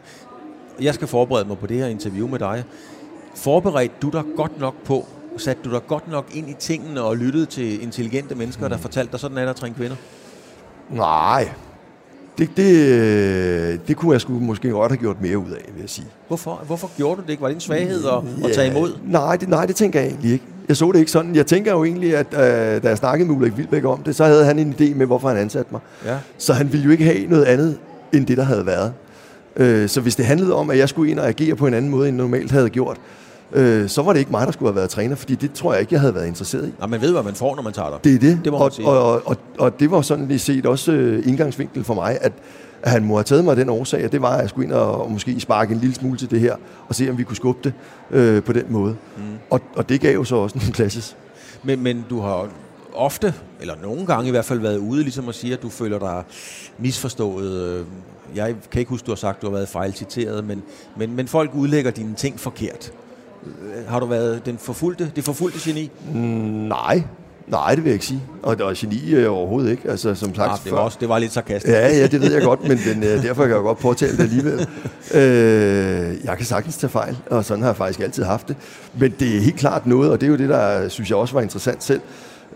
Jeg 0.81 0.93
skal 0.93 1.07
forberede 1.07 1.47
mig 1.47 1.57
på 1.57 1.67
det 1.67 1.77
her 1.77 1.87
interview 1.87 2.27
med 2.27 2.39
dig. 2.39 2.63
Forberedte 3.35 3.95
du 4.01 4.09
dig 4.09 4.23
godt 4.35 4.59
nok 4.59 4.75
på, 4.85 5.05
satte 5.37 5.61
du 5.65 5.71
dig 5.71 5.87
godt 5.87 6.11
nok 6.11 6.25
ind 6.33 6.49
i 6.49 6.55
tingene 6.59 7.01
og 7.01 7.17
lyttede 7.17 7.45
til 7.45 7.83
intelligente 7.83 8.35
mennesker, 8.35 8.67
der 8.67 8.77
fortalte 8.77 9.11
dig, 9.11 9.19
sådan 9.19 9.37
er 9.37 9.41
der 9.41 9.49
at 9.49 9.55
træne 9.55 9.75
kvinder? 9.75 9.95
Nej, 10.89 11.49
det, 12.37 12.49
det, 12.57 13.87
det 13.87 13.97
kunne 13.97 14.13
jeg 14.13 14.21
sgu 14.21 14.39
måske 14.39 14.69
godt 14.69 14.91
have 14.91 14.97
gjort 14.99 15.21
mere 15.21 15.37
ud 15.37 15.51
af, 15.51 15.69
vil 15.73 15.81
jeg 15.81 15.89
sige. 15.89 16.07
Hvorfor, 16.27 16.61
hvorfor 16.65 16.89
gjorde 16.97 17.15
du 17.15 17.21
det 17.21 17.29
ikke? 17.29 17.41
Var 17.41 17.47
det 17.47 17.55
en 17.55 17.61
svaghed 17.61 18.05
at, 18.05 18.45
at 18.49 18.55
tage 18.55 18.71
imod? 18.71 18.91
Nej 19.05 19.35
det, 19.35 19.49
nej, 19.49 19.65
det 19.65 19.75
tænker 19.75 19.99
jeg 19.99 20.09
egentlig 20.09 20.31
ikke. 20.31 20.45
Jeg 20.67 20.77
så 20.77 20.91
det 20.91 20.99
ikke 20.99 21.11
sådan. 21.11 21.35
Jeg 21.35 21.45
tænker 21.45 21.71
jo 21.71 21.83
egentlig, 21.83 22.17
at 22.17 22.27
øh, 22.33 22.83
da 22.83 22.89
jeg 22.89 22.97
snakkede 22.97 23.29
med 23.29 23.37
Ulrik 23.37 23.57
Vilbæk 23.57 23.85
om 23.85 24.03
det, 24.03 24.15
så 24.15 24.25
havde 24.25 24.45
han 24.45 24.59
en 24.59 24.75
idé 24.79 24.95
med, 24.95 25.05
hvorfor 25.05 25.27
han 25.27 25.37
ansatte 25.37 25.71
mig. 25.71 25.81
Ja. 26.05 26.17
Så 26.37 26.53
han 26.53 26.71
ville 26.71 26.85
jo 26.85 26.91
ikke 26.91 27.03
have 27.03 27.27
noget 27.27 27.45
andet, 27.45 27.77
end 28.13 28.25
det, 28.25 28.37
der 28.37 28.43
havde 28.43 28.65
været. 28.65 28.93
Øh, 29.55 29.89
så 29.89 30.01
hvis 30.01 30.15
det 30.15 30.25
handlede 30.25 30.53
om, 30.53 30.69
at 30.69 30.77
jeg 30.77 30.89
skulle 30.89 31.11
ind 31.11 31.19
og 31.19 31.27
agere 31.27 31.55
på 31.55 31.67
en 31.67 31.73
anden 31.73 31.91
måde, 31.91 32.09
end 32.09 32.17
normalt 32.17 32.51
havde 32.51 32.69
gjort, 32.69 32.97
øh, 33.53 33.89
så 33.89 34.01
var 34.01 34.13
det 34.13 34.19
ikke 34.19 34.31
mig, 34.31 34.45
der 34.45 34.51
skulle 34.51 34.69
have 34.69 34.75
været 34.75 34.89
træner, 34.89 35.15
fordi 35.15 35.35
det 35.35 35.53
tror 35.53 35.73
jeg 35.73 35.81
ikke, 35.81 35.93
jeg 35.93 36.01
havde 36.01 36.15
været 36.15 36.27
interesseret 36.27 36.67
i. 36.67 36.71
Nej, 36.79 36.87
man 36.87 37.01
ved, 37.01 37.11
hvad 37.11 37.23
man 37.23 37.35
får, 37.35 37.55
når 37.55 37.63
man 37.63 37.73
tager 37.73 37.89
dig. 37.89 37.99
Det 38.03 38.15
er 38.15 38.19
det. 38.19 38.39
Det 38.43 38.51
må 38.51 38.57
og, 38.57 38.73
sige. 38.73 38.87
og, 38.87 39.11
og, 39.11 39.21
og, 39.25 39.37
og 39.59 39.79
det 39.79 39.91
var 39.91 40.01
sådan 40.01 40.27
lige 40.27 40.39
set 40.39 40.65
også 40.65 40.91
øh, 40.91 41.27
indgangsvinkel 41.27 41.83
for 41.83 41.93
mig, 41.93 42.17
at, 42.21 42.33
at 42.81 42.91
han 42.91 43.03
må 43.03 43.15
have 43.15 43.23
taget 43.23 43.43
mig 43.43 43.51
af 43.51 43.57
den 43.57 43.69
årsag, 43.69 44.03
at 44.03 44.11
det 44.11 44.21
var, 44.21 44.35
at 44.35 44.41
jeg 44.41 44.49
skulle 44.49 44.65
ind 44.65 44.73
og, 44.73 45.01
og 45.01 45.11
måske 45.11 45.39
sparke 45.39 45.73
en 45.73 45.79
lille 45.79 45.95
smule 45.95 46.17
til 46.17 46.31
det 46.31 46.39
her, 46.39 46.55
og 46.87 46.95
se, 46.95 47.09
om 47.09 47.17
vi 47.17 47.23
kunne 47.23 47.35
skubbe 47.35 47.59
det 47.63 47.73
øh, 48.11 48.43
på 48.43 48.53
den 48.53 48.65
måde. 48.69 48.95
Mm. 49.17 49.23
Og, 49.49 49.61
og 49.75 49.89
det 49.89 50.01
gav 50.01 50.13
jo 50.13 50.23
så 50.23 50.35
også 50.35 50.59
en 50.67 50.73
klasses. 50.73 51.15
Men, 51.63 51.83
men 51.83 52.05
du 52.09 52.21
har 52.21 52.47
ofte, 52.95 53.33
eller 53.61 53.73
nogle 53.81 54.05
gange 54.05 54.27
i 54.27 54.31
hvert 54.31 54.45
fald, 54.45 54.59
været 54.59 54.77
ude 54.77 55.01
ligesom 55.01 55.29
at 55.29 55.35
sige, 55.35 55.53
at 55.53 55.61
du 55.61 55.69
føler 55.69 55.99
dig 55.99 56.23
misforstået. 56.77 57.85
Jeg 58.35 58.55
kan 58.71 58.79
ikke 58.79 58.89
huske, 58.89 59.05
du 59.05 59.11
har 59.11 59.15
sagt, 59.15 59.35
at 59.35 59.41
du 59.41 59.47
har 59.47 59.53
været 59.53 59.69
fejlciteret, 59.69 60.45
men, 60.45 60.63
men, 60.97 61.15
men 61.15 61.27
folk 61.27 61.51
udlægger 61.53 61.91
dine 61.91 62.15
ting 62.15 62.39
forkert. 62.39 62.91
Øh, 63.77 63.87
Har 63.89 63.99
du 63.99 64.05
været 64.05 64.45
den 64.45 64.57
forfulgte, 64.57 65.11
det 65.15 65.23
forfulgte 65.23 65.59
geni? 65.63 65.91
Nej, 66.69 67.03
nej, 67.47 67.69
det 67.75 67.83
vil 67.83 67.89
jeg 67.89 67.93
ikke 67.93 68.05
sige. 68.05 68.21
Og, 68.43 68.57
og 68.61 68.73
geni 68.77 69.13
er 69.13 69.19
jeg 69.19 69.29
overhovedet 69.29 69.71
ikke. 69.71 69.89
Altså, 69.89 70.15
som 70.15 70.35
sagt, 70.35 70.51
Ah, 70.51 70.57
det, 70.63 70.71
var 70.71 70.77
også, 70.77 70.97
det 71.01 71.09
var 71.09 71.19
lidt 71.19 71.33
sarkastisk. 71.33 71.73
Ja, 71.73 71.87
ja, 71.97 72.07
det 72.07 72.21
ved 72.21 72.33
jeg 72.33 72.41
godt, 72.41 72.67
men 72.67 72.77
den, 72.77 73.03
øh, 73.03 73.23
derfor 73.23 73.43
kan 73.45 73.55
jeg 73.55 73.61
godt 73.61 73.77
påtale 73.79 74.11
det 74.17 74.23
alligevel. 74.23 74.67
Øh, 75.13 76.15
jeg 76.23 76.37
kan 76.37 76.45
sagtens 76.45 76.77
tage 76.77 76.89
fejl, 76.89 77.17
og 77.29 77.45
sådan 77.45 77.61
har 77.61 77.69
jeg 77.69 77.75
faktisk 77.77 77.99
altid 77.99 78.23
haft 78.23 78.47
det. 78.47 78.55
Men 78.99 79.13
det 79.19 79.37
er 79.37 79.41
helt 79.41 79.55
klart 79.55 79.85
noget, 79.85 80.11
og 80.11 80.21
det 80.21 80.27
er 80.27 80.31
jo 80.31 80.37
det, 80.37 80.49
der 80.49 80.89
synes 80.89 81.09
jeg 81.09 81.17
også 81.17 81.33
var 81.33 81.41
interessant 81.41 81.83
selv, 81.83 82.01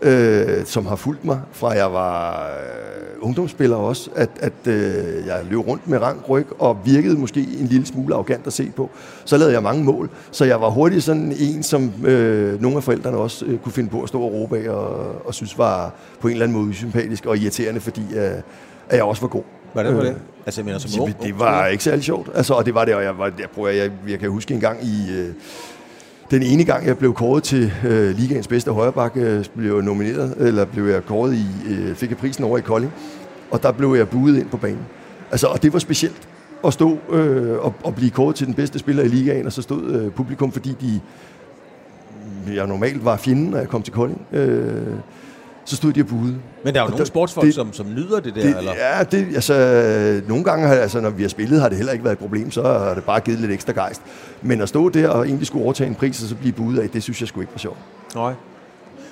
øh, 0.02 0.64
som 0.64 0.86
har 0.86 0.96
fulgt 0.96 1.24
mig 1.24 1.40
fra 1.52 1.70
jeg 1.70 1.92
var 1.92 2.46
øh, 2.46 3.02
ungdomsspiller 3.22 3.76
også, 3.76 4.10
at, 4.16 4.30
at 4.40 4.52
øh, 4.66 5.26
jeg 5.26 5.40
løb 5.50 5.58
rundt 5.58 5.88
med 5.88 5.98
rang 5.98 6.28
ryg 6.28 6.46
og 6.58 6.78
virkede 6.84 7.18
måske 7.18 7.40
en 7.40 7.66
lille 7.66 7.86
smule 7.86 8.14
arrogant 8.14 8.46
at 8.46 8.52
se 8.52 8.70
på. 8.76 8.90
Så 9.24 9.36
lavede 9.36 9.54
jeg 9.54 9.62
mange 9.62 9.84
mål, 9.84 10.10
så 10.30 10.44
jeg 10.44 10.60
var 10.60 10.70
hurtigt 10.70 11.04
sådan 11.04 11.32
en, 11.40 11.62
som 11.62 11.92
øh, 12.04 12.60
nogle 12.62 12.76
af 12.76 12.82
forældrene 12.82 13.16
også 13.16 13.44
øh, 13.44 13.58
kunne 13.58 13.72
finde 13.72 13.90
på 13.90 14.02
at 14.02 14.08
stå 14.08 14.20
og 14.20 14.32
råbe 14.32 14.58
af 14.58 14.70
og, 14.70 15.26
og 15.26 15.34
synes 15.34 15.58
var 15.58 15.94
på 16.20 16.28
en 16.28 16.32
eller 16.32 16.44
anden 16.46 16.58
måde 16.58 16.68
usympatisk 16.68 17.26
og 17.26 17.38
irriterende, 17.38 17.80
fordi 17.80 18.02
øh, 18.14 18.32
at 18.88 18.96
jeg 18.96 19.02
også 19.02 19.22
var 19.22 19.28
god. 19.28 19.42
Hvordan 19.72 19.96
var 19.96 20.02
det? 20.02 20.10
Øh, 20.10 20.16
Altså, 20.46 20.60
jeg 20.60 20.64
mener, 20.64 20.78
som 20.78 21.02
ung, 21.02 21.22
det 21.22 21.38
var 21.38 21.66
ikke 21.66 21.84
særlig 21.84 22.04
sjovt. 22.04 22.30
Altså, 22.34 22.54
og 22.54 22.66
det 22.66 22.74
var 22.74 22.84
det, 22.84 22.94
og 22.94 23.02
jeg, 23.02 23.18
var, 23.18 23.32
jeg, 23.38 23.50
prøver, 23.54 23.68
jeg, 23.68 23.90
jeg 24.08 24.18
kan 24.18 24.30
huske 24.30 24.54
en 24.54 24.60
gang 24.60 24.84
i... 24.84 25.10
Øh, 25.10 25.28
den 26.32 26.42
ene 26.42 26.64
gang, 26.64 26.86
jeg 26.86 26.98
blev 26.98 27.14
kåret 27.14 27.42
til 27.42 27.72
øh, 27.84 28.16
ligaens 28.16 28.48
bedste 28.48 28.72
højreback, 28.72 29.16
øh, 29.16 29.44
blev 29.56 29.74
jeg 29.74 29.82
nomineret, 29.82 30.34
eller 30.38 30.64
blev 30.64 30.84
jeg 30.84 31.04
kåret 31.06 31.34
i, 31.34 31.46
øh, 31.70 31.94
fik 31.94 32.10
jeg 32.10 32.18
prisen 32.18 32.44
over 32.44 32.58
i 32.58 32.60
Kolding, 32.60 32.92
og 33.50 33.62
der 33.62 33.72
blev 33.72 33.94
jeg 33.94 34.08
buet 34.08 34.38
ind 34.38 34.48
på 34.48 34.56
banen. 34.56 34.86
Altså, 35.30 35.46
og 35.46 35.62
det 35.62 35.72
var 35.72 35.78
specielt 35.78 36.28
at 36.66 36.72
stå 36.72 36.98
øh, 37.10 37.58
og, 37.58 37.74
og 37.84 37.94
blive 37.94 38.10
kåret 38.10 38.36
til 38.36 38.46
den 38.46 38.54
bedste 38.54 38.78
spiller 38.78 39.02
i 39.02 39.08
ligaen, 39.08 39.46
og 39.46 39.52
så 39.52 39.62
stod 39.62 39.90
øh, 39.90 40.10
publikum, 40.10 40.52
fordi 40.52 40.76
de 40.80 41.00
jeg 42.54 42.66
normalt 42.66 43.04
var 43.04 43.16
fjenden, 43.16 43.46
når 43.46 43.58
jeg 43.58 43.68
kom 43.68 43.82
til 43.82 43.92
Kolding. 43.92 44.20
Øh, 44.32 44.86
så 45.64 45.76
stod 45.76 45.92
de 45.92 46.00
og 46.00 46.06
buede. 46.06 46.34
Men 46.64 46.74
der 46.74 46.80
er 46.80 46.84
jo 46.84 46.84
Og 46.84 46.90
nogle 46.90 46.98
der- 46.98 47.04
sportsfolk, 47.04 47.46
det- 47.46 47.54
som, 47.54 47.72
som 47.72 47.86
nyder 47.94 48.20
det 48.20 48.34
der, 48.34 48.42
Det, 48.42 48.58
eller? 48.58 48.72
ja, 48.74 49.02
det, 49.02 49.26
altså, 49.34 50.20
nogle 50.28 50.44
gange, 50.44 50.66
har, 50.66 50.74
altså, 50.74 51.00
når 51.00 51.10
vi 51.10 51.22
har 51.22 51.28
spillet, 51.28 51.60
har 51.60 51.68
det 51.68 51.76
heller 51.76 51.92
ikke 51.92 52.04
været 52.04 52.12
et 52.12 52.18
problem, 52.18 52.50
så 52.50 52.62
har 52.62 52.94
det 52.94 53.04
bare 53.04 53.20
givet 53.20 53.40
lidt 53.40 53.52
ekstra 53.52 53.72
gejst. 53.72 54.02
Men 54.42 54.60
at 54.60 54.68
stå 54.68 54.88
der 54.88 55.08
og 55.08 55.26
egentlig 55.26 55.46
skulle 55.46 55.64
overtage 55.64 55.88
en 55.88 55.94
pris, 55.94 56.22
og 56.22 56.28
så 56.28 56.34
blive 56.36 56.52
budet 56.52 56.78
af, 56.78 56.88
det 56.88 57.02
synes 57.02 57.20
jeg 57.20 57.28
sgu 57.28 57.40
ikke 57.40 57.52
var 57.52 57.58
sjovt. 57.58 57.78
Nej. 58.14 58.32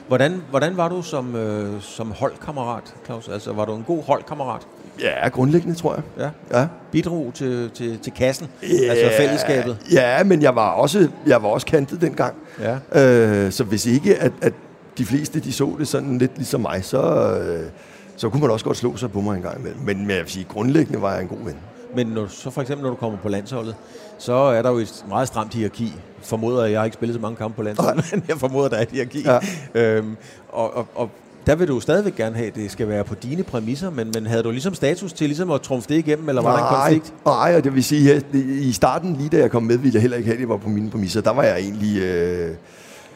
Hvordan, 0.08 0.42
hvordan 0.50 0.76
var 0.76 0.88
du 0.88 1.02
som, 1.02 1.36
øh, 1.36 1.72
som 1.80 2.12
holdkammerat, 2.12 2.82
Claus? 3.04 3.28
Altså, 3.28 3.52
var 3.52 3.64
du 3.64 3.74
en 3.76 3.84
god 3.86 4.02
holdkammerat? 4.04 4.60
Ja, 5.00 5.28
grundlæggende, 5.28 5.74
tror 5.78 5.94
jeg. 5.94 6.30
Ja. 6.52 6.60
Ja. 6.60 6.66
Bidrog 6.92 7.30
til, 7.34 7.70
til, 7.74 7.98
til 7.98 8.12
kassen? 8.12 8.48
Altså 8.62 9.06
fællesskabet? 9.16 9.76
Ja, 9.92 10.24
men 10.24 10.42
jeg 10.42 10.54
var 10.54 10.70
også, 10.70 11.08
jeg 11.26 11.42
var 11.42 11.48
også 11.48 11.66
kantet 11.66 12.00
dengang. 12.00 12.34
Ja. 12.60 13.02
Øh, 13.02 13.52
så 13.52 13.64
hvis 13.64 13.86
ikke, 13.86 14.16
at, 14.16 14.32
at 14.42 14.52
de 15.00 15.06
fleste 15.06 15.40
de 15.40 15.52
så 15.52 15.76
det 15.78 15.88
sådan 15.88 16.18
lidt 16.18 16.36
ligesom 16.36 16.60
mig, 16.60 16.84
så, 16.84 17.02
øh, 17.38 17.70
så 18.16 18.28
kunne 18.28 18.40
man 18.40 18.50
også 18.50 18.64
godt 18.64 18.76
slå 18.76 18.96
sig 18.96 19.10
på 19.10 19.20
mig 19.20 19.36
en 19.36 19.42
gang 19.42 19.58
imellem. 19.58 19.80
Men, 19.80 19.98
men 19.98 20.10
jeg 20.10 20.18
vil 20.18 20.30
sige, 20.30 20.46
grundlæggende 20.48 21.02
var 21.02 21.12
jeg 21.12 21.22
en 21.22 21.28
god 21.28 21.44
ven. 21.44 21.56
Men 21.96 22.06
når, 22.06 22.26
så 22.26 22.50
for 22.50 22.60
eksempel, 22.60 22.82
når 22.82 22.90
du 22.90 22.96
kommer 22.96 23.18
på 23.18 23.28
landsholdet, 23.28 23.74
så 24.18 24.32
er 24.32 24.62
der 24.62 24.70
jo 24.70 24.78
et 24.78 25.04
meget 25.08 25.28
stramt 25.28 25.54
hierarki. 25.54 25.92
Formoder, 26.22 26.64
jeg 26.64 26.80
har 26.80 26.84
ikke 26.84 26.94
spillet 26.94 27.14
så 27.14 27.20
mange 27.20 27.36
kampe 27.36 27.56
på 27.56 27.62
landsholdet, 27.62 28.04
men 28.12 28.24
jeg 28.28 28.36
formoder, 28.36 28.68
der 28.68 28.76
er 28.76 28.82
et 28.82 28.88
hierarki. 28.88 29.24
Ja. 29.24 29.38
Øhm, 29.74 30.16
og, 30.48 30.76
og, 30.76 30.86
og 30.94 31.10
der 31.46 31.54
vil 31.54 31.68
du 31.68 31.74
jo 31.74 31.80
stadigvæk 31.80 32.16
gerne 32.16 32.36
have, 32.36 32.48
at 32.48 32.54
det 32.54 32.70
skal 32.70 32.88
være 32.88 33.04
på 33.04 33.14
dine 33.14 33.42
præmisser, 33.42 33.90
men, 33.90 34.10
men 34.14 34.26
havde 34.26 34.42
du 34.42 34.50
ligesom 34.50 34.74
status 34.74 35.12
til 35.12 35.26
ligesom 35.26 35.50
at 35.50 35.60
trumfe 35.60 35.88
det 35.88 35.98
igennem, 35.98 36.28
eller 36.28 36.42
var 36.42 36.56
der 36.56 36.64
en 36.64 36.74
konflikt? 36.74 37.14
Nej, 37.26 37.54
og 37.56 37.64
det 37.64 37.74
vil 37.74 37.84
sige, 37.84 38.14
at 38.14 38.24
i 38.34 38.72
starten, 38.72 39.16
lige 39.16 39.28
da 39.28 39.36
jeg 39.36 39.50
kom 39.50 39.62
med, 39.62 39.76
ville 39.76 39.94
jeg 39.94 40.00
heller 40.00 40.16
ikke 40.16 40.26
have, 40.26 40.34
at 40.34 40.40
det 40.40 40.48
var 40.48 40.56
på 40.56 40.68
mine 40.68 40.90
præmisser. 40.90 41.20
Der 41.20 41.30
var 41.30 41.42
jeg 41.42 41.60
egentlig, 41.60 41.98
øh, 41.98 42.54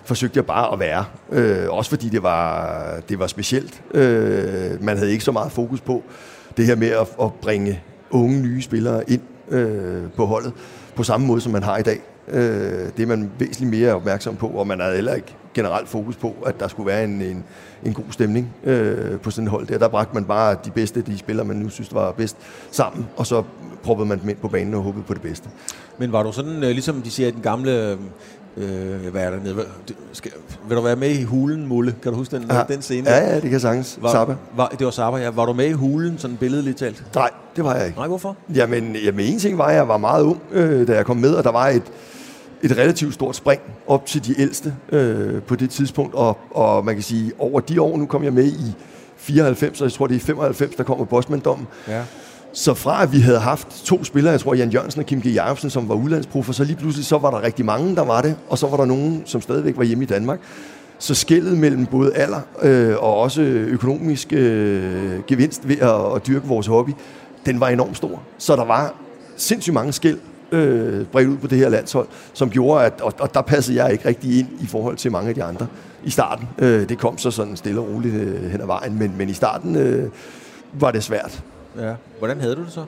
forsøgte 0.04 0.36
jeg 0.36 0.46
bare 0.46 0.72
at 0.72 0.80
være. 0.80 1.04
Øh, 1.32 1.70
også 1.70 1.90
fordi 1.90 2.08
det 2.08 2.22
var, 2.22 3.00
det 3.08 3.18
var 3.18 3.26
specielt. 3.26 3.82
Øh, 3.94 4.84
man 4.84 4.96
havde 4.96 5.12
ikke 5.12 5.24
så 5.24 5.32
meget 5.32 5.52
fokus 5.52 5.80
på 5.80 6.02
det 6.56 6.66
her 6.66 6.76
med 6.76 6.88
at, 6.88 7.08
at 7.22 7.32
bringe 7.42 7.82
unge, 8.10 8.42
nye 8.42 8.62
spillere 8.62 9.10
ind 9.10 9.22
øh, 9.48 10.02
på 10.16 10.26
holdet, 10.26 10.52
på 10.94 11.02
samme 11.02 11.26
måde, 11.26 11.40
som 11.40 11.52
man 11.52 11.62
har 11.62 11.78
i 11.78 11.82
dag. 11.82 12.00
Øh, 12.28 12.90
det 12.96 13.02
er 13.02 13.06
man 13.06 13.30
væsentligt 13.38 13.70
mere 13.70 13.94
opmærksom 13.94 14.36
på, 14.36 14.46
og 14.46 14.66
man 14.66 14.80
havde 14.80 14.94
heller 14.94 15.14
ikke 15.14 15.36
generelt 15.54 15.88
fokus 15.88 16.16
på, 16.16 16.34
at 16.46 16.60
der 16.60 16.68
skulle 16.68 16.86
være 16.86 17.04
en, 17.04 17.22
en, 17.22 17.44
en 17.84 17.92
god 17.92 18.04
stemning 18.10 18.54
øh, 18.64 19.20
på 19.20 19.30
sådan 19.30 19.44
et 19.44 19.50
hold 19.50 19.66
der. 19.66 19.78
Der 19.78 19.88
bragte 19.88 20.14
man 20.14 20.24
bare 20.24 20.56
de 20.64 20.70
bedste, 20.70 21.02
de 21.02 21.18
spillere, 21.18 21.46
man 21.46 21.56
nu 21.56 21.68
synes 21.68 21.94
var 21.94 22.12
bedst, 22.12 22.36
sammen, 22.70 23.06
og 23.16 23.26
så 23.26 23.42
proppede 23.82 24.08
man 24.08 24.20
dem 24.20 24.28
ind 24.28 24.36
på 24.36 24.48
banen 24.48 24.74
og 24.74 24.82
håbede 24.82 25.04
på 25.04 25.14
det 25.14 25.22
bedste. 25.22 25.48
Men 25.98 26.12
var 26.12 26.22
du 26.22 26.32
sådan, 26.32 26.54
øh, 26.54 26.70
ligesom 26.70 27.02
de 27.02 27.10
siger 27.10 27.28
i 27.28 27.30
den 27.30 27.42
gamle, 27.42 27.98
øh, 28.56 29.10
hvad 29.10 29.22
er 29.22 29.30
der 29.30 29.38
nede? 29.42 29.64
Skal, 30.12 30.32
vil 30.68 30.76
du 30.76 30.82
være 30.82 30.96
med 30.96 31.10
i 31.10 31.22
hulen, 31.22 31.66
Mulle? 31.66 31.94
Kan 32.02 32.12
du 32.12 32.18
huske 32.18 32.36
den, 32.36 32.50
den 32.68 32.82
scene? 32.82 33.10
Ja, 33.10 33.28
ja, 33.28 33.40
det 33.40 33.50
kan 33.50 33.60
sagtens. 33.60 33.98
Var, 34.02 34.10
Zappa. 34.10 34.34
Var, 34.56 34.68
det 34.68 34.84
var 34.84 34.90
Zappa, 34.90 35.18
ja. 35.18 35.30
Var 35.30 35.46
du 35.46 35.52
med 35.52 35.66
i 35.66 35.72
hulen, 35.72 36.18
sådan 36.18 36.36
billedligt 36.36 36.78
talt? 36.78 37.04
Nej, 37.14 37.30
det 37.56 37.64
var 37.64 37.74
jeg 37.74 37.86
ikke. 37.86 37.98
Nej, 37.98 38.08
hvorfor? 38.08 38.36
Jamen, 38.54 38.96
jamen 38.96 39.26
en 39.26 39.38
ting 39.38 39.58
var, 39.58 39.64
at 39.66 39.74
jeg 39.74 39.88
var 39.88 39.98
meget 39.98 40.22
ung, 40.22 40.40
øh, 40.52 40.86
da 40.86 40.94
jeg 40.94 41.04
kom 41.06 41.16
med, 41.16 41.34
og 41.34 41.44
der 41.44 41.52
var 41.52 41.68
et, 41.68 41.82
et 42.62 42.78
relativt 42.78 43.14
stort 43.14 43.36
spring 43.36 43.60
op 43.86 44.06
til 44.06 44.26
de 44.26 44.40
ældste 44.40 44.74
øh, 44.92 45.42
på 45.42 45.56
det 45.56 45.70
tidspunkt. 45.70 46.14
Og, 46.14 46.38
og 46.50 46.84
man 46.84 46.94
kan 46.94 47.02
sige, 47.02 47.32
over 47.38 47.60
de 47.60 47.80
år, 47.80 47.96
nu 47.96 48.06
kom 48.06 48.24
jeg 48.24 48.32
med 48.32 48.44
i 48.44 48.74
94, 49.16 49.80
og 49.80 49.84
jeg 49.84 49.92
tror, 49.92 50.06
det 50.06 50.14
er 50.14 50.18
i 50.18 50.22
95, 50.22 50.74
der 50.74 50.82
kommer 50.82 51.04
Bosman-dommen. 51.04 51.66
Ja. 51.88 52.02
Så 52.56 52.74
fra 52.74 53.02
at 53.02 53.12
vi 53.12 53.18
havde 53.18 53.38
haft 53.38 53.68
to 53.84 54.04
spillere, 54.04 54.32
jeg 54.32 54.40
tror 54.40 54.54
Jan 54.54 54.70
Jørgensen 54.70 55.00
og 55.00 55.06
Kim 55.06 55.20
G. 55.20 55.26
Jacobsen, 55.26 55.70
som 55.70 55.88
var 55.88 55.94
udlandsproffer, 55.94 56.52
så 56.52 56.64
lige 56.64 56.76
pludselig 56.76 57.06
så 57.06 57.18
var 57.18 57.30
der 57.30 57.42
rigtig 57.42 57.64
mange, 57.64 57.96
der 57.96 58.04
var 58.04 58.22
det, 58.22 58.36
og 58.48 58.58
så 58.58 58.66
var 58.66 58.76
der 58.76 58.84
nogen, 58.84 59.22
som 59.24 59.40
stadigvæk 59.40 59.76
var 59.76 59.84
hjemme 59.84 60.04
i 60.04 60.06
Danmark. 60.06 60.40
Så 60.98 61.14
skældet 61.14 61.58
mellem 61.58 61.86
både 61.86 62.14
alder 62.14 62.40
øh, 62.62 62.96
og 62.98 63.16
også 63.16 63.42
økonomisk 63.42 64.32
øh, 64.32 65.22
gevinst 65.26 65.68
ved 65.68 65.78
at, 65.78 66.16
at 66.16 66.26
dyrke 66.26 66.46
vores 66.46 66.66
hobby, 66.66 66.90
den 67.46 67.60
var 67.60 67.68
enormt 67.68 67.96
stor. 67.96 68.22
Så 68.38 68.56
der 68.56 68.64
var 68.64 68.94
sindssygt 69.36 69.74
mange 69.74 69.92
skæld 69.92 70.18
øh, 70.52 71.06
bredt 71.06 71.28
ud 71.28 71.36
på 71.36 71.46
det 71.46 71.58
her 71.58 71.68
landshold, 71.68 72.06
som 72.32 72.50
gjorde, 72.50 72.84
at 72.84 73.00
og, 73.00 73.12
og 73.18 73.34
der 73.34 73.42
passede 73.42 73.84
jeg 73.84 73.92
ikke 73.92 74.08
rigtig 74.08 74.38
ind 74.38 74.48
i 74.60 74.66
forhold 74.66 74.96
til 74.96 75.12
mange 75.12 75.28
af 75.28 75.34
de 75.34 75.44
andre 75.44 75.66
i 76.04 76.10
starten. 76.10 76.48
Øh, 76.58 76.88
det 76.88 76.98
kom 76.98 77.18
så 77.18 77.30
sådan 77.30 77.56
stille 77.56 77.80
og 77.80 77.88
roligt 77.88 78.14
øh, 78.14 78.50
hen 78.50 78.60
ad 78.60 78.66
vejen, 78.66 78.98
men, 78.98 79.14
men 79.18 79.28
i 79.28 79.34
starten 79.34 79.76
øh, 79.76 80.08
var 80.72 80.90
det 80.90 81.02
svært 81.02 81.42
ja. 81.78 81.94
Hvordan 82.18 82.40
havde 82.40 82.56
du 82.56 82.64
det 82.64 82.72
så? 82.72 82.84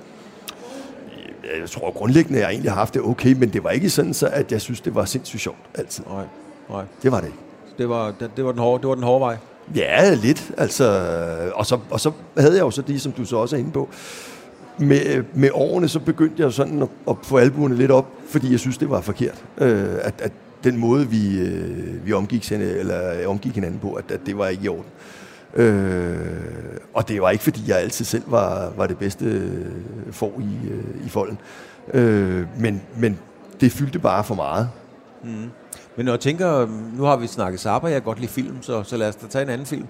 Jeg 1.61 1.71
tror 1.71 1.93
grundlæggende, 1.93 2.41
jeg 2.41 2.51
egentlig 2.51 2.71
har 2.71 2.79
haft 2.79 2.95
det 2.95 3.03
okay, 3.03 3.33
men 3.33 3.53
det 3.53 3.65
var 3.65 3.71
ikke 3.71 3.91
sådan, 3.91 4.15
så 4.15 4.29
at 4.33 4.53
jeg 4.53 4.61
synes, 4.61 4.81
det 4.81 4.95
var 4.95 5.05
sindssygt 5.05 5.43
sjovt 5.43 5.59
altid. 5.75 6.05
Nej, 6.11 6.25
nej. 6.71 6.85
Det 7.03 7.13
var 7.13 7.21
det 7.21 7.27
ikke. 7.27 7.39
Det 7.79 7.89
var, 7.89 8.15
det, 8.21 8.31
det 8.37 8.45
var, 8.45 8.53
den, 8.53 8.61
hårde, 8.61 8.81
det 8.81 8.89
var 8.89 8.95
den 8.95 9.05
hårde 9.05 9.21
vej. 9.21 9.37
Ja, 9.77 10.15
lidt. 10.15 10.51
Altså, 10.59 10.85
og, 11.55 11.67
så, 11.67 11.79
og 11.91 12.01
så 12.01 12.13
havde 12.39 12.55
jeg 12.55 12.63
jo 12.63 12.71
så 12.71 12.83
de, 12.83 13.01
som 13.01 13.13
du 13.13 13.25
så 13.25 13.37
også 13.37 13.57
er 13.57 13.61
inde 13.61 13.71
på. 13.71 13.89
Med, 14.79 15.25
med 15.35 15.51
årene, 15.53 15.89
så 15.89 16.01
begyndte 16.01 16.43
jeg 16.43 16.53
sådan 16.53 16.83
at, 16.83 16.89
at 17.09 17.17
få 17.23 17.37
albuerne 17.37 17.77
lidt 17.77 17.91
op, 17.91 18.07
fordi 18.29 18.53
jeg 18.53 18.61
synes, 18.61 18.79
det 18.79 18.91
var 18.91 19.01
forkert. 19.01 19.45
Øh, 19.59 19.95
at, 20.01 20.15
at 20.19 20.33
den 20.65 20.77
måde, 20.77 21.09
vi, 21.09 21.39
øh, 21.39 22.07
vi 22.07 22.13
omgik, 22.13 22.53
eller 22.53 23.27
omgik 23.27 23.55
hinanden 23.55 23.81
på, 23.81 23.93
at, 23.93 24.11
at 24.11 24.21
det 24.27 24.39
var 24.39 24.49
ikke 24.49 24.65
i 24.65 24.69
orden. 24.69 24.85
Øh, 24.85 25.16
og 26.95 27.09
det 27.09 27.23
var 27.23 27.31
ikke, 27.31 27.45
fordi 27.45 27.63
jeg 27.69 27.79
altid 27.79 28.05
selv 28.05 28.23
var, 28.27 28.73
var 28.77 28.87
det 28.87 28.99
bedste 28.99 29.25
øh, 29.25 29.67
for 30.11 30.27
i, 30.41 30.69
øh, 30.71 31.07
i 31.07 31.09
folden. 31.09 31.39
Øh, 31.95 32.47
men, 32.59 32.83
men 32.97 33.19
det 33.61 33.73
fyldte 33.73 33.99
bare 33.99 34.25
for 34.25 34.35
meget. 34.35 34.69
Men 35.97 36.05
når 36.05 36.13
jeg 36.13 36.21
tænker, 36.21 36.67
nu 36.97 37.03
har 37.03 37.17
vi 37.17 37.27
snakket 37.27 37.61
Zappa, 37.61 37.87
jeg 37.87 37.95
kan 37.95 38.03
godt 38.03 38.21
lide 38.21 38.33
film, 38.33 38.63
så, 38.63 38.83
så 38.83 38.97
lad 38.97 39.09
os 39.09 39.17
da 39.17 39.27
tage 39.27 39.43
en 39.43 39.49
anden 39.49 39.67
film. 39.67 39.87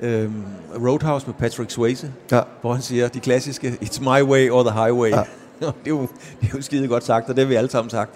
Øhm, 0.00 0.42
Roadhouse 0.86 1.26
med 1.26 1.34
Patrick 1.34 1.70
Swayze, 1.70 2.12
Ja. 2.32 2.40
hvor 2.60 2.72
han 2.72 2.82
siger 2.82 3.08
de 3.08 3.20
klassiske, 3.20 3.76
it's 3.82 4.00
my 4.00 4.22
way 4.22 4.50
or 4.50 4.62
the 4.62 4.72
highway. 4.82 5.10
Ja. 5.10 5.16
det, 5.60 5.66
er 5.66 5.72
jo, 5.86 6.00
det 6.40 6.52
er 6.52 6.56
jo 6.56 6.62
skide 6.62 6.88
godt 6.88 7.04
sagt, 7.04 7.28
og 7.28 7.36
det 7.36 7.44
har 7.44 7.48
vi 7.48 7.54
alle 7.54 7.70
sammen 7.70 7.90
sagt. 7.90 8.10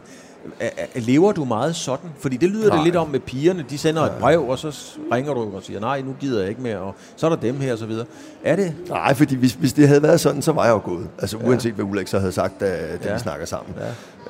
Er, 0.61 0.71
er, 0.77 1.01
lever 1.01 1.33
du 1.33 1.45
meget 1.45 1.77
sådan? 1.77 2.11
Fordi 2.21 2.37
det 2.37 2.49
lyder 2.49 2.65
det 2.65 2.73
Nej. 2.75 2.85
lidt 2.85 2.97
om 2.97 3.09
med 3.09 3.21
pigerne. 3.21 3.65
De 3.71 3.79
sender 3.79 4.03
et 4.03 4.13
brev, 4.21 4.49
og 4.49 4.59
så 4.59 4.97
ringer 5.13 5.35
du 5.35 5.41
og 5.41 5.63
siger, 5.63 5.81
nej, 5.81 6.01
nu 6.01 6.15
gider 6.21 6.41
jeg 6.41 6.49
ikke 6.49 6.63
mere, 6.63 6.79
og 6.79 6.95
så 7.17 7.27
er 7.27 7.31
der 7.31 7.37
dem 7.37 7.61
her 7.61 7.73
og 7.73 7.79
så 7.79 7.87
videre. 7.87 8.07
Er 8.45 8.57
det? 8.57 8.75
Nej, 8.89 9.15
fordi 9.15 9.37
hvis, 9.37 9.53
hvis 9.53 9.73
det 9.73 9.89
havde 9.89 10.03
været 10.03 10.21
sådan, 10.21 10.43
så 10.43 10.53
var 10.53 10.65
jeg 10.65 10.73
jo 10.73 10.81
gået. 10.85 11.07
Altså 11.19 11.37
uanset 11.37 11.75
hvad 11.75 11.85
Ulrik 11.85 12.07
så 12.09 12.19
havde 12.19 12.33
sagt, 12.33 12.61
da, 12.61 12.67
da 13.03 13.09
Ja. 13.09 13.13
vi 13.15 13.19
snakker 13.21 13.47
sammen. 13.47 13.75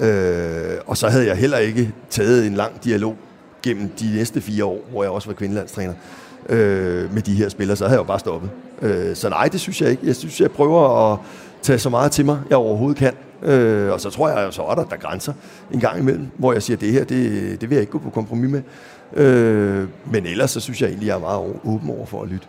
Ja. 0.01 0.07
Øh, 0.07 0.81
og 0.87 0.97
så 0.97 1.09
havde 1.09 1.27
jeg 1.27 1.37
heller 1.37 1.59
ikke 1.59 1.93
taget 2.11 2.47
en 2.47 2.55
lang 2.55 2.85
dialog 2.85 3.17
gennem 3.63 3.89
de 3.89 4.15
næste 4.17 4.41
fire 4.41 4.65
år, 4.65 4.79
hvor 4.91 5.03
jeg 5.03 5.13
også 5.13 5.29
var 5.29 5.35
kvindelandstræner, 5.35 5.93
øh, 6.49 7.15
med 7.15 7.23
de 7.23 7.35
her 7.35 7.49
spillere, 7.49 7.77
så 7.77 7.85
havde 7.85 7.93
jeg 7.95 7.99
jo 8.05 8.07
bare 8.07 8.19
stoppet. 8.19 8.51
Øh, 8.83 9.17
så 9.17 9.29
nej, 9.29 9.49
det 9.49 9.61
synes 9.61 9.83
jeg 9.83 9.91
ikke. 9.91 10.07
Jeg 10.07 10.17
synes, 10.17 10.41
jeg 10.41 10.51
prøver 10.51 11.13
at 11.13 11.19
tage 11.63 11.79
så 11.79 11.91
meget 11.91 12.13
til 12.13 12.25
mig, 12.25 12.39
jeg 12.51 12.59
overhovedet 12.59 12.99
kan. 12.99 13.13
Øh, 13.43 13.93
og 13.93 14.01
så 14.01 14.11
tror 14.11 14.29
jeg, 14.29 14.53
så 14.53 14.63
er 14.63 14.75
der, 14.75 14.85
der 14.85 14.97
grænser 14.97 15.33
en 15.73 15.81
gang 15.81 15.99
imellem, 15.99 16.27
hvor 16.39 16.53
jeg 16.53 16.63
siger, 16.63 16.77
det 16.77 16.93
her, 16.93 17.05
det, 17.05 17.61
det 17.61 17.71
vil 17.71 17.77
jeg 17.77 17.81
ikke 17.81 17.93
gå 17.93 17.99
på 17.99 18.11
kompromis 18.11 18.51
med. 18.51 18.63
Øh, 19.25 19.89
men 20.13 20.27
ellers 20.27 20.51
så 20.51 20.61
synes 20.61 20.81
jeg 20.81 20.89
egentlig, 20.89 21.07
jeg 21.07 21.15
er 21.17 21.21
meget 21.21 21.55
åben 21.65 21.91
over 21.91 22.07
for 22.07 22.23
at 22.23 22.29
lytte. 22.29 22.47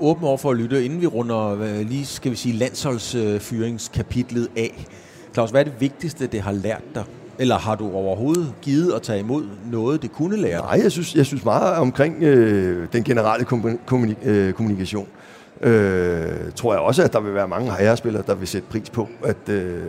åben 0.00 0.24
over 0.24 0.36
for 0.36 0.50
at 0.50 0.56
lytte, 0.56 0.84
inden 0.84 1.00
vi 1.00 1.06
runder 1.06 1.82
lige, 1.82 2.06
skal 2.06 2.30
vi 2.30 2.36
sige, 2.36 2.56
landsholdsfyringskapitlet 2.56 4.48
af. 4.56 4.86
Claus, 5.34 5.50
hvad 5.50 5.60
er 5.60 5.64
det 5.64 5.80
vigtigste, 5.80 6.26
det 6.26 6.40
har 6.40 6.52
lært 6.52 6.82
dig? 6.94 7.04
Eller 7.38 7.58
har 7.58 7.74
du 7.74 7.90
overhovedet 7.92 8.52
givet 8.62 8.92
at 8.92 9.02
tage 9.02 9.18
imod 9.20 9.44
noget, 9.70 10.02
det 10.02 10.12
kunne 10.12 10.36
lære 10.36 10.56
dig? 10.58 10.66
Nej, 10.72 10.80
jeg 10.82 10.92
synes, 10.92 11.14
jeg 11.14 11.26
synes 11.26 11.44
meget 11.44 11.76
omkring 11.76 12.22
øh, 12.22 12.86
den 12.92 13.04
generelle 13.04 13.46
kommu- 13.46 13.78
kommuni- 13.94 14.28
øh, 14.28 14.52
kommunikation. 14.52 15.06
Øh, 15.06 15.08
tror 16.56 16.72
jeg 16.72 16.80
også, 16.80 17.02
at 17.02 17.12
der 17.12 17.20
vil 17.20 17.34
være 17.34 17.48
mange 17.48 17.72
herrespillere, 17.72 18.22
der 18.26 18.34
vil 18.34 18.48
sætte 18.48 18.68
pris 18.70 18.90
på, 18.90 19.08
at 19.24 19.48
øh, 19.48 19.82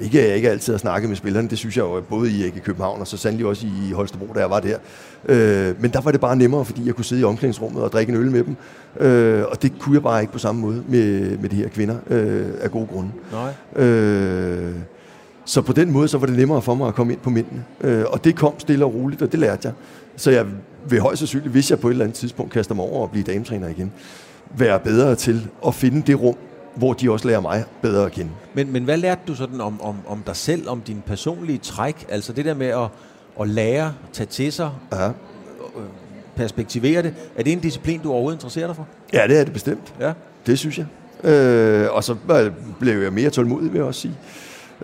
ikke 0.00 0.20
at 0.20 0.28
jeg 0.28 0.36
ikke 0.36 0.50
altid 0.50 0.72
har 0.72 0.78
snakket 0.78 1.08
med 1.08 1.16
spillerne, 1.16 1.48
det 1.48 1.58
synes 1.58 1.76
jeg 1.76 1.82
jo 1.82 2.02
både 2.08 2.30
i 2.30 2.44
AG 2.44 2.62
København 2.62 3.00
og 3.00 3.06
så 3.06 3.16
sandelig 3.16 3.46
også 3.46 3.66
i 3.66 3.92
Holstebro, 3.92 4.32
da 4.34 4.40
jeg 4.40 4.50
var 4.50 4.60
der. 4.60 4.78
Øh, 5.28 5.82
men 5.82 5.90
der 5.90 6.00
var 6.00 6.10
det 6.10 6.20
bare 6.20 6.36
nemmere, 6.36 6.64
fordi 6.64 6.86
jeg 6.86 6.94
kunne 6.94 7.04
sidde 7.04 7.22
i 7.22 7.24
omklædningsrummet 7.24 7.82
og 7.82 7.92
drikke 7.92 8.12
en 8.12 8.18
øl 8.18 8.30
med 8.30 8.44
dem. 8.44 8.56
Øh, 9.00 9.44
og 9.48 9.62
det 9.62 9.72
kunne 9.78 9.94
jeg 9.94 10.02
bare 10.02 10.20
ikke 10.20 10.32
på 10.32 10.38
samme 10.38 10.60
måde 10.60 10.84
med, 10.88 11.38
med 11.38 11.48
de 11.48 11.56
her 11.56 11.68
kvinder, 11.68 11.96
øh, 12.10 12.46
af 12.60 12.70
gode 12.70 12.86
grunde. 12.86 13.10
Nej. 13.32 13.84
Øh, 13.84 14.74
så 15.44 15.62
på 15.62 15.72
den 15.72 15.92
måde, 15.92 16.08
så 16.08 16.18
var 16.18 16.26
det 16.26 16.36
nemmere 16.36 16.62
for 16.62 16.74
mig 16.74 16.88
at 16.88 16.94
komme 16.94 17.12
ind 17.12 17.20
på 17.20 17.30
mændene. 17.30 17.64
Øh, 17.80 18.04
og 18.08 18.24
det 18.24 18.36
kom 18.36 18.60
stille 18.60 18.84
og 18.84 18.94
roligt, 18.94 19.22
og 19.22 19.32
det 19.32 19.40
lærte 19.40 19.60
jeg. 19.64 19.72
Så 20.16 20.30
jeg 20.30 20.46
vil 20.88 21.00
højst 21.00 21.18
sandsynligt, 21.18 21.52
hvis 21.52 21.70
jeg 21.70 21.80
på 21.80 21.88
et 21.88 21.92
eller 21.92 22.04
andet 22.04 22.18
tidspunkt 22.18 22.52
kaster 22.52 22.74
mig 22.74 22.84
over 22.84 23.02
og 23.02 23.10
bliver 23.10 23.24
dametræner 23.24 23.68
igen, 23.68 23.92
være 24.50 24.80
bedre 24.80 25.14
til 25.14 25.48
at 25.66 25.74
finde 25.74 26.02
det 26.06 26.20
rum, 26.20 26.36
hvor 26.74 26.92
de 26.92 27.10
også 27.10 27.28
lærer 27.28 27.40
mig 27.40 27.64
bedre 27.82 28.06
at 28.06 28.12
kende. 28.12 28.30
Men, 28.54 28.72
men 28.72 28.84
hvad 28.84 28.96
lærte 28.96 29.20
du 29.28 29.34
sådan 29.34 29.60
om, 29.60 29.82
om, 29.82 29.96
om 30.08 30.22
dig 30.26 30.36
selv, 30.36 30.68
om 30.68 30.80
din 30.80 31.02
personlige 31.06 31.58
træk? 31.58 32.06
Altså 32.08 32.32
det 32.32 32.44
der 32.44 32.54
med 32.54 32.66
at, 32.66 32.86
at 33.40 33.48
lære, 33.48 33.94
tage 34.12 34.26
til 34.26 34.52
sig, 34.52 34.70
Ja. 34.92 35.10
perspektivere 36.36 37.02
det. 37.02 37.14
Er 37.36 37.42
det 37.42 37.52
en 37.52 37.60
disciplin, 37.60 38.00
du 38.00 38.10
overhovedet 38.12 38.36
interesserer 38.36 38.66
dig 38.66 38.76
for? 38.76 38.86
ja, 39.12 39.26
det 39.28 39.40
er 39.40 39.44
det 39.44 39.52
bestemt. 39.52 39.94
Ja. 40.00 40.12
Det 40.46 40.58
synes 40.58 40.78
jeg. 40.78 40.86
Øh, 41.32 41.88
og 41.92 42.04
så 42.04 42.16
øh, 42.30 42.52
blev 42.80 43.02
jeg 43.02 43.12
mere 43.12 43.30
tålmodig, 43.30 43.72
vil 43.72 43.78
jeg 43.78 43.86
også 43.86 44.00
sige. 44.00 44.14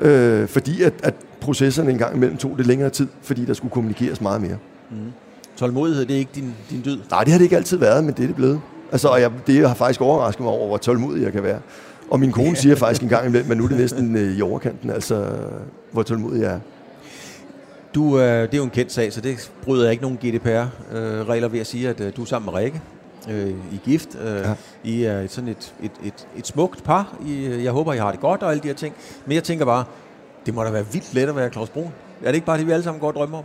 Øh, 0.00 0.48
fordi 0.48 0.82
at, 0.82 0.92
at 1.02 1.14
processerne 1.40 1.90
en 1.90 1.98
gang 1.98 2.16
imellem 2.16 2.36
tog 2.36 2.54
det 2.58 2.66
længere 2.66 2.90
tid, 2.90 3.06
fordi 3.22 3.44
der 3.44 3.54
skulle 3.54 3.72
kommunikeres 3.72 4.20
meget 4.20 4.40
mere. 4.40 4.56
Tålmodighed, 5.56 6.06
det 6.06 6.14
er 6.14 6.18
ikke 6.18 6.30
din, 6.34 6.54
din 6.70 6.82
dyd. 6.84 6.98
Nej, 7.10 7.24
det 7.24 7.32
har 7.32 7.38
det 7.38 7.44
ikke 7.44 7.56
altid 7.56 7.76
været, 7.76 8.04
men 8.04 8.14
det 8.14 8.22
er 8.22 8.26
det 8.26 8.36
blevet. 8.36 8.60
Altså, 8.92 9.08
og 9.08 9.20
jeg, 9.20 9.30
det 9.46 9.68
har 9.68 9.74
faktisk 9.74 10.00
overrasket 10.00 10.40
mig 10.40 10.52
over, 10.52 10.66
hvor 10.66 10.76
tålmodig 10.76 11.22
jeg 11.22 11.32
kan 11.32 11.42
være. 11.42 11.60
Og 12.10 12.20
min 12.20 12.32
kone 12.32 12.56
siger 12.56 12.76
faktisk 12.76 13.02
en 13.02 13.08
gang 13.08 13.26
imellem, 13.26 13.48
men 13.48 13.58
nu 13.58 13.64
er 13.64 13.68
det 13.68 13.76
næsten 13.76 14.16
øh, 14.16 14.36
i 14.36 14.42
overkanten, 14.42 14.90
altså 14.90 15.26
hvor 15.92 16.02
tålmodig 16.02 16.42
jeg 16.42 16.52
er. 16.52 16.60
Du, 17.94 18.18
øh, 18.18 18.42
det 18.42 18.54
er 18.54 18.58
jo 18.58 18.64
en 18.64 18.70
kendt 18.70 18.92
sag, 18.92 19.12
så 19.12 19.20
det 19.20 19.52
bryder 19.64 19.84
jeg 19.84 19.92
ikke 19.92 20.02
nogen 20.02 20.18
GDPR-regler 20.18 21.48
ved 21.48 21.60
at 21.60 21.66
sige, 21.66 21.88
at 21.88 22.00
øh, 22.00 22.16
du 22.16 22.22
er 22.22 22.26
sammen 22.26 22.52
med 22.52 22.60
Rikke. 22.60 22.82
Øh, 23.30 23.50
I 23.50 23.80
gift. 23.84 24.08
Øh, 24.24 24.36
ja. 24.36 24.54
I 24.84 25.04
er 25.04 25.26
sådan 25.26 25.48
et, 25.48 25.74
et, 25.82 25.90
et, 26.04 26.26
et 26.36 26.46
smukt 26.46 26.84
par. 26.84 27.14
I, 27.26 27.46
øh, 27.46 27.64
jeg 27.64 27.72
håber, 27.72 27.92
I 27.92 27.98
har 27.98 28.10
det 28.10 28.20
godt 28.20 28.42
og 28.42 28.50
alle 28.50 28.62
de 28.62 28.68
her 28.68 28.74
ting. 28.74 28.94
Men 29.26 29.34
jeg 29.34 29.44
tænker 29.44 29.64
bare, 29.64 29.84
det 30.46 30.54
må 30.54 30.64
da 30.64 30.70
være 30.70 30.86
vildt 30.92 31.14
let 31.14 31.28
at 31.28 31.36
være 31.36 31.50
Claus 31.50 31.68
Brun. 31.68 31.92
Er 32.22 32.26
det 32.26 32.34
ikke 32.34 32.46
bare 32.46 32.58
det, 32.58 32.66
vi 32.66 32.72
alle 32.72 32.84
sammen 32.84 33.00
går 33.00 33.08
og 33.08 33.14
drømmer 33.14 33.38
om? 33.38 33.44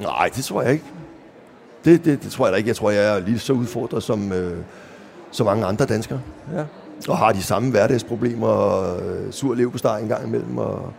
Nej, 0.00 0.30
det 0.36 0.44
tror 0.44 0.62
jeg 0.62 0.72
ikke. 0.72 0.84
Det, 1.84 2.04
det, 2.04 2.22
det 2.22 2.32
tror 2.32 2.46
jeg 2.46 2.52
da 2.52 2.56
ikke. 2.56 2.68
Jeg 2.68 2.76
tror, 2.76 2.90
jeg 2.90 3.16
er 3.16 3.20
lige 3.20 3.38
så 3.38 3.52
udfordret 3.52 4.02
som, 4.02 4.32
øh, 4.32 4.56
som 5.30 5.46
mange 5.46 5.66
andre 5.66 5.84
danskere. 5.84 6.20
Ja. 6.54 6.62
Og 7.08 7.18
har 7.18 7.32
de 7.32 7.42
samme 7.42 7.70
hverdagsproblemer 7.70 8.46
og 8.46 9.02
øh, 9.02 9.32
sur 9.32 9.54
lev 9.54 9.72
på 9.72 9.88
en 10.02 10.08
gang 10.08 10.26
imellem. 10.26 10.58
Og, 10.58 10.92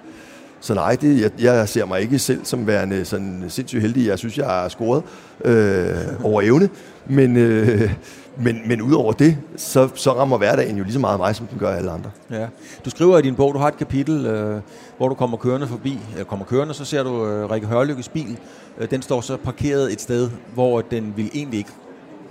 så 0.60 0.74
nej, 0.74 0.98
det, 1.02 1.22
jeg, 1.22 1.32
jeg 1.40 1.70
ser 1.70 1.86
mig 1.86 2.02
ikke 2.02 2.20
selv 2.20 2.46
som 2.46 2.68
værende 2.68 3.06
sådan 3.06 3.44
sindssygt 3.48 3.82
heldig. 3.82 4.08
Jeg 4.08 4.20
synes, 4.20 4.38
jeg 4.38 4.46
har 4.46 4.68
scoret 4.70 5.04
øh, 5.46 5.96
over 6.24 6.42
evne. 6.42 6.70
Men, 7.06 7.38
øh, 7.38 7.94
men, 8.38 8.62
men 8.68 8.82
udover 8.82 9.14
det, 9.14 9.38
så, 9.56 9.90
så 9.96 10.12
rammer 10.12 10.38
hverdagen 10.38 10.78
jo 10.78 10.84
lige 10.84 10.94
så 10.94 11.00
meget 11.00 11.20
mig, 11.20 11.36
som 11.36 11.48
den 11.48 11.60
gør 11.60 11.70
alle 11.70 11.92
andre. 11.92 12.12
Ja. 12.32 12.48
Du 12.86 12.90
skriver 12.90 13.18
i 13.18 13.22
din 13.22 13.36
bog, 13.36 13.54
du 13.54 13.60
har 13.60 13.68
et 13.68 13.78
kapitel, 13.78 14.26
øh, 14.26 14.62
hvor 14.98 15.10
du 15.10 15.16
kommer 15.16 15.38
kørende 15.38 15.68
forbi, 15.68 16.00
eller 16.12 16.26
kommer 16.26 16.46
kørende, 16.46 16.74
så 16.74 16.86
ser 16.86 17.04
du 17.04 17.28
øh, 17.28 17.52
Rikke 17.52 17.68
Hørlykkes 17.68 18.10
bil. 18.10 18.38
Øh, 18.78 18.92
den 18.92 19.02
står 19.02 19.22
så 19.22 19.38
parkeret 19.38 19.94
et 19.94 20.02
sted, 20.02 20.30
hvor 20.54 20.82
den 20.82 21.14
ville 21.16 21.32
egentlig 21.34 21.58
ikke 21.58 21.72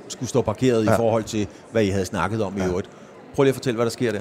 skulle 0.09 0.29
stå 0.29 0.43
parkeret 0.43 0.85
ja. 0.85 0.91
Ja. 0.91 0.97
i 0.97 0.97
forhold 0.97 1.25
til, 1.25 1.47
hvad 1.73 1.85
I 1.85 1.89
havde 1.89 2.05
snakket 2.05 2.43
om 2.43 2.55
ja. 2.57 2.65
i 2.65 2.69
øvrigt. 2.69 2.91
Prøv 3.35 3.43
lige 3.43 3.51
at 3.51 3.55
fortælle, 3.55 3.77
hvad 3.77 3.87
der 3.87 3.91
sker 3.91 4.13
der. 4.13 4.21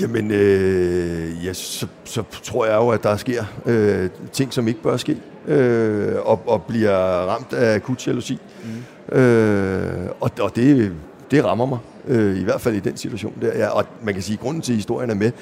Jamen, 0.00 0.30
øh, 0.30 1.44
ja, 1.44 1.52
så, 1.52 1.86
så 2.04 2.22
tror 2.42 2.66
jeg 2.66 2.74
jo, 2.74 2.88
at 2.88 3.02
der 3.02 3.16
sker 3.16 3.44
øh, 3.66 4.10
ting, 4.32 4.52
som 4.52 4.68
ikke 4.68 4.82
bør 4.82 4.96
ske, 4.96 5.16
øh, 5.46 6.14
og, 6.24 6.40
og 6.46 6.62
bliver 6.62 6.96
ramt 7.26 7.52
af 7.52 7.74
akut 7.74 8.06
jalousi. 8.06 8.38
Mm. 8.64 8.70
Øh, 9.12 10.06
og 10.20 10.30
og 10.40 10.56
det, 10.56 10.92
det 11.30 11.44
rammer 11.44 11.66
mig, 11.66 11.78
øh, 12.08 12.40
i 12.40 12.44
hvert 12.44 12.60
fald 12.60 12.74
i 12.74 12.80
den 12.80 12.96
situation 12.96 13.32
der. 13.42 13.58
Ja, 13.58 13.68
og 13.68 13.84
man 14.02 14.14
kan 14.14 14.22
sige, 14.22 14.34
at 14.34 14.40
grunden 14.40 14.62
til, 14.62 14.72
at 14.72 14.76
historien 14.76 15.10
er 15.10 15.14
med, 15.14 15.32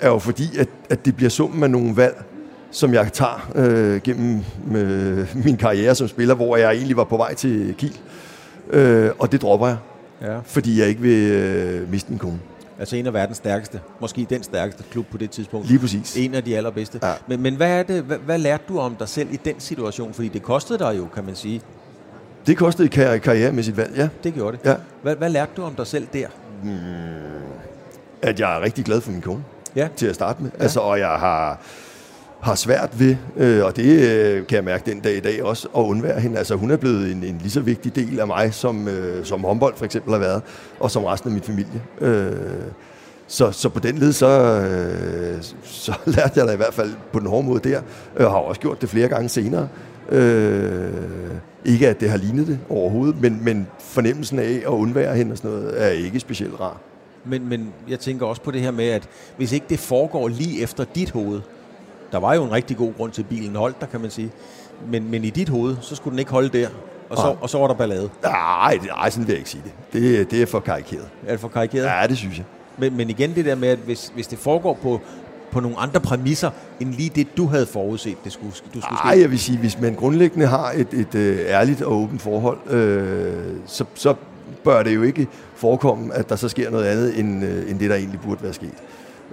er 0.00 0.08
jo 0.08 0.18
fordi, 0.18 0.58
at, 0.58 0.68
at 0.90 1.04
det 1.04 1.16
bliver 1.16 1.30
summen 1.30 1.62
af 1.62 1.70
nogle 1.70 1.96
valg, 1.96 2.22
som 2.70 2.94
jeg 2.94 3.12
tager 3.12 3.50
øh, 3.54 4.00
gennem 4.00 4.40
øh, 4.76 5.36
min 5.44 5.56
karriere 5.56 5.94
som 5.94 6.08
spiller, 6.08 6.34
hvor 6.34 6.56
jeg 6.56 6.72
egentlig 6.72 6.96
var 6.96 7.04
på 7.04 7.16
vej 7.16 7.34
til 7.34 7.74
Kiel. 7.78 7.98
Øh, 8.70 9.10
og 9.18 9.32
det 9.32 9.42
dropper 9.42 9.66
jeg, 9.66 9.76
Ja. 10.22 10.38
fordi 10.44 10.80
jeg 10.80 10.88
ikke 10.88 11.00
vil 11.00 11.30
øh, 11.32 11.90
miste 11.90 12.10
min 12.10 12.18
kone. 12.18 12.38
Altså 12.78 12.96
en 12.96 13.06
af 13.06 13.12
verdens 13.14 13.36
stærkeste, 13.36 13.80
måske 14.00 14.26
den 14.30 14.42
stærkeste 14.42 14.84
klub 14.90 15.06
på 15.10 15.18
det 15.18 15.30
tidspunkt. 15.30 15.68
Lige 15.68 15.78
præcis. 15.78 16.16
En 16.16 16.34
af 16.34 16.44
de 16.44 16.56
allerbedste. 16.56 17.00
Ja. 17.02 17.12
Men, 17.28 17.42
men 17.42 17.54
hvad, 17.56 17.70
er 17.78 17.82
det, 17.82 18.02
hvad, 18.02 18.18
hvad 18.18 18.38
lærte 18.38 18.64
du 18.68 18.78
om 18.78 18.96
dig 18.96 19.08
selv 19.08 19.28
i 19.32 19.36
den 19.44 19.54
situation? 19.58 20.14
Fordi 20.14 20.28
det 20.28 20.42
kostede 20.42 20.78
dig 20.78 20.94
jo, 20.98 21.06
kan 21.14 21.24
man 21.24 21.34
sige. 21.34 21.60
Det 22.46 22.56
kostede 22.56 22.88
kar- 22.88 23.16
karrieremæssigt 23.18 23.76
valg, 23.76 23.92
ja. 23.96 24.08
Det 24.24 24.34
gjorde 24.34 24.56
det. 24.56 24.66
Ja. 24.70 24.74
Hvad, 25.02 25.16
hvad 25.16 25.30
lærte 25.30 25.50
du 25.56 25.62
om 25.62 25.74
dig 25.74 25.86
selv 25.86 26.06
der? 26.12 26.26
At 28.22 28.40
jeg 28.40 28.56
er 28.56 28.60
rigtig 28.60 28.84
glad 28.84 29.00
for 29.00 29.10
min 29.10 29.20
kone, 29.20 29.42
Ja. 29.76 29.88
til 29.96 30.06
at 30.06 30.14
starte 30.14 30.42
med. 30.42 30.50
Ja. 30.58 30.62
Altså, 30.62 30.80
og 30.80 30.98
jeg 30.98 31.08
har, 31.08 31.60
har 32.40 32.54
svært 32.54 33.00
ved, 33.00 33.16
øh, 33.36 33.64
og 33.64 33.76
det 33.76 34.10
øh, 34.10 34.46
kan 34.46 34.56
jeg 34.56 34.64
mærke 34.64 34.90
den 34.90 35.00
dag 35.00 35.16
i 35.16 35.20
dag 35.20 35.42
også, 35.42 35.68
at 35.76 35.80
undvære 35.80 36.20
hende. 36.20 36.38
Altså, 36.38 36.54
hun 36.54 36.70
er 36.70 36.76
blevet 36.76 37.12
en, 37.12 37.24
en 37.24 37.38
lige 37.40 37.50
så 37.50 37.60
vigtig 37.60 37.94
del 37.94 38.20
af 38.20 38.26
mig, 38.26 38.54
som, 38.54 38.88
øh, 38.88 39.24
som 39.24 39.44
håndbold 39.44 39.74
for 39.76 39.84
eksempel 39.84 40.12
har 40.12 40.18
været, 40.20 40.42
og 40.80 40.90
som 40.90 41.04
resten 41.04 41.28
af 41.28 41.32
min 41.32 41.42
familie. 41.42 41.82
Øh, 42.00 42.32
så, 43.26 43.50
så 43.52 43.68
på 43.68 43.80
den 43.80 43.98
led, 43.98 44.12
så, 44.12 44.26
øh, 44.28 45.42
så 45.62 45.92
lærte 46.16 46.32
jeg 46.40 46.46
da 46.48 46.52
i 46.52 46.56
hvert 46.56 46.74
fald 46.74 46.90
på 47.12 47.18
den 47.18 47.26
hårde 47.28 47.46
måde 47.46 47.68
der, 47.70 47.80
og 48.16 48.30
har 48.30 48.38
også 48.38 48.60
gjort 48.60 48.80
det 48.80 48.88
flere 48.88 49.08
gange 49.08 49.28
senere. 49.28 49.68
Øh, 50.08 50.92
ikke 51.64 51.88
at 51.88 52.00
det 52.00 52.10
har 52.10 52.16
lignet 52.16 52.46
det 52.46 52.58
overhovedet, 52.68 53.20
men, 53.20 53.44
men 53.44 53.66
fornemmelsen 53.78 54.38
af 54.38 54.62
at 54.64 54.66
undvære 54.66 55.16
hende 55.16 55.32
og 55.32 55.38
sådan 55.38 55.50
noget, 55.50 55.82
er 55.82 55.88
ikke 55.88 56.20
specielt 56.20 56.60
rar. 56.60 56.80
Men, 57.24 57.48
men 57.48 57.72
jeg 57.88 58.00
tænker 58.00 58.26
også 58.26 58.42
på 58.42 58.50
det 58.50 58.60
her 58.60 58.70
med, 58.70 58.88
at 58.88 59.08
hvis 59.36 59.52
ikke 59.52 59.66
det 59.68 59.78
foregår 59.78 60.28
lige 60.28 60.62
efter 60.62 60.84
dit 60.84 61.10
hoved, 61.10 61.40
der 62.12 62.18
var 62.18 62.34
jo 62.34 62.44
en 62.44 62.52
rigtig 62.52 62.76
god 62.76 62.92
grund 62.96 63.12
til, 63.12 63.22
at 63.22 63.28
bilen 63.28 63.56
holdt 63.56 63.80
der, 63.80 63.86
kan 63.86 64.00
man 64.00 64.10
sige. 64.10 64.30
Men, 64.90 65.10
men 65.10 65.24
i 65.24 65.30
dit 65.30 65.48
hoved, 65.48 65.76
så 65.80 65.96
skulle 65.96 66.12
den 66.12 66.18
ikke 66.18 66.30
holde 66.30 66.48
der, 66.48 66.68
og 67.10 67.16
så, 67.16 67.36
og 67.40 67.50
så 67.50 67.58
var 67.58 67.66
der 67.66 67.74
ballade. 67.74 68.10
Nej, 68.22 68.78
nej, 68.86 69.10
sådan 69.10 69.26
vil 69.26 69.32
jeg 69.32 69.38
ikke 69.38 69.50
sige 69.50 69.62
det. 69.64 69.72
Det, 69.92 70.30
det 70.30 70.42
er 70.42 70.46
for 70.46 70.60
karikeret. 70.60 71.08
Er 71.26 71.30
det 71.30 71.40
for 71.40 71.48
karikeret? 71.48 71.84
Ja, 71.84 72.06
det 72.08 72.18
synes 72.18 72.36
jeg. 72.38 72.44
Men, 72.78 72.96
men 72.96 73.10
igen 73.10 73.34
det 73.34 73.44
der 73.44 73.54
med, 73.54 73.68
at 73.68 73.78
hvis, 73.78 74.12
hvis 74.14 74.26
det 74.26 74.38
foregår 74.38 74.78
på, 74.82 75.00
på 75.52 75.60
nogle 75.60 75.78
andre 75.78 76.00
præmisser, 76.00 76.50
end 76.80 76.94
lige 76.94 77.10
det, 77.14 77.36
du 77.36 77.46
havde 77.46 77.66
forudset, 77.66 78.16
det 78.24 78.32
skulle, 78.32 78.52
du 78.74 78.80
skulle 78.80 78.98
Nej, 79.04 79.20
jeg 79.20 79.30
vil 79.30 79.38
sige, 79.38 79.58
hvis 79.58 79.80
man 79.80 79.94
grundlæggende 79.94 80.46
har 80.46 80.72
et, 80.76 80.88
et 80.92 81.14
øh, 81.14 81.38
ærligt 81.38 81.82
og 81.82 81.92
åbent 81.92 82.22
forhold, 82.22 82.58
øh, 82.70 83.56
så, 83.66 83.84
så 83.94 84.14
bør 84.64 84.82
det 84.82 84.94
jo 84.94 85.02
ikke 85.02 85.28
forekomme, 85.54 86.14
at 86.14 86.28
der 86.28 86.36
så 86.36 86.48
sker 86.48 86.70
noget 86.70 86.84
andet, 86.84 87.18
end, 87.18 87.44
øh, 87.44 87.70
end 87.70 87.78
det, 87.78 87.90
der 87.90 87.96
egentlig 87.96 88.20
burde 88.20 88.42
være 88.42 88.52
sket. 88.52 88.74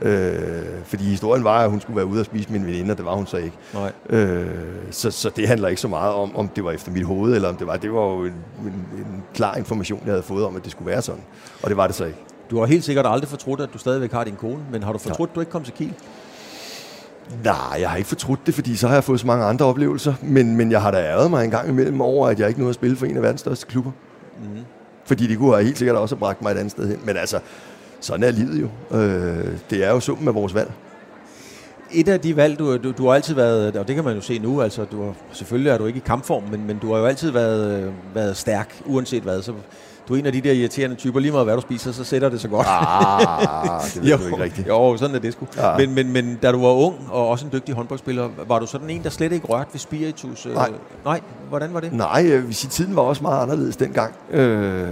Øh, 0.02 0.42
fordi 0.86 1.04
historien 1.04 1.44
var, 1.44 1.64
at 1.64 1.70
hun 1.70 1.82
skulle 1.82 1.98
være 1.98 2.06
ude 2.06 2.20
og 2.20 2.26
spise 2.26 2.50
en 2.50 2.66
veninde, 2.66 2.92
og 2.92 2.98
det 2.98 3.06
var 3.06 3.16
hun 3.16 3.28
så 3.28 3.38
ikke. 3.38 3.58
Nej. 3.74 3.92
Øh, 4.10 4.48
så, 4.92 5.12
så 5.12 5.30
det 5.36 5.48
handler 5.48 5.68
ikke 5.68 5.82
så 5.82 5.88
meget 5.88 6.14
om, 6.14 6.36
om 6.36 6.48
det 6.48 6.64
var 6.64 6.72
efter 6.72 6.92
mit 6.92 7.04
hoved, 7.06 7.36
eller 7.36 7.50
om 7.50 7.56
det 7.56 7.68
var, 7.68 7.78
det 7.78 7.94
var 7.94 8.02
jo 8.02 8.24
en, 8.24 8.34
en, 8.62 8.68
en 8.98 9.24
klar 9.34 9.56
information, 9.56 10.02
jeg 10.06 10.12
havde 10.12 10.24
fået 10.24 10.46
om, 10.46 10.56
at 10.56 10.64
det 10.64 10.72
skulle 10.72 10.92
være 10.92 11.02
sådan. 11.02 11.22
Og 11.64 11.70
det 11.70 11.78
var 11.78 11.88
det 11.88 11.96
så 11.96 12.06
ikke. 12.06 12.20
Du 12.50 12.60
har 12.60 12.66
helt 12.66 12.84
sikkert 12.84 13.06
aldrig 13.08 13.30
fortrudt, 13.30 13.62
at 13.62 13.70
du 13.74 13.78
stadigvæk 13.78 14.12
har 14.12 14.24
din 14.24 14.36
kone, 14.36 14.60
men 14.72 14.84
har 14.84 14.94
du 14.94 15.00
fortrudt, 15.00 15.30
at 15.30 15.36
du 15.36 15.40
ikke 15.40 15.52
kom 15.52 15.64
til 15.64 15.74
Kiel? 15.74 15.94
Nej, 17.44 17.78
jeg 17.80 17.90
har 17.90 17.98
ikke 17.98 18.10
fortrudt 18.10 18.40
det, 18.46 18.54
fordi 18.54 18.76
så 18.76 18.88
har 18.88 18.94
jeg 18.94 19.04
fået 19.04 19.20
så 19.20 19.28
mange 19.28 19.46
andre 19.46 19.66
oplevelser. 19.66 20.14
Men, 20.22 20.58
men 20.58 20.72
jeg 20.72 20.82
har 20.82 20.92
da 20.92 20.98
ærget 20.98 21.30
mig 21.30 21.46
en 21.46 21.52
gang 21.52 21.70
imellem 21.70 22.02
over, 22.02 22.28
at 22.28 22.40
jeg 22.40 22.48
ikke 22.48 22.60
nåede 22.60 22.70
at 22.70 22.76
spille 22.76 22.96
for 22.98 23.06
en 23.06 23.16
af 23.16 23.22
verdens 23.22 23.42
største 23.42 23.66
klubber. 23.66 23.92
Mm. 24.38 24.60
Fordi 25.06 25.28
det 25.28 25.38
kunne 25.38 25.54
have 25.54 25.64
helt 25.64 25.78
sikkert 25.78 25.98
også 25.98 26.16
have 26.16 26.20
bragt 26.20 26.42
mig 26.42 26.52
et 26.52 26.58
andet 26.58 26.72
sted 26.72 26.88
hen. 26.88 27.00
Men 27.04 27.18
altså, 27.18 27.40
sådan 28.00 28.24
er 28.24 28.32
livet 28.32 28.62
jo. 28.62 28.98
Øh, 28.98 29.48
det 29.70 29.84
er 29.86 29.90
jo 29.90 30.00
summen 30.00 30.28
af 30.28 30.36
vores 30.36 30.56
valg. 30.56 30.72
Et 31.92 32.08
af 32.08 32.20
de 32.20 32.36
valg, 32.36 32.60
du, 32.60 32.78
du, 32.78 32.92
du 32.92 33.08
har 33.08 33.14
altid 33.14 33.36
været, 33.36 33.76
og 33.76 33.88
det 33.88 33.96
kan 33.96 34.04
man 34.04 34.16
jo 34.16 34.22
se 34.22 34.40
nu, 34.40 34.62
altså 34.62 34.86
du 34.86 35.04
har, 35.04 35.14
selvfølgelig 35.32 35.70
er 35.70 35.78
du 35.78 35.86
ikke 35.86 35.98
i 35.98 36.04
kampform, 36.06 36.44
men, 36.52 36.68
men 36.68 36.78
du 36.78 36.92
har 36.92 37.00
jo 37.00 37.06
altid 37.06 37.32
været, 37.32 37.84
øh, 37.84 37.94
været 38.14 38.38
stærk, 38.38 38.82
uanset 38.86 39.24
hvad. 39.24 39.42
Så 39.42 39.54
du 40.10 40.14
er 40.14 40.18
en 40.18 40.26
af 40.26 40.32
de 40.32 40.42
der 40.42 40.52
irriterende 40.52 40.96
typer, 40.96 41.20
lige 41.20 41.32
meget 41.32 41.46
hvad 41.46 41.56
du 41.56 41.62
spiser, 41.62 41.92
så 41.92 42.04
sætter 42.04 42.30
det 42.30 42.42
så 42.42 42.48
godt. 42.48 42.68
Ah, 42.70 43.82
det 43.94 44.04
ved 44.04 44.18
du 44.18 44.26
ikke 44.26 44.44
rigtigt. 44.44 44.68
Jo, 44.68 44.98
sådan 44.98 45.16
er 45.16 45.20
det 45.20 45.34
sgu. 45.34 45.48
Ja. 45.58 45.78
Men, 45.78 45.94
men, 45.94 46.12
men 46.14 46.40
da 46.42 46.52
du 46.52 46.62
var 46.62 46.72
ung, 46.72 46.96
og 47.10 47.28
også 47.28 47.46
en 47.46 47.52
dygtig 47.52 47.76
håndboldspiller, 47.76 48.30
var 48.48 48.60
du 48.60 48.66
sådan 48.66 48.90
en, 48.90 49.04
der 49.04 49.10
slet 49.10 49.32
ikke 49.32 49.48
rørte 49.48 49.70
ved 49.74 49.80
spiritus? 49.80 50.46
øh? 50.46 50.54
Nej. 50.54 50.70
Nej, 51.06 51.22
hvordan 51.50 51.74
var 51.74 51.80
det? 51.80 51.94
Nej, 51.94 52.26
jeg 52.30 52.48
vil 52.48 52.56
sige, 52.56 52.70
tiden 52.70 52.96
var 52.96 53.02
også 53.02 53.22
meget 53.24 53.44
anderledes 53.44 53.78
dengang. 53.78 54.14
Øh, 54.32 54.88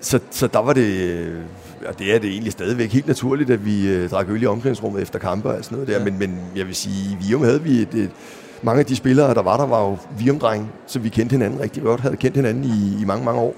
så, 0.00 0.20
så 0.30 0.46
der 0.46 0.58
var 0.58 0.72
det, 0.72 1.28
og 1.86 1.98
det 1.98 2.14
er 2.14 2.18
det 2.18 2.30
egentlig 2.30 2.52
stadigvæk 2.52 2.92
helt 2.92 3.06
naturligt, 3.06 3.50
at 3.50 3.64
vi 3.64 3.88
øh, 3.88 4.10
drak 4.10 4.28
øl 4.28 4.42
i 4.42 4.46
omklædningsrummet 4.46 5.02
efter 5.02 5.18
kampe 5.18 5.48
og 5.48 5.64
sådan 5.64 5.76
noget 5.76 5.88
der. 5.88 5.98
Ja. 5.98 6.04
Men, 6.04 6.18
men 6.18 6.38
jeg 6.56 6.66
vil 6.66 6.74
sige, 6.74 7.12
i 7.12 7.26
Vium 7.26 7.42
havde 7.42 7.62
vi 7.62 7.70
et, 7.82 7.94
et, 7.94 8.10
mange 8.62 8.80
af 8.80 8.86
de 8.86 8.96
spillere, 8.96 9.34
der 9.34 9.42
var 9.42 9.56
der, 9.56 9.66
var 9.66 9.80
jo 9.82 9.96
Vium-drenge, 10.18 10.66
så 10.86 10.98
vi 10.98 11.08
kendte 11.08 11.32
hinanden 11.32 11.60
rigtig 11.60 11.82
godt, 11.82 12.00
havde 12.00 12.16
kendt 12.16 12.36
hinanden 12.36 12.64
i, 12.64 13.02
i 13.02 13.04
mange, 13.04 13.24
mange 13.24 13.40
år, 13.40 13.54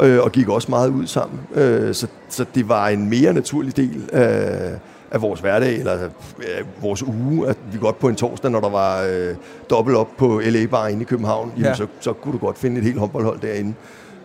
øh, 0.00 0.20
og 0.22 0.32
gik 0.32 0.48
også 0.48 0.70
meget 0.70 0.88
ud 0.90 1.06
sammen. 1.06 1.40
Øh, 1.54 1.94
så, 1.94 2.06
så 2.28 2.44
det 2.54 2.68
var 2.68 2.88
en 2.88 3.10
mere 3.10 3.32
naturlig 3.32 3.76
del 3.76 4.02
af, 4.12 4.70
af 5.10 5.22
vores 5.22 5.40
hverdag, 5.40 5.78
eller 5.78 5.94
øh, 6.38 6.82
vores 6.82 7.02
uge, 7.02 7.48
at 7.48 7.56
vi 7.72 7.78
godt 7.78 7.98
på 7.98 8.08
en 8.08 8.16
torsdag, 8.16 8.50
når 8.50 8.60
der 8.60 8.68
var 8.70 9.02
øh, 9.10 9.34
dobbelt 9.70 9.96
op 9.96 10.08
på 10.18 10.40
LA 10.44 10.66
Bar 10.66 10.86
inde 10.88 11.02
i 11.02 11.04
København, 11.04 11.48
jamen, 11.50 11.62
Ja. 11.64 11.68
ja. 11.68 11.74
så, 11.74 11.86
så 12.00 12.12
kunne 12.12 12.32
du 12.32 12.38
godt 12.38 12.58
finde 12.58 12.78
et 12.78 12.84
helt 12.84 12.98
håndboldhold 12.98 13.40
derinde. 13.40 13.74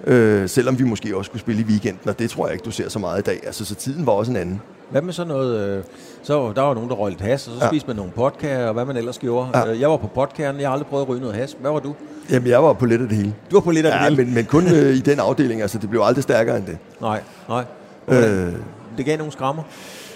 Øh, 0.07 0.49
selvom 0.49 0.79
vi 0.79 0.83
måske 0.83 1.17
også 1.17 1.29
skulle 1.29 1.39
spille 1.41 1.61
i 1.61 1.65
weekenden, 1.65 2.09
og 2.09 2.19
det 2.19 2.29
tror 2.29 2.45
jeg 2.45 2.53
ikke, 2.53 2.63
du 2.65 2.71
ser 2.71 2.89
så 2.89 2.99
meget 2.99 3.19
i 3.19 3.21
dag. 3.21 3.39
Altså, 3.45 3.65
så 3.65 3.75
tiden 3.75 4.05
var 4.05 4.11
også 4.11 4.31
en 4.31 4.37
anden. 4.37 4.61
Hvad 4.89 5.01
med 5.01 5.13
sådan 5.13 5.27
noget, 5.27 5.77
øh, 5.77 5.83
så 6.23 6.53
der 6.55 6.61
var 6.61 6.73
nogen, 6.73 6.89
der 6.89 6.95
røg 6.95 7.09
lidt 7.11 7.21
has, 7.21 7.47
og 7.47 7.53
så 7.53 7.59
ja. 7.61 7.67
Spiste 7.69 7.87
man 7.87 7.95
nogle 7.95 8.11
podcaster, 8.11 8.67
og 8.67 8.73
hvad 8.73 8.85
man 8.85 8.97
ellers 8.97 9.19
gjorde. 9.19 9.47
Ja. 9.53 9.67
Ja. 9.67 9.79
Jeg 9.79 9.89
var 9.89 9.97
på 9.97 10.07
podcasten, 10.07 10.61
jeg 10.61 10.67
har 10.69 10.73
aldrig 10.73 10.87
prøvet 10.87 11.03
at 11.03 11.09
ryge 11.09 11.21
noget 11.21 11.35
has. 11.35 11.57
Hvad 11.61 11.71
var 11.71 11.79
du? 11.79 11.95
Jamen, 12.29 12.47
jeg 12.47 12.63
var 12.63 12.73
på 12.73 12.85
lidt 12.85 13.01
af 13.01 13.07
det 13.07 13.17
hele. 13.17 13.33
Du 13.51 13.55
var 13.55 13.61
på 13.61 13.71
lidt 13.71 13.85
af 13.85 13.91
det 13.91 13.99
Ja, 13.99 14.09
hele. 14.09 14.25
men, 14.25 14.33
men 14.33 14.45
kun 14.45 14.67
øh, 14.67 14.95
i 14.95 14.99
den 14.99 15.19
afdeling, 15.19 15.61
altså 15.61 15.77
det 15.77 15.89
blev 15.89 16.01
aldrig 16.03 16.23
stærkere 16.23 16.57
end 16.57 16.65
det. 16.65 16.77
Nej, 17.01 17.21
nej. 17.49 17.63
Okay. 18.07 18.47
Øh, 18.47 18.53
Det 18.97 19.05
gav 19.05 19.17
nogle 19.17 19.31
skrammer. 19.33 19.63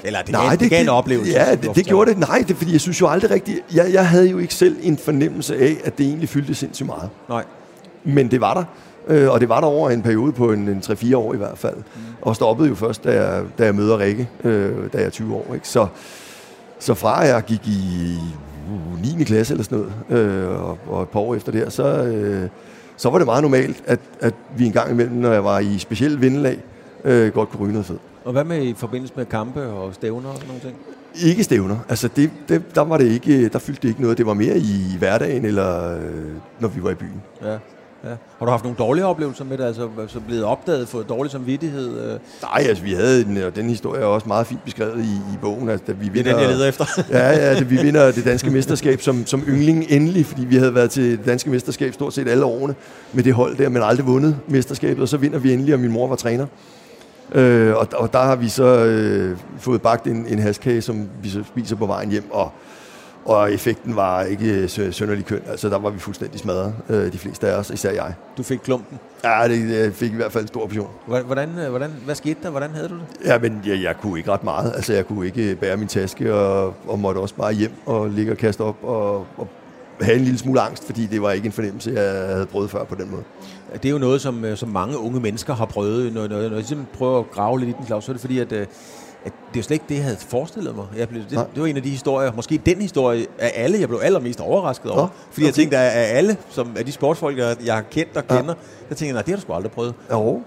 Eller 0.04 0.22
det, 0.22 0.36
gav, 0.36 0.52
det, 0.52 0.60
det 0.60 0.70
gav 0.70 0.82
en 0.82 0.90
oplevelse. 0.90 1.32
Ja, 1.32 1.56
det, 1.56 1.76
det 1.76 1.86
gjorde 1.86 2.10
det. 2.12 2.20
Nej, 2.20 2.44
det 2.48 2.58
fordi, 2.58 2.72
jeg 2.72 2.82
synes 2.82 3.02
jo 3.02 3.08
aldrig 3.08 3.32
rigtigt... 3.32 3.60
Jeg, 3.76 3.94
jeg 3.94 4.08
havde 4.08 4.30
jo 4.30 4.38
ikke 4.38 4.54
selv 4.54 4.78
en 4.82 4.98
fornemmelse 4.98 5.58
af, 5.58 5.78
at 5.84 5.98
det 5.98 6.06
egentlig 6.06 6.30
fyldte 6.30 6.56
sindssygt 6.56 6.88
meget. 6.88 7.10
Nej. 7.30 7.44
Men 8.04 8.32
det 8.32 8.42
var 8.42 8.54
der. 8.54 8.64
Øh, 9.10 9.32
og 9.32 9.40
det 9.40 9.50
var 9.50 9.60
der 9.60 9.68
over 9.68 9.90
en 9.90 10.02
periode 10.02 10.32
på 10.32 10.52
en, 10.52 10.68
en 10.70 10.82
3-4 10.86 11.16
år 11.16 11.34
i 11.34 11.38
hvert 11.38 11.58
fald. 11.58 11.76
Mm. 11.76 12.02
Og 12.22 12.36
stoppede 12.36 12.70
jo 12.70 12.76
først, 12.76 13.04
da 13.04 13.24
jeg, 13.24 13.44
da 13.58 13.66
jeg 13.66 13.76
møder 13.76 14.00
Rikke, 14.00 14.30
øh, 14.44 14.76
da 14.94 14.98
jeg 14.98 15.06
er 15.06 15.10
20 15.10 15.36
år. 15.36 15.54
Ikke? 15.54 15.68
Så, 15.68 15.88
så 16.80 16.94
fra 16.94 17.20
jeg 17.20 17.44
gik 17.44 17.68
i 17.68 18.18
uh, 18.72 19.18
9. 19.18 19.24
klasse 19.24 19.54
eller 19.54 19.64
sådan 19.64 19.86
noget, 20.10 20.26
øh, 20.28 20.64
og, 20.64 20.78
og 20.88 21.02
et 21.02 21.10
par 21.10 21.20
år 21.20 21.36
efter 21.36 21.52
det, 21.52 21.74
så, 21.74 22.04
øh, 22.04 22.50
så 22.98 23.10
var 23.10 23.18
det 23.18 23.28
meget 23.28 23.42
normalt, 23.42 23.84
at, 23.86 24.00
at 24.20 24.34
vi 24.58 24.66
en 24.66 24.72
gang 24.72 24.92
imellem, 24.92 25.16
når 25.16 25.32
jeg 25.32 25.44
var 25.44 25.60
i 25.60 25.78
specielt 25.78 26.22
vindelag, 26.22 26.60
øh, 27.04 27.34
godt 27.34 27.50
kunne 27.50 27.64
ryge 27.64 27.74
noget 27.74 27.86
fed. 27.86 27.98
Og 28.26 28.32
hvad 28.32 28.44
med 28.44 28.64
i 28.64 28.74
forbindelse 28.74 29.14
med 29.18 29.26
kampe 29.26 29.68
og 29.68 29.94
stævner 29.94 30.30
og 30.30 30.36
sådan 30.36 30.48
nogle 30.48 30.62
ting? 30.62 30.76
Ikke 31.24 31.44
stævner. 31.44 31.78
Altså 31.90 32.10
det, 32.16 32.32
det, 32.50 32.76
der, 32.76 32.82
var 32.82 32.98
det 32.98 33.08
ikke, 33.12 33.50
der 33.50 33.60
fyldte 33.60 33.82
det 33.82 33.90
ikke 33.90 34.02
noget. 34.02 34.18
Det 34.18 34.26
var 34.26 34.34
mere 34.34 34.58
i 34.58 34.96
hverdagen, 35.00 35.46
eller 35.46 35.96
øh, 35.96 36.02
når 36.60 36.68
vi 36.68 36.84
var 36.84 36.90
i 36.90 36.96
byen. 36.96 37.22
Ja. 37.44 37.58
Ja. 38.08 38.16
Har 38.40 38.46
du 38.46 38.52
haft 38.52 38.64
nogle 38.64 38.78
dårlige 38.78 39.06
oplevelser 39.06 39.44
med 39.44 39.58
det? 39.58 39.64
Altså 39.64 39.90
så 40.08 40.20
blevet 40.20 40.44
opdaget, 40.44 40.88
fået 40.88 41.10
dårlig 41.10 41.32
samvittighed? 41.32 42.00
Øh, 42.00 42.20
Nej, 42.42 42.66
altså 42.68 42.84
vi 42.84 42.94
havde 42.94 43.22
en, 43.22 43.38
og 43.38 43.56
den 43.56 43.70
historie 43.70 44.02
er 44.02 44.06
også 44.06 44.28
meget 44.28 44.48
fint 44.48 44.64
beskrevet 44.66 45.00
i, 45.00 45.34
i 45.34 45.38
bogen. 45.42 45.70
Altså, 45.70 45.84
da 45.88 45.92
vi 45.92 46.00
det 46.00 46.10
er 46.10 46.14
vinder, 46.14 46.32
den, 46.32 46.42
jeg 46.42 46.50
leder 46.50 46.68
efter. 46.68 46.86
ja, 47.10 47.30
ja, 47.30 47.56
det, 47.56 47.70
vi 47.70 47.78
vinder 47.78 48.12
det 48.12 48.26
danske 48.26 48.50
mesterskab 48.50 49.02
som, 49.02 49.26
som 49.26 49.44
yngling 49.48 49.86
endelig, 49.90 50.26
fordi 50.26 50.46
vi 50.46 50.56
havde 50.56 50.76
været 50.76 50.92
til 50.92 51.18
det 51.18 51.26
danske 51.26 51.50
mesterskab 51.50 51.94
stort 51.94 52.14
set 52.14 52.28
alle 52.28 52.46
årene 52.46 52.76
med 53.14 53.24
det 53.24 53.34
hold 53.34 53.58
der, 53.58 53.70
men 53.70 53.84
aldrig 53.84 54.08
vundet 54.08 54.38
mesterskabet, 54.48 55.02
og 55.02 55.08
så 55.08 55.18
vinder 55.18 55.40
vi 55.40 55.54
endelig, 55.54 55.74
og 55.74 55.80
min 55.80 55.92
mor 55.92 56.08
var 56.08 56.16
træner. 56.16 56.46
Øh, 57.32 57.76
og, 57.76 57.88
og 57.94 58.14
der 58.14 58.20
har 58.20 58.36
vi 58.36 58.50
så 58.50 58.86
øh, 58.86 59.38
fået 59.60 59.82
bagt 59.82 60.08
en, 60.08 60.26
en 60.28 60.40
haskage, 60.40 60.82
som 60.82 61.10
vi 61.24 61.30
så 61.30 61.44
spiser 61.48 61.76
på 61.76 61.86
vejen 61.86 62.12
hjem, 62.12 62.32
og, 62.32 62.52
og 63.28 63.54
effekten 63.54 63.96
var 63.96 64.22
ikke 64.24 64.68
sø- 64.68 64.92
sønderlig 64.92 65.26
køn. 65.26 65.42
Altså 65.50 65.70
der 65.70 65.78
var 65.80 65.90
vi 65.90 66.00
fuldstændig 66.00 66.40
smadret, 66.40 66.74
øh, 66.90 67.14
de 67.14 67.18
fleste 67.18 67.48
af 67.48 67.56
os, 67.56 67.70
især 67.70 67.92
jeg. 67.92 68.14
Du 68.38 68.44
fik 68.44 68.60
klumpen. 68.64 69.00
Ja, 69.24 69.48
det, 69.48 69.94
fik 69.96 70.12
i 70.12 70.16
hvert 70.16 70.32
fald 70.32 70.44
en 70.44 70.48
stor 70.48 70.66
portion. 70.66 70.90
Hvordan, 71.06 71.50
øh, 71.60 71.70
hvordan, 71.70 71.92
hvad 72.06 72.16
skete 72.16 72.40
der? 72.44 72.50
Hvordan 72.50 72.70
havde 72.72 72.90
du 72.90 72.94
det? 72.94 73.04
Ja, 73.26 73.40
men 73.40 73.62
jeg, 73.66 73.82
jeg 73.84 73.96
kunne 74.02 74.18
ikke 74.20 74.32
ret 74.32 74.44
meget. 74.44 74.72
Altså, 74.76 74.94
jeg 74.94 75.08
kunne 75.08 75.26
ikke 75.26 75.56
bære 75.56 75.78
min 75.78 75.88
taske, 75.88 76.34
og, 76.34 76.74
og 76.88 77.00
måtte 77.00 77.20
også 77.20 77.36
bare 77.36 77.54
hjem 77.54 77.72
og 77.86 78.10
ligge 78.10 78.32
og 78.32 78.38
kaste 78.38 78.62
op 78.62 78.76
og, 78.84 79.16
og 79.38 79.48
have 80.02 80.18
en 80.18 80.24
lille 80.24 80.40
smule 80.40 80.62
angst, 80.62 80.86
fordi 80.86 81.06
det 81.06 81.22
var 81.22 81.32
ikke 81.32 81.46
en 81.46 81.52
fornemmelse, 81.52 81.92
jeg 81.96 82.12
havde 82.28 82.46
prøvet 82.46 82.72
før 82.72 82.84
på 82.84 82.96
den 82.96 83.12
måde. 83.12 83.24
Det 83.74 83.86
er 83.86 83.90
jo 83.90 83.98
noget, 83.98 84.22
som, 84.22 84.46
øh, 84.46 84.58
som 84.58 84.70
mange 84.70 84.98
unge 84.98 85.20
mennesker 85.20 85.56
har 85.56 85.66
prøvet. 85.66 86.14
Når, 86.14 86.28
når, 86.28 86.50
når 86.50 86.56
jeg 86.58 86.66
prøver 86.94 87.20
at 87.20 87.32
grave 87.32 87.60
lidt 87.60 87.70
i 87.70 87.74
den, 87.78 87.86
Claus, 87.86 88.04
så 88.04 88.12
er 88.12 88.14
det 88.14 88.22
fordi, 88.22 88.40
at, 88.40 88.52
øh, 88.52 88.66
at 89.28 89.34
det 89.54 89.60
er 89.60 89.64
slet 89.64 89.76
ikke 89.76 89.86
det, 89.90 89.96
jeg 89.96 90.04
havde 90.04 90.18
forestillet 90.18 90.76
mig. 90.76 90.86
Jeg 90.98 91.10
blev, 91.10 91.24
det, 91.24 91.32
Nej. 91.32 91.46
det 91.54 91.62
var 91.62 91.68
en 91.68 91.78
af 91.78 91.84
de 91.84 91.90
historier, 91.90 92.32
måske 92.36 92.62
den 92.66 92.82
historie 92.82 93.26
af 93.40 93.52
alle, 93.56 93.80
jeg 93.80 93.88
blev 93.88 94.00
allermest 94.04 94.40
overrasket 94.40 94.92
over. 94.92 95.02
Nå, 95.02 95.08
fordi 95.32 95.42
jeg 95.46 95.52
okay. 95.54 95.62
tænkte, 95.62 95.78
at 95.78 95.92
af 95.92 96.18
alle, 96.18 96.38
som 96.50 96.72
af 96.78 96.86
de 96.86 96.92
sportsfolk, 96.92 97.38
jeg, 97.38 97.56
jeg 97.66 97.76
har 97.76 97.82
kendt 97.92 98.18
og 98.18 98.24
Ja. 98.30 98.38
kender, 98.38 98.54
der 98.90 98.96
tænkte 98.96 99.06
jeg, 99.06 99.14
nej, 99.14 99.22
det 99.22 99.30
har 99.30 99.36
du 99.36 99.42
sgu 99.42 99.54
aldrig 99.54 99.72
prøvet. 99.72 99.94
Jo, 100.12 100.42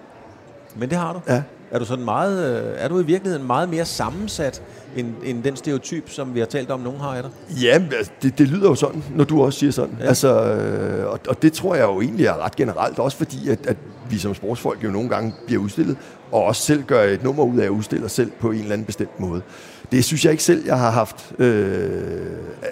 Men 0.76 0.90
det 0.90 0.98
har 0.98 1.12
du. 1.12 1.20
ja. 1.28 1.42
Er 1.70 1.78
du 1.78 1.84
sådan 1.84 2.04
meget, 2.04 2.62
øh, 2.64 2.74
er 2.78 2.88
du 2.88 3.00
i 3.00 3.04
virkeligheden 3.04 3.46
meget 3.46 3.68
mere 3.68 3.84
sammensat, 3.84 4.62
end, 4.96 5.14
end 5.24 5.42
den 5.42 5.56
stereotyp, 5.56 6.10
som 6.10 6.34
vi 6.34 6.38
har 6.38 6.46
talt 6.46 6.70
om, 6.70 6.80
nogen 6.80 7.00
har 7.00 7.08
af 7.08 7.22
dig? 7.22 7.30
Ja, 7.62 7.82
altså, 7.96 8.12
det, 8.22 8.38
det 8.38 8.48
lyder 8.48 8.68
jo 8.68 8.74
sådan, 8.74 9.04
når 9.14 9.24
du 9.24 9.42
også 9.42 9.58
siger 9.58 9.72
sådan. 9.72 9.94
Ja. 9.98 10.02
Ja. 10.02 10.08
Altså, 10.08 10.42
øh, 10.44 11.06
og, 11.12 11.20
og 11.28 11.42
det 11.42 11.52
tror 11.52 11.74
jeg 11.74 11.84
jo 11.84 12.00
egentlig 12.00 12.26
er 12.26 12.44
ret 12.44 12.56
generelt, 12.56 12.98
også 12.98 13.16
fordi, 13.16 13.48
at, 13.48 13.58
at 13.66 13.76
vi 14.10 14.18
som 14.18 14.34
sportsfolk 14.34 14.84
jo 14.84 14.90
nogle 14.90 15.08
gange 15.08 15.34
bliver 15.46 15.62
udstillet, 15.62 15.96
og 16.32 16.44
også 16.44 16.62
selv 16.62 16.82
gør 16.82 17.02
et 17.02 17.24
nummer 17.24 17.44
ud 17.44 17.58
af 17.58 17.64
at 17.64 17.70
udstille 17.70 18.04
os 18.04 18.12
selv 18.12 18.30
på 18.40 18.50
en 18.50 18.58
eller 18.58 18.72
anden 18.72 18.84
bestemt 18.84 19.20
måde. 19.20 19.42
Det 19.92 20.04
synes 20.04 20.24
jeg 20.24 20.30
ikke 20.30 20.42
selv, 20.42 20.66
jeg 20.66 20.78
har 20.78 20.90
haft, 20.90 21.32
øh, 21.38 22.22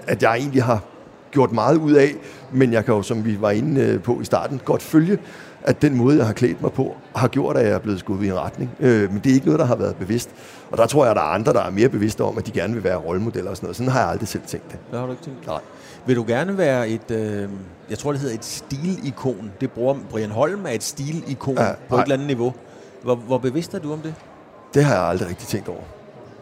at 0.06 0.22
jeg 0.22 0.36
egentlig 0.36 0.64
har 0.64 0.84
gjort 1.30 1.52
meget 1.52 1.76
ud 1.76 1.92
af, 1.92 2.14
men 2.52 2.72
jeg 2.72 2.84
kan 2.84 2.94
jo, 2.94 3.02
som 3.02 3.24
vi 3.24 3.40
var 3.40 3.50
inde 3.50 3.80
øh, 3.80 4.02
på 4.02 4.20
i 4.20 4.24
starten, 4.24 4.60
godt 4.64 4.82
følge, 4.82 5.18
at 5.62 5.82
den 5.82 5.96
måde, 5.96 6.16
jeg 6.16 6.26
har 6.26 6.32
klædt 6.32 6.62
mig 6.62 6.72
på, 6.72 6.96
har 7.14 7.28
gjort, 7.28 7.56
at 7.56 7.66
jeg 7.66 7.72
er 7.72 7.78
blevet 7.78 8.00
skudt 8.00 8.22
i 8.22 8.26
en 8.26 8.34
retning. 8.34 8.70
Øh, 8.80 9.12
men 9.12 9.20
det 9.24 9.30
er 9.30 9.34
ikke 9.34 9.46
noget, 9.46 9.60
der 9.60 9.66
har 9.66 9.76
været 9.76 9.96
bevidst. 9.96 10.30
Og 10.70 10.78
der 10.78 10.86
tror 10.86 11.04
jeg, 11.04 11.10
at 11.10 11.16
der 11.16 11.22
er 11.22 11.26
andre, 11.26 11.52
der 11.52 11.62
er 11.62 11.70
mere 11.70 11.88
bevidste 11.88 12.24
om, 12.24 12.38
at 12.38 12.46
de 12.46 12.50
gerne 12.50 12.74
vil 12.74 12.84
være 12.84 12.96
rollemodeller 12.96 13.50
og 13.50 13.56
sådan 13.56 13.66
noget. 13.66 13.76
Sådan 13.76 13.92
har 13.92 14.00
jeg 14.00 14.08
aldrig 14.08 14.28
selv 14.28 14.42
tænkt 14.46 14.70
det. 14.70 14.78
Det 14.90 14.98
har 14.98 15.06
du 15.06 15.12
ikke 15.12 15.24
tænkt? 15.24 15.46
Nej. 15.46 15.60
Vil 16.06 16.16
du 16.16 16.24
gerne 16.26 16.58
være 16.58 16.88
et, 16.88 17.10
øh, 17.10 17.48
jeg 17.90 17.98
tror 17.98 18.12
det 18.12 18.20
hedder 18.20 18.34
et 18.34 18.44
stilikon. 18.44 19.52
Det 19.60 19.72
bruger 19.72 19.96
Brian 20.10 20.30
Holm 20.30 20.66
er 20.66 20.70
et 20.70 20.82
stilikon 20.82 21.54
ja, 21.58 21.72
på 21.88 21.94
nej. 21.94 21.98
et 21.98 22.04
eller 22.04 22.14
andet 22.14 22.26
niveau. 22.26 22.54
Hvor, 23.02 23.14
hvor 23.14 23.38
bevidst 23.38 23.74
er 23.74 23.78
du 23.78 23.92
om 23.92 23.98
det? 23.98 24.14
Det 24.74 24.84
har 24.84 24.94
jeg 24.94 25.04
aldrig 25.04 25.28
rigtig 25.28 25.48
tænkt 25.48 25.68
over. 25.68 25.82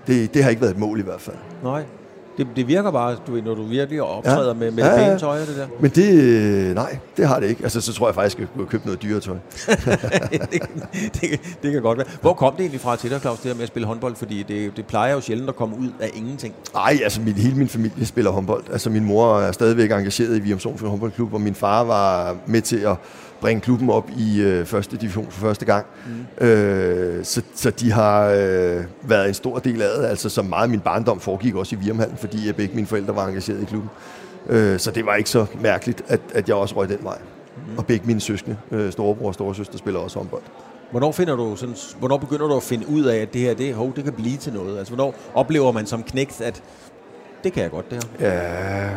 Det, 0.07 0.35
det 0.35 0.43
har 0.43 0.51
ikke 0.51 0.63
været 0.63 0.73
et 0.73 0.79
mål 0.79 1.01
i 1.01 1.03
hvert 1.03 1.21
fald. 1.21 1.37
Nej. 1.63 1.85
Det, 2.39 2.47
det 2.57 2.69
virker 2.69 2.91
bare, 2.91 3.17
du 3.27 3.33
ved, 3.33 3.43
når 3.43 3.55
du 3.55 3.63
virkelig 3.63 4.03
optræder 4.03 4.49
ja. 4.49 4.55
med, 4.55 4.71
med 4.71 4.85
Ja, 4.85 4.91
det 4.91 4.99
pæne 4.99 5.19
tøj 5.19 5.41
og 5.41 5.47
det 5.47 5.57
der. 5.57 5.67
Men 5.81 5.91
det, 5.91 6.23
øh, 6.23 6.75
nej, 6.75 6.99
det 7.17 7.29
har 7.29 7.41
det 7.41 7.49
ikke. 7.49 7.63
Altså, 7.63 7.81
så 7.81 7.93
tror 7.93 8.09
jeg 8.09 8.15
faktisk, 8.15 8.37
at 8.37 8.41
jeg 8.41 8.49
have 8.57 8.67
købt 8.67 8.85
noget 8.85 9.03
dyretøj. 9.03 9.37
det, 9.67 10.63
det, 11.21 11.41
det 11.63 11.73
kan 11.73 11.83
godt 11.83 11.99
være. 11.99 12.07
Hvor 12.21 12.33
kom 12.33 12.53
det 12.53 12.61
egentlig 12.61 12.81
fra 12.81 12.97
til 12.97 13.11
dig, 13.11 13.21
Claus, 13.21 13.39
det 13.39 13.47
her 13.47 13.55
med 13.55 13.63
at 13.63 13.69
spille 13.69 13.87
håndbold? 13.87 14.17
Fordi 14.17 14.43
det, 14.43 14.77
det 14.77 14.87
plejer 14.87 15.15
jo 15.15 15.21
sjældent 15.21 15.49
at 15.49 15.57
komme 15.57 15.79
ud 15.79 15.91
af 16.01 16.11
ingenting. 16.15 16.55
Nej, 16.75 16.99
altså 17.03 17.21
min, 17.21 17.35
hele 17.35 17.57
min 17.57 17.69
familie 17.69 18.07
spiller 18.07 18.31
håndbold. 18.31 18.65
Altså 18.73 18.91
min 18.91 19.05
mor 19.05 19.39
er 19.41 19.53
stadigvæk 19.53 19.91
engageret 19.91 20.37
i 20.37 20.41
Viumsons 20.41 20.81
håndboldklub, 20.81 21.35
og 21.35 21.41
min 21.41 21.55
far 21.55 21.85
var 21.85 22.37
med 22.47 22.61
til 22.61 22.77
at 22.77 22.97
bringe 23.41 23.61
klubben 23.61 23.91
op 23.91 24.11
i 24.19 24.41
øh, 24.41 24.67
første 24.67 24.97
division 24.97 25.27
for 25.31 25.41
første 25.41 25.65
gang. 25.65 25.87
Mm. 26.41 26.47
Øh, 26.47 27.25
så, 27.25 27.43
så 27.55 27.71
de 27.71 27.93
har 27.93 28.27
øh, 28.29 28.85
været 29.03 29.29
en 29.29 29.35
stor 29.35 29.59
del 29.59 29.83
af 29.83 29.89
det. 29.99 30.07
Altså 30.07 30.29
så 30.29 30.43
meget 30.43 30.63
af 30.63 30.69
min 30.69 30.81
barndom 30.81 31.21
foregik 31.21 31.55
også 31.55 31.77
i 31.77 31.79
Virmhallen, 31.79 32.17
fordi 32.17 32.47
jeg 32.47 32.57
begge 32.57 32.75
mine 32.75 32.87
forældre 32.87 33.17
var 33.17 33.27
engageret 33.27 33.63
i 33.63 33.65
klubben. 33.65 33.91
Øh, 34.49 34.79
så 34.79 34.91
det 34.91 35.07
var 35.07 35.15
ikke 35.15 35.31
så 35.31 35.47
mærkeligt, 35.61 36.03
at, 36.09 36.21
at 36.35 36.49
jeg 36.49 36.57
også 36.57 36.77
røg 36.77 36.89
den 36.89 36.99
vej. 37.03 37.19
Mm. 37.57 37.79
Og 37.79 37.87
begge 37.87 38.07
mine 38.07 38.21
søskende, 38.21 38.57
øh, 38.71 38.93
storebror 38.93 39.29
og 39.29 39.35
storesøster, 39.35 39.79
spiller 39.79 40.01
også 40.01 40.19
håndbold. 40.19 40.43
Hvornår, 40.91 41.13
finder 41.13 41.37
du 41.37 41.57
sådan, 41.57 41.75
hvornår 41.99 42.17
begynder 42.17 42.47
du 42.47 42.57
at 42.57 42.63
finde 42.63 42.89
ud 42.89 43.05
af, 43.05 43.17
at 43.17 43.33
det 43.33 43.41
her, 43.41 43.55
det, 43.55 43.75
hov, 43.75 43.93
det 43.97 44.05
kan 44.05 44.13
blive 44.13 44.37
til 44.37 44.53
noget? 44.53 44.79
Altså, 44.79 44.95
hvornår 44.95 45.15
oplever 45.35 45.73
man 45.73 45.87
som 45.87 46.03
knægt, 46.03 46.41
at 46.41 46.63
det 47.45 47.53
kan 47.53 47.63
jeg 47.63 47.71
godt, 47.71 47.91
det 47.91 48.07
her? 48.19 48.29
Ja, 48.29 48.91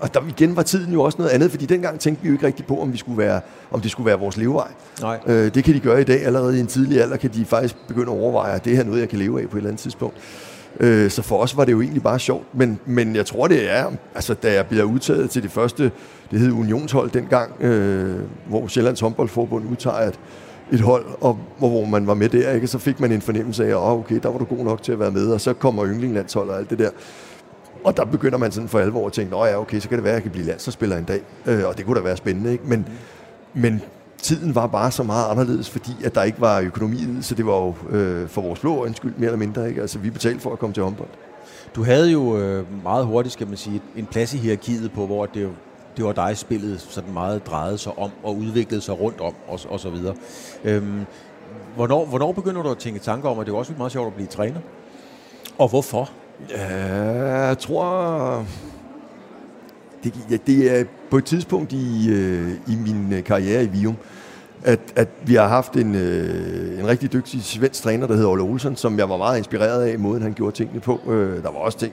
og 0.00 0.14
der 0.14 0.20
igen 0.28 0.56
var 0.56 0.62
tiden 0.62 0.92
jo 0.92 1.02
også 1.02 1.18
noget 1.18 1.30
andet, 1.30 1.50
fordi 1.50 1.66
dengang 1.66 2.00
tænkte 2.00 2.22
vi 2.22 2.28
jo 2.28 2.34
ikke 2.34 2.46
rigtig 2.46 2.66
på, 2.66 2.80
om, 2.80 2.92
vi 2.92 2.98
skulle 2.98 3.18
være, 3.18 3.40
om 3.70 3.80
det 3.80 3.90
skulle 3.90 4.06
være 4.06 4.18
vores 4.18 4.36
levevej. 4.36 4.68
Nej. 5.00 5.18
Øh, 5.26 5.54
det 5.54 5.64
kan 5.64 5.74
de 5.74 5.80
gøre 5.80 6.00
i 6.00 6.04
dag. 6.04 6.26
Allerede 6.26 6.56
i 6.56 6.60
en 6.60 6.66
tidlig 6.66 7.02
alder 7.02 7.16
kan 7.16 7.30
de 7.34 7.44
faktisk 7.44 7.76
begynde 7.88 8.12
at 8.12 8.18
overveje, 8.18 8.54
at 8.54 8.64
det 8.64 8.72
her 8.72 8.80
er 8.80 8.86
noget, 8.86 9.00
jeg 9.00 9.08
kan 9.08 9.18
leve 9.18 9.42
af 9.42 9.48
på 9.48 9.56
et 9.56 9.60
eller 9.60 9.70
andet 9.70 9.82
tidspunkt. 9.82 10.16
Øh, 10.80 11.10
så 11.10 11.22
for 11.22 11.38
os 11.38 11.56
var 11.56 11.64
det 11.64 11.72
jo 11.72 11.80
egentlig 11.80 12.02
bare 12.02 12.18
sjovt. 12.18 12.44
Men, 12.52 12.80
men 12.86 13.16
jeg 13.16 13.26
tror, 13.26 13.48
det 13.48 13.70
er, 13.70 13.86
altså 14.14 14.34
da 14.34 14.52
jeg 14.52 14.66
bliver 14.66 14.84
udtaget 14.84 15.30
til 15.30 15.42
det 15.42 15.50
første, 15.50 15.90
det 16.30 16.40
hed 16.40 16.52
Unionshold 16.52 17.10
dengang, 17.10 17.62
øh, 17.62 18.20
hvor 18.48 18.66
Sjællands 18.66 19.00
håndboldforbund 19.00 19.70
udtager 19.70 19.96
et, 19.96 20.18
et 20.72 20.80
hold, 20.80 21.04
og 21.20 21.38
hvor, 21.58 21.68
hvor 21.68 21.84
man 21.84 22.06
var 22.06 22.14
med 22.14 22.28
der, 22.28 22.52
ikke? 22.52 22.66
så 22.66 22.78
fik 22.78 23.00
man 23.00 23.12
en 23.12 23.20
fornemmelse 23.20 23.64
af, 23.64 23.68
at 23.68 23.76
oh, 23.76 23.98
okay, 23.98 24.20
der 24.22 24.28
var 24.28 24.38
du 24.38 24.44
god 24.44 24.64
nok 24.64 24.82
til 24.82 24.92
at 24.92 24.98
være 24.98 25.10
med, 25.10 25.26
og 25.26 25.40
så 25.40 25.52
kommer 25.52 25.86
yndlinglandshold 25.86 26.48
og 26.48 26.58
alt 26.58 26.70
det 26.70 26.78
der. 26.78 26.90
Og 27.84 27.96
der 27.96 28.04
begynder 28.04 28.38
man 28.38 28.52
sådan 28.52 28.68
for 28.68 28.78
alvor 28.78 29.06
at 29.06 29.12
tænke, 29.12 29.36
ja, 29.36 29.60
okay, 29.60 29.80
så 29.80 29.88
kan 29.88 29.98
det 29.98 30.04
være, 30.04 30.12
at 30.12 30.14
jeg 30.14 30.22
kan 30.22 30.32
blive 30.32 30.46
landsholdsspiller 30.46 30.96
en 30.96 31.04
dag. 31.04 31.20
Øh, 31.46 31.66
og 31.66 31.78
det 31.78 31.86
kunne 31.86 31.96
da 31.98 32.04
være 32.04 32.16
spændende, 32.16 32.52
ikke? 32.52 32.64
Men, 32.66 32.88
men 33.54 33.82
tiden 34.22 34.54
var 34.54 34.66
bare 34.66 34.90
så 34.90 35.02
meget 35.02 35.30
anderledes, 35.30 35.70
fordi 35.70 35.90
at 36.04 36.14
der 36.14 36.22
ikke 36.22 36.40
var 36.40 36.60
økonomi 36.60 36.96
i 36.96 37.08
så 37.22 37.34
det 37.34 37.46
var 37.46 37.52
jo 37.56 37.74
øh, 37.90 38.28
for 38.28 38.42
vores 38.42 38.60
blå 38.60 38.76
øjens 38.80 38.96
skyld 38.96 39.14
mere 39.16 39.26
eller 39.26 39.38
mindre. 39.38 39.68
Ikke? 39.68 39.80
Altså, 39.80 39.98
vi 39.98 40.10
betalte 40.10 40.40
for 40.40 40.52
at 40.52 40.58
komme 40.58 40.74
til 40.74 40.82
håndbold. 40.82 41.08
Du 41.76 41.82
havde 41.84 42.10
jo 42.10 42.38
øh, 42.38 42.82
meget 42.82 43.06
hurtigt, 43.06 43.32
skal 43.32 43.46
man 43.48 43.56
sige, 43.56 43.82
en 43.96 44.06
plads 44.06 44.34
i 44.34 44.36
hierarkiet 44.36 44.92
på, 44.92 45.06
hvor 45.06 45.26
det, 45.26 45.42
jo- 45.42 45.52
det 45.96 46.04
var 46.04 46.12
dig, 46.12 46.36
spillet 46.36 46.80
sådan 46.80 47.12
meget 47.12 47.46
drejede 47.46 47.78
sig 47.78 47.98
om 47.98 48.10
og 48.22 48.36
udviklede 48.36 48.80
sig 48.80 49.00
rundt 49.00 49.20
om 49.20 49.34
og, 49.48 49.60
og 49.68 49.80
så 49.80 49.90
videre. 49.90 50.14
Øhm, 50.64 51.00
hvornår, 51.76 52.04
hvornår 52.04 52.32
begynder 52.32 52.62
du 52.62 52.70
at 52.70 52.78
tænke 52.78 52.98
tanker 53.00 53.28
om, 53.28 53.38
at 53.38 53.46
det 53.46 53.52
er 53.52 53.56
også 53.56 53.72
meget 53.78 53.92
sjovt 53.92 54.06
at 54.06 54.14
blive 54.14 54.26
træner? 54.26 54.60
Og 55.58 55.68
hvorfor? 55.68 56.10
Jeg 56.48 57.56
tror... 57.58 58.46
Det, 60.04 60.14
ja, 60.30 60.36
det 60.46 60.80
er 60.80 60.84
på 61.10 61.18
et 61.18 61.24
tidspunkt 61.24 61.72
i, 61.72 62.10
øh, 62.10 62.50
i 62.66 62.76
min 62.76 63.12
øh, 63.12 63.24
karriere 63.24 63.64
i 63.64 63.66
Vium, 63.66 63.96
at, 64.64 64.80
at 64.96 65.08
vi 65.22 65.34
har 65.34 65.48
haft 65.48 65.72
en, 65.72 65.94
øh, 65.94 66.78
en 66.78 66.86
rigtig 66.86 67.12
dygtig 67.12 67.44
svensk 67.44 67.82
træner, 67.82 68.06
der 68.06 68.14
hedder 68.14 68.28
Ole 68.28 68.42
Olsen, 68.42 68.76
som 68.76 68.98
jeg 68.98 69.08
var 69.08 69.16
meget 69.16 69.38
inspireret 69.38 69.82
af, 69.82 69.98
måden 69.98 70.22
han 70.22 70.32
gjorde 70.32 70.56
tingene 70.56 70.80
på. 70.80 71.00
Øh, 71.08 71.42
der 71.42 71.50
var 71.50 71.58
også 71.58 71.78
ting, 71.78 71.92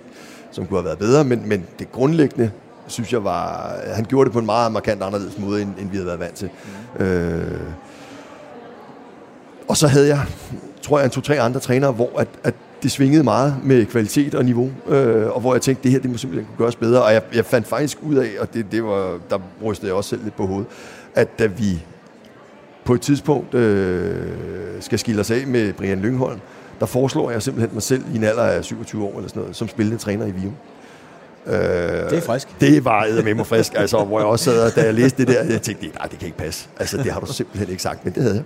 som 0.51 0.65
kunne 0.65 0.77
have 0.77 0.85
været 0.85 0.97
bedre, 0.97 1.23
men, 1.23 1.49
men 1.49 1.65
det 1.79 1.91
grundlæggende, 1.91 2.51
synes 2.87 3.13
jeg 3.13 3.23
var, 3.23 3.73
han 3.93 4.05
gjorde 4.05 4.25
det 4.25 4.33
på 4.33 4.39
en 4.39 4.45
meget 4.45 4.71
markant 4.71 5.03
anderledes 5.03 5.37
måde, 5.37 5.61
end, 5.61 5.69
end 5.79 5.89
vi 5.89 5.95
havde 5.95 6.07
været 6.07 6.19
vant 6.19 6.35
til. 6.35 6.49
Mm. 6.99 7.05
Øh, 7.05 7.61
og 9.67 9.77
så 9.77 9.87
havde 9.87 10.07
jeg, 10.07 10.21
tror 10.81 10.97
jeg, 10.99 11.05
en 11.05 11.11
to-tre 11.11 11.39
andre 11.39 11.59
trænere, 11.59 11.91
hvor 11.91 12.19
at, 12.19 12.27
at 12.43 12.53
det 12.83 12.91
svingede 12.91 13.23
meget 13.23 13.55
med 13.63 13.85
kvalitet 13.85 14.35
og 14.35 14.45
niveau, 14.45 14.71
øh, 14.87 15.27
og 15.27 15.41
hvor 15.41 15.53
jeg 15.53 15.61
tænkte, 15.61 15.83
det 15.83 15.91
her 15.91 15.99
det 15.99 16.11
må 16.11 16.17
simpelthen 16.17 16.47
kunne 16.47 16.65
gøres 16.65 16.75
bedre. 16.75 17.03
Og 17.03 17.13
jeg, 17.13 17.21
jeg 17.33 17.45
fandt 17.45 17.67
faktisk 17.67 17.97
ud 18.01 18.15
af, 18.15 18.29
og 18.39 18.53
det, 18.53 18.65
det 18.71 18.83
var, 18.83 19.19
der 19.29 19.39
rystede 19.63 19.87
jeg 19.87 19.95
også 19.95 20.09
selv 20.09 20.23
lidt 20.23 20.35
på 20.35 20.45
hovedet, 20.45 20.67
at 21.15 21.39
da 21.39 21.45
vi 21.45 21.83
på 22.85 22.93
et 22.93 23.01
tidspunkt 23.01 23.53
øh, 23.53 24.15
skal 24.79 24.99
skille 24.99 25.21
os 25.21 25.31
af 25.31 25.47
med 25.47 25.73
Brian 25.73 25.99
Lyngholm, 25.99 26.39
der 26.79 26.85
foreslår 26.85 27.31
jeg 27.31 27.41
simpelthen 27.41 27.69
mig 27.73 27.83
selv 27.83 28.03
i 28.13 28.15
en 28.15 28.23
alder 28.23 28.43
af 28.43 28.63
27 28.63 29.03
år 29.03 29.17
eller 29.17 29.29
sådan 29.29 29.41
noget, 29.41 29.55
som 29.55 29.67
spillende 29.67 29.97
træner 29.97 30.25
i 30.25 30.31
Vium. 30.31 30.53
Øh, 31.45 31.53
det 31.53 32.17
er 32.17 32.21
frisk. 32.21 32.47
Det 32.59 32.85
var 32.85 33.23
med 33.23 33.33
mig 33.33 33.47
frisk, 33.47 33.73
altså, 33.75 34.03
hvor 34.03 34.19
jeg 34.19 34.27
også 34.27 34.45
sad, 34.45 34.71
da 34.71 34.81
jeg 34.81 34.93
læste 34.93 35.25
det 35.25 35.35
der, 35.35 35.43
jeg 35.43 35.61
tænkte, 35.61 35.87
nej, 35.87 36.07
det 36.07 36.19
kan 36.19 36.25
ikke 36.25 36.37
passe. 36.37 36.67
Altså, 36.79 36.97
det 36.97 37.11
har 37.11 37.19
du 37.19 37.33
simpelthen 37.33 37.69
ikke 37.69 37.83
sagt, 37.83 38.05
men 38.05 38.13
det 38.13 38.23
havde 38.23 38.35
jeg. 38.35 38.43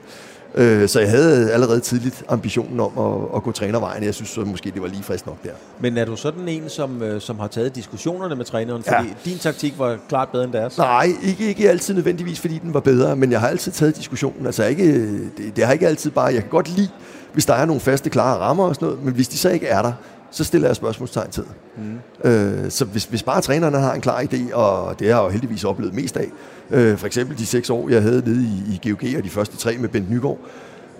Øh, 0.55 0.89
så 0.89 0.99
jeg 0.99 1.09
havde 1.09 1.51
allerede 1.51 1.79
tidligt 1.79 2.23
ambitionen 2.29 2.79
om 2.79 2.97
at, 2.97 3.35
at 3.35 3.43
gå 3.43 3.51
trænervejen. 3.51 4.03
Jeg 4.03 4.13
synes 4.13 4.29
så 4.29 4.41
måske, 4.41 4.71
det 4.71 4.81
var 4.81 4.87
lige 4.87 5.03
frisk 5.03 5.25
nok 5.25 5.43
der. 5.43 5.49
Men 5.79 5.97
er 5.97 6.05
du 6.05 6.15
sådan 6.15 6.47
en, 6.47 6.69
som, 6.69 7.03
øh, 7.03 7.21
som 7.21 7.39
har 7.39 7.47
taget 7.47 7.75
diskussionerne 7.75 8.35
med 8.35 8.45
træneren? 8.45 8.83
Fordi 8.83 9.07
ja. 9.07 9.29
din 9.29 9.37
taktik 9.37 9.79
var 9.79 9.97
klart 10.09 10.29
bedre 10.29 10.43
end 10.43 10.53
deres? 10.53 10.77
Nej, 10.77 11.07
ikke, 11.23 11.47
ikke 11.47 11.69
altid 11.69 11.93
nødvendigvis, 11.93 12.39
fordi 12.39 12.57
den 12.57 12.73
var 12.73 12.79
bedre, 12.79 13.15
men 13.15 13.31
jeg 13.31 13.39
har 13.39 13.47
altid 13.47 13.71
taget 13.71 13.97
diskussionen. 13.97 14.45
Altså 14.45 14.65
ikke, 14.65 15.11
det, 15.37 15.55
det 15.55 15.65
har 15.65 15.73
ikke 15.73 15.87
altid 15.87 16.11
bare... 16.11 16.25
Jeg 16.25 16.41
kan 16.41 16.49
godt 16.49 16.69
lide, 16.75 16.89
hvis 17.33 17.45
der 17.45 17.53
er 17.53 17.65
nogle 17.65 17.81
faste, 17.81 18.09
klare 18.09 18.37
rammer 18.37 18.63
og 18.63 18.75
sådan 18.75 18.87
noget, 18.87 19.03
men 19.03 19.13
hvis 19.13 19.27
de 19.27 19.37
så 19.37 19.49
ikke 19.49 19.67
er 19.67 19.81
der, 19.81 19.93
så 20.31 20.43
stiller 20.43 20.67
jeg 20.67 20.75
spørgsmålstegn 20.75 21.31
til. 21.31 21.43
Mm. 21.77 22.29
Øh, 22.29 22.71
så 22.71 22.85
hvis, 22.85 23.03
hvis 23.03 23.23
bare 23.23 23.41
trænerne 23.41 23.77
har 23.77 23.93
en 23.93 24.01
klar 24.01 24.21
idé, 24.21 24.53
og 24.53 24.99
det 24.99 25.07
har 25.07 25.21
jeg 25.21 25.25
jo 25.25 25.29
heldigvis 25.29 25.63
oplevet 25.63 25.93
mest 25.93 26.17
af, 26.17 26.27
øh, 26.69 26.97
for 26.97 27.07
eksempel 27.07 27.37
de 27.37 27.45
seks 27.45 27.69
år, 27.69 27.89
jeg 27.89 28.01
havde 28.01 28.21
nede 28.25 28.43
i, 28.43 28.79
i 28.83 28.89
GOG, 28.89 29.17
og 29.17 29.23
de 29.23 29.29
første 29.29 29.57
tre 29.57 29.77
med 29.77 29.89
Bent 29.89 30.09
Nygaard, 30.09 30.37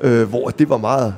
øh, 0.01 0.29
hvor 0.29 0.49
det 0.49 0.69
var 0.69 0.77
meget 0.77 1.15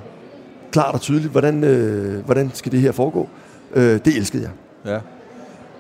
klart 0.71 0.93
og 0.93 1.01
tydeligt, 1.01 1.31
hvordan, 1.31 1.63
øh, 1.63 2.25
hvordan 2.25 2.51
skal 2.53 2.71
det 2.71 2.81
her 2.81 2.91
foregå. 2.91 3.29
Øh, 3.73 3.99
det 4.05 4.07
elskede 4.17 4.43
jeg. 4.43 4.51
Ja. 4.91 4.99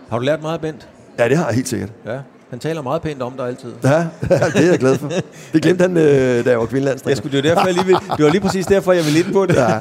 Har 0.09 0.19
du 0.19 0.25
lært 0.25 0.41
meget 0.41 0.61
Bent? 0.61 0.89
Ja, 1.19 1.29
det 1.29 1.37
har 1.37 1.45
jeg 1.45 1.55
helt 1.55 1.67
sikkert. 1.67 1.89
Ja. 2.05 2.19
Han 2.53 2.59
taler 2.59 2.81
meget 2.81 3.01
pænt 3.01 3.21
om 3.21 3.33
dig 3.37 3.47
altid. 3.47 3.73
Ja, 3.83 3.97
det 4.53 4.65
er 4.65 4.69
jeg 4.69 4.79
glad 4.79 4.97
for. 4.97 5.09
Det 5.53 5.61
glemte 5.61 5.81
han, 5.81 5.97
øh, 5.97 6.45
da 6.45 6.49
jeg 6.49 6.59
var 6.59 6.65
kvindelandstræner. 6.65 7.11
Jeg 7.11 7.17
skulle, 7.17 7.41
det, 7.41 7.49
var 7.49 7.55
derfor, 7.55 7.67
jeg 7.67 7.75
lige 7.75 7.85
vil, 7.85 7.95
det 8.17 8.25
var 8.25 8.31
lige 8.31 8.41
præcis 8.41 8.65
derfor, 8.65 8.93
jeg 8.93 9.05
ville 9.05 9.19
lidt 9.23 9.33
på 9.33 9.45
det. 9.45 9.55
Ja. 9.55 9.79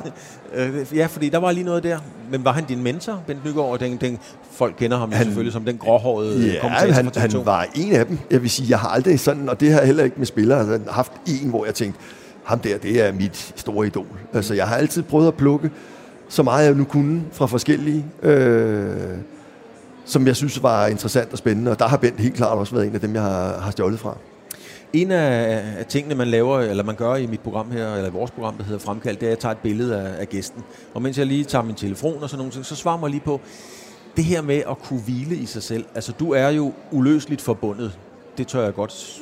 Øh, 0.55 0.87
ja, 0.95 1.07
fordi 1.07 1.29
der 1.29 1.39
var 1.39 1.53
lige 1.53 1.65
noget 1.65 1.83
der. 1.83 1.99
Men 2.31 2.45
var 2.45 2.53
han 2.53 2.65
din 2.65 2.83
mentor, 2.83 3.23
Bent 3.27 3.45
Nygaard? 3.45 3.79
Den, 3.79 3.97
den, 3.97 4.19
folk 4.53 4.75
kender 4.79 4.99
ham 4.99 5.13
han, 5.13 5.25
selvfølgelig 5.25 5.53
som 5.53 5.65
den 5.65 5.79
gråhårede 5.79 6.53
ja, 6.53 6.69
han, 6.69 7.11
han 7.17 7.33
var 7.45 7.67
en 7.75 7.93
af 7.93 8.07
dem. 8.07 8.19
Jeg 8.31 8.43
vil 8.43 8.51
sige, 8.51 8.67
jeg 8.71 8.79
har 8.79 8.89
aldrig 8.89 9.21
sådan, 9.21 9.49
og 9.49 9.61
det 9.61 9.73
har 9.73 9.79
jeg 9.79 9.87
heller 9.87 10.05
ikke 10.05 10.17
med 10.19 10.27
spillere, 10.27 10.59
altså, 10.59 10.91
haft 10.91 11.13
en, 11.27 11.49
hvor 11.49 11.65
jeg 11.65 11.75
tænkte, 11.75 12.01
ham 12.45 12.59
der, 12.59 12.79
det 12.79 13.07
er 13.07 13.13
mit 13.13 13.53
store 13.57 13.87
idol. 13.87 14.07
Altså, 14.33 14.55
jeg 14.55 14.69
har 14.69 14.77
altid 14.77 15.03
prøvet 15.03 15.29
at 15.29 15.35
plukke 15.35 15.71
så 16.29 16.43
meget 16.43 16.67
jeg 16.67 16.75
nu 16.75 16.85
kunne 16.85 17.23
fra 17.33 17.47
forskellige, 17.47 18.05
øh, 18.23 18.87
som 20.05 20.27
jeg 20.27 20.37
synes 20.37 20.63
var 20.63 20.87
interessant 20.87 21.33
og 21.33 21.39
spændende, 21.39 21.71
og 21.71 21.79
der 21.79 21.89
har 21.89 21.97
Bent 21.97 22.21
helt 22.21 22.35
klart 22.35 22.59
også 22.59 22.75
været 22.75 22.87
en 22.87 22.95
af 22.95 23.01
dem, 23.01 23.15
jeg 23.15 23.23
har, 23.23 23.59
har 23.59 23.71
stjålet 23.71 24.01
fra. 24.01 24.17
En 24.93 25.11
af, 25.11 25.87
tingene, 25.89 26.15
man 26.15 26.29
laver, 26.29 26.61
eller 26.61 26.85
man 26.85 26.95
gør 26.95 27.15
i 27.15 27.27
mit 27.27 27.41
program 27.41 27.71
her, 27.71 27.95
eller 27.95 28.09
i 28.09 28.13
vores 28.13 28.31
program, 28.31 28.57
der 28.57 28.65
hedder 28.65 28.79
Fremkald, 28.79 29.17
det 29.17 29.23
er, 29.23 29.27
at 29.27 29.31
jeg 29.31 29.39
tager 29.39 29.53
et 29.53 29.59
billede 29.59 30.01
af, 30.01 30.21
af 30.21 30.29
gæsten. 30.29 30.63
Og 30.95 31.03
mens 31.03 31.19
jeg 31.19 31.27
lige 31.27 31.45
tager 31.45 31.65
min 31.65 31.75
telefon 31.75 32.23
og 32.23 32.31
sådan 32.31 32.47
noget, 32.47 32.67
så 32.67 32.77
svarer 32.77 32.99
mig 32.99 33.11
lige 33.11 33.21
på, 33.25 33.41
det 34.17 34.25
her 34.25 34.43
med 34.43 34.63
at 34.71 34.79
kunne 34.79 35.01
hvile 35.01 35.37
i 35.37 35.47
sig 35.47 35.63
selv. 35.63 35.85
Altså, 35.95 36.13
du 36.13 36.33
er 36.33 36.49
jo 36.49 36.73
uløseligt 36.91 37.43
forbundet. 37.43 37.99
Det 38.39 38.47
tør 38.47 38.65
jeg 38.65 38.75
godt... 38.75 39.21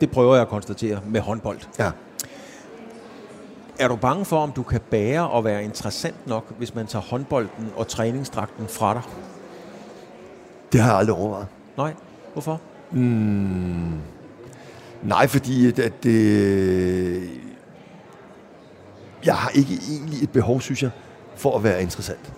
Det 0.00 0.10
prøver 0.10 0.34
jeg 0.34 0.42
at 0.42 0.48
konstatere 0.48 1.00
med 1.06 1.20
håndbold. 1.20 1.58
Ja. 1.78 1.90
Er 3.78 3.88
du 3.88 3.96
bange 3.96 4.24
for, 4.24 4.38
om 4.38 4.52
du 4.52 4.62
kan 4.62 4.80
bære 4.90 5.28
og 5.28 5.44
være 5.44 5.64
interessant 5.64 6.26
nok, 6.26 6.58
hvis 6.58 6.74
man 6.74 6.86
tager 6.86 7.02
håndbolden 7.02 7.72
og 7.76 7.88
træningsdragten 7.88 8.68
fra 8.68 8.94
dig? 8.94 9.02
Det 10.72 10.80
har 10.80 10.90
jeg 10.90 10.98
aldrig 10.98 11.16
overvejet. 11.16 11.46
Nej. 11.76 11.94
Hvorfor? 12.32 12.60
Mm. 12.90 13.98
Nej, 15.02 15.26
fordi 15.26 15.66
at, 15.66 15.78
at 15.78 16.02
det, 16.02 17.30
jeg 19.24 19.34
har 19.34 19.50
ikke 19.50 19.78
egentlig 19.90 20.22
et 20.22 20.30
behov, 20.30 20.60
synes 20.60 20.82
jeg, 20.82 20.90
for 21.36 21.56
at 21.56 21.64
være 21.64 21.82
interessant. 21.82 22.32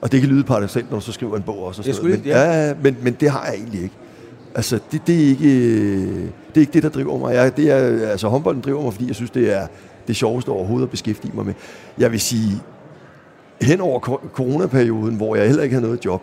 Og 0.00 0.12
det 0.12 0.20
kan 0.20 0.30
lyde 0.30 0.44
paradoxalt, 0.44 0.90
når 0.90 0.98
du 0.98 1.04
så 1.04 1.12
skriver 1.12 1.36
en 1.36 1.42
bog 1.42 1.58
også. 1.58 1.80
Og 1.80 1.94
sådan 1.94 2.10
men, 2.10 2.22
ja. 2.24 2.66
ja, 2.68 2.74
men, 2.82 2.96
men 3.02 3.16
det 3.20 3.30
har 3.30 3.44
jeg 3.44 3.54
egentlig 3.54 3.82
ikke. 3.82 3.94
Altså, 4.54 4.78
det, 4.92 5.06
det, 5.06 5.24
er 5.24 5.28
ikke, 5.28 5.54
det 6.22 6.56
er 6.56 6.60
ikke 6.60 6.72
det, 6.72 6.82
der 6.82 6.88
driver 6.88 7.18
mig. 7.18 7.34
Jeg, 7.34 7.56
det 7.56 7.70
er, 7.70 8.08
altså, 8.10 8.28
håndbolden 8.28 8.62
driver 8.62 8.82
mig, 8.82 8.92
fordi 8.92 9.06
jeg 9.06 9.14
synes, 9.14 9.30
det 9.30 9.56
er 9.56 9.66
det 10.08 10.16
sjoveste 10.16 10.48
overhovedet 10.48 10.86
at 10.86 10.90
beskæftige 10.90 11.32
mig 11.34 11.46
med. 11.46 11.54
Jeg 11.98 12.12
vil 12.12 12.20
sige, 12.20 12.62
hen 13.62 13.80
over 13.80 14.00
coronaperioden, 14.32 15.16
hvor 15.16 15.36
jeg 15.36 15.46
heller 15.46 15.62
ikke 15.62 15.74
havde 15.74 15.86
noget 15.86 16.04
job, 16.04 16.22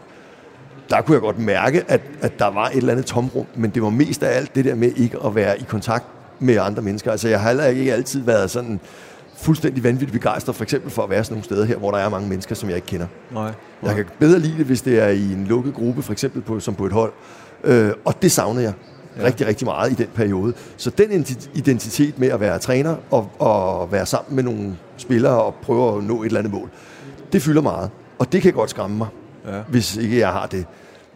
der 0.90 1.02
kunne 1.02 1.14
jeg 1.14 1.22
godt 1.22 1.40
mærke, 1.40 1.84
at, 1.88 2.02
at 2.22 2.40
der 2.40 2.48
var 2.48 2.68
et 2.68 2.78
eller 2.78 2.92
andet 2.92 3.06
tomrum, 3.06 3.46
men 3.56 3.70
det 3.70 3.84
var 3.84 3.90
mest 3.90 4.24
af 4.24 4.38
alt 4.38 4.56
det 4.56 4.66
der 4.66 4.76
med 4.76 4.92
ikke 4.96 5.18
at 5.26 5.36
være 5.36 5.60
i 5.60 5.64
kontakt 5.68 6.06
med 6.40 6.58
andre 6.58 6.82
mennesker. 6.82 7.12
Altså 7.12 7.28
jeg 7.28 7.42
har 7.42 7.48
heller 7.50 7.66
ikke 7.66 7.94
altid 7.94 8.22
været 8.22 8.52
sådan 8.52 8.80
fuldstændig 9.38 9.84
vanvittigt 9.84 10.12
begejstret, 10.12 10.56
for 10.56 10.64
eksempel 10.64 10.92
for 10.92 11.04
at 11.04 11.10
være 11.10 11.24
sådan 11.24 11.34
nogle 11.34 11.44
steder 11.44 11.66
her, 11.66 11.78
hvor 11.78 11.92
der 11.92 11.98
er 11.98 12.10
mange 12.10 12.30
mennesker, 12.30 12.56
som 12.56 12.70
jeg 12.70 12.76
ikke 12.76 12.88
kender. 12.88 13.08
Nej. 13.32 13.44
Nej. 13.44 13.54
Jeg 13.84 13.96
kan 13.96 14.06
bedre 14.20 14.40
lide 14.40 14.58
det, 14.58 14.66
hvis 14.66 14.82
det 14.82 15.00
er 15.00 15.08
i 15.08 15.34
en 15.34 15.46
lukket 15.46 15.74
gruppe, 15.74 16.02
for 16.02 16.12
eksempel 16.12 16.42
på, 16.42 16.60
som 16.60 16.76
på 16.76 16.86
et 16.86 16.92
hold. 16.92 17.14
Øh, 17.64 17.92
og 18.06 18.22
det 18.22 18.32
savner 18.32 18.62
jeg 18.62 18.74
ja. 19.18 19.24
rigtig, 19.24 19.48
rigtig 19.48 19.66
meget 19.66 19.92
i 19.92 19.96
den 19.96 20.08
periode. 20.16 20.54
Så 20.78 20.90
den 20.90 21.26
identitet 21.54 22.20
med 22.20 22.28
at 22.28 22.40
være 22.40 22.60
træner 22.60 22.96
og, 23.12 23.32
og 23.40 23.92
være 23.92 24.06
sammen 24.06 24.36
med 24.36 24.44
nogle 24.44 24.78
spillere 24.98 25.44
og 25.44 25.56
prøve 25.56 25.98
at 25.98 26.04
nå 26.04 26.22
et 26.22 26.26
eller 26.26 26.40
andet 26.40 26.54
mål, 26.54 26.70
det 27.34 27.42
fylder 27.42 27.62
meget. 27.62 27.90
Og 28.20 28.32
det 28.32 28.42
kan 28.42 28.54
godt 28.54 28.70
skræmme 28.70 28.98
mig, 28.98 29.08
ja. 29.48 29.62
hvis 29.68 29.96
ikke 29.96 30.20
jeg 30.20 30.30
har 30.30 30.48
det. 30.48 30.66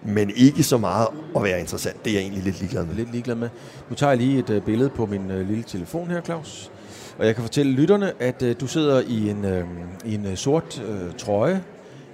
Men 0.04 0.32
ikke 0.36 0.64
så 0.64 0.78
meget 0.78 1.08
at 1.36 1.44
være 1.44 1.60
interessant. 1.60 2.06
Det 2.06 2.10
er 2.10 2.14
jeg 2.14 2.22
egentlig 2.22 2.44
lidt 2.44 2.60
ligeglad 2.60 2.86
med. 2.86 2.96
Lidt 2.96 3.12
ligeglad 3.12 3.36
med. 3.36 3.50
Nu 3.90 3.96
tager 3.96 4.12
jeg 4.12 4.18
lige 4.18 4.40
et 4.40 4.50
uh, 4.50 4.64
billede 4.64 4.90
på 4.90 5.06
min 5.06 5.32
uh, 5.32 5.48
lille 5.48 5.64
telefon 5.64 6.10
her, 6.10 6.22
Claus. 6.22 6.72
Og 7.20 7.26
jeg 7.26 7.36
kan 7.36 7.44
fortælle 7.44 7.72
lytterne, 7.72 8.12
at 8.20 8.42
uh, 8.42 8.52
du 8.60 8.68
sidder 8.68 9.02
i 9.08 9.30
en, 9.30 9.46
uh, 9.46 10.12
i 10.12 10.16
en 10.16 10.26
uh, 10.26 10.36
sort 10.36 10.84
uh, 10.90 11.16
trøje 11.18 11.64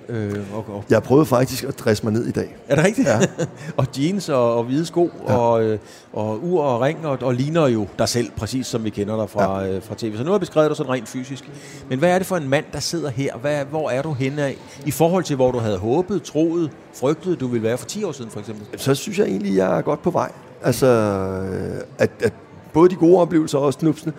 Øh, 0.09 0.35
og, 0.53 0.65
og 0.67 0.83
jeg 0.89 1.03
prøvede 1.03 1.25
faktisk 1.25 1.63
at 1.63 1.79
dresse 1.79 2.03
mig 2.03 2.13
ned 2.13 2.25
i 2.25 2.31
dag. 2.31 2.55
Er 2.67 2.75
det 2.75 2.85
rigtigt? 2.85 3.07
Ja. 3.07 3.19
og 3.77 3.87
jeans 3.97 4.29
og, 4.29 4.55
og 4.55 4.63
hvide 4.63 4.85
sko 4.85 5.11
ja. 5.27 5.35
og, 5.35 5.63
øh, 5.63 5.79
og 6.13 6.43
ur 6.43 6.63
og 6.63 6.81
ring 6.81 7.05
og, 7.05 7.17
og 7.21 7.33
ligner 7.33 7.67
jo 7.67 7.87
dig 7.99 8.09
selv, 8.09 8.31
præcis 8.37 8.67
som 8.67 8.83
vi 8.83 8.89
kender 8.89 9.17
dig 9.17 9.29
fra, 9.29 9.61
ja. 9.61 9.75
øh, 9.75 9.83
fra 9.83 9.95
tv. 9.97 10.17
Så 10.17 10.23
nu 10.23 10.29
har 10.29 10.33
jeg 10.33 10.39
beskrevet 10.39 10.69
dig 10.69 10.77
sådan 10.77 10.91
rent 10.91 11.07
fysisk. 11.07 11.49
Men 11.89 11.99
hvad 11.99 12.09
er 12.09 12.17
det 12.17 12.27
for 12.27 12.37
en 12.37 12.49
mand, 12.49 12.65
der 12.73 12.79
sidder 12.79 13.09
her? 13.09 13.37
Hvad, 13.37 13.65
hvor 13.65 13.89
er 13.89 14.01
du 14.01 14.13
henne 14.13 14.43
af, 14.43 14.57
i 14.85 14.91
forhold 14.91 15.23
til, 15.23 15.35
hvor 15.35 15.51
du 15.51 15.59
havde 15.59 15.77
håbet, 15.77 16.23
troet, 16.23 16.71
frygtet, 16.93 17.39
du 17.39 17.47
ville 17.47 17.63
være 17.67 17.77
for 17.77 17.85
10 17.85 18.03
år 18.03 18.11
siden 18.11 18.31
for 18.31 18.39
eksempel? 18.39 18.79
Så 18.79 18.95
synes 18.95 19.19
jeg 19.19 19.27
egentlig, 19.27 19.55
jeg 19.55 19.77
er 19.77 19.81
godt 19.81 20.01
på 20.01 20.11
vej. 20.11 20.31
Altså, 20.63 20.87
øh, 20.87 21.81
at, 21.97 22.11
at 22.19 22.33
både 22.73 22.89
de 22.89 22.95
gode 22.95 23.21
oplevelser 23.21 23.57
og 23.57 23.73
snupsene 23.73 24.13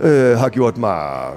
øh, 0.00 0.38
har 0.38 0.48
gjort 0.48 0.78
mig 0.78 1.30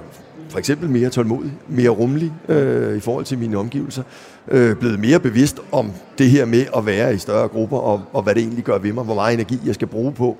for 0.52 0.58
eksempel 0.58 0.90
mere 0.90 1.10
tålmodig, 1.10 1.52
mere 1.68 1.88
rummelig 1.88 2.32
øh, 2.48 2.96
i 2.96 3.00
forhold 3.00 3.24
til 3.24 3.38
mine 3.38 3.56
omgivelser, 3.56 4.02
øh, 4.48 4.76
blevet 4.76 5.00
mere 5.00 5.20
bevidst 5.20 5.60
om 5.72 5.92
det 6.18 6.30
her 6.30 6.44
med 6.44 6.64
at 6.76 6.86
være 6.86 7.14
i 7.14 7.18
større 7.18 7.48
grupper, 7.48 7.78
og, 7.78 8.02
og 8.12 8.22
hvad 8.22 8.34
det 8.34 8.42
egentlig 8.42 8.64
gør 8.64 8.78
ved 8.78 8.92
mig, 8.92 9.04
hvor 9.04 9.14
meget 9.14 9.34
energi 9.34 9.60
jeg 9.66 9.74
skal 9.74 9.88
bruge 9.88 10.12
på. 10.12 10.36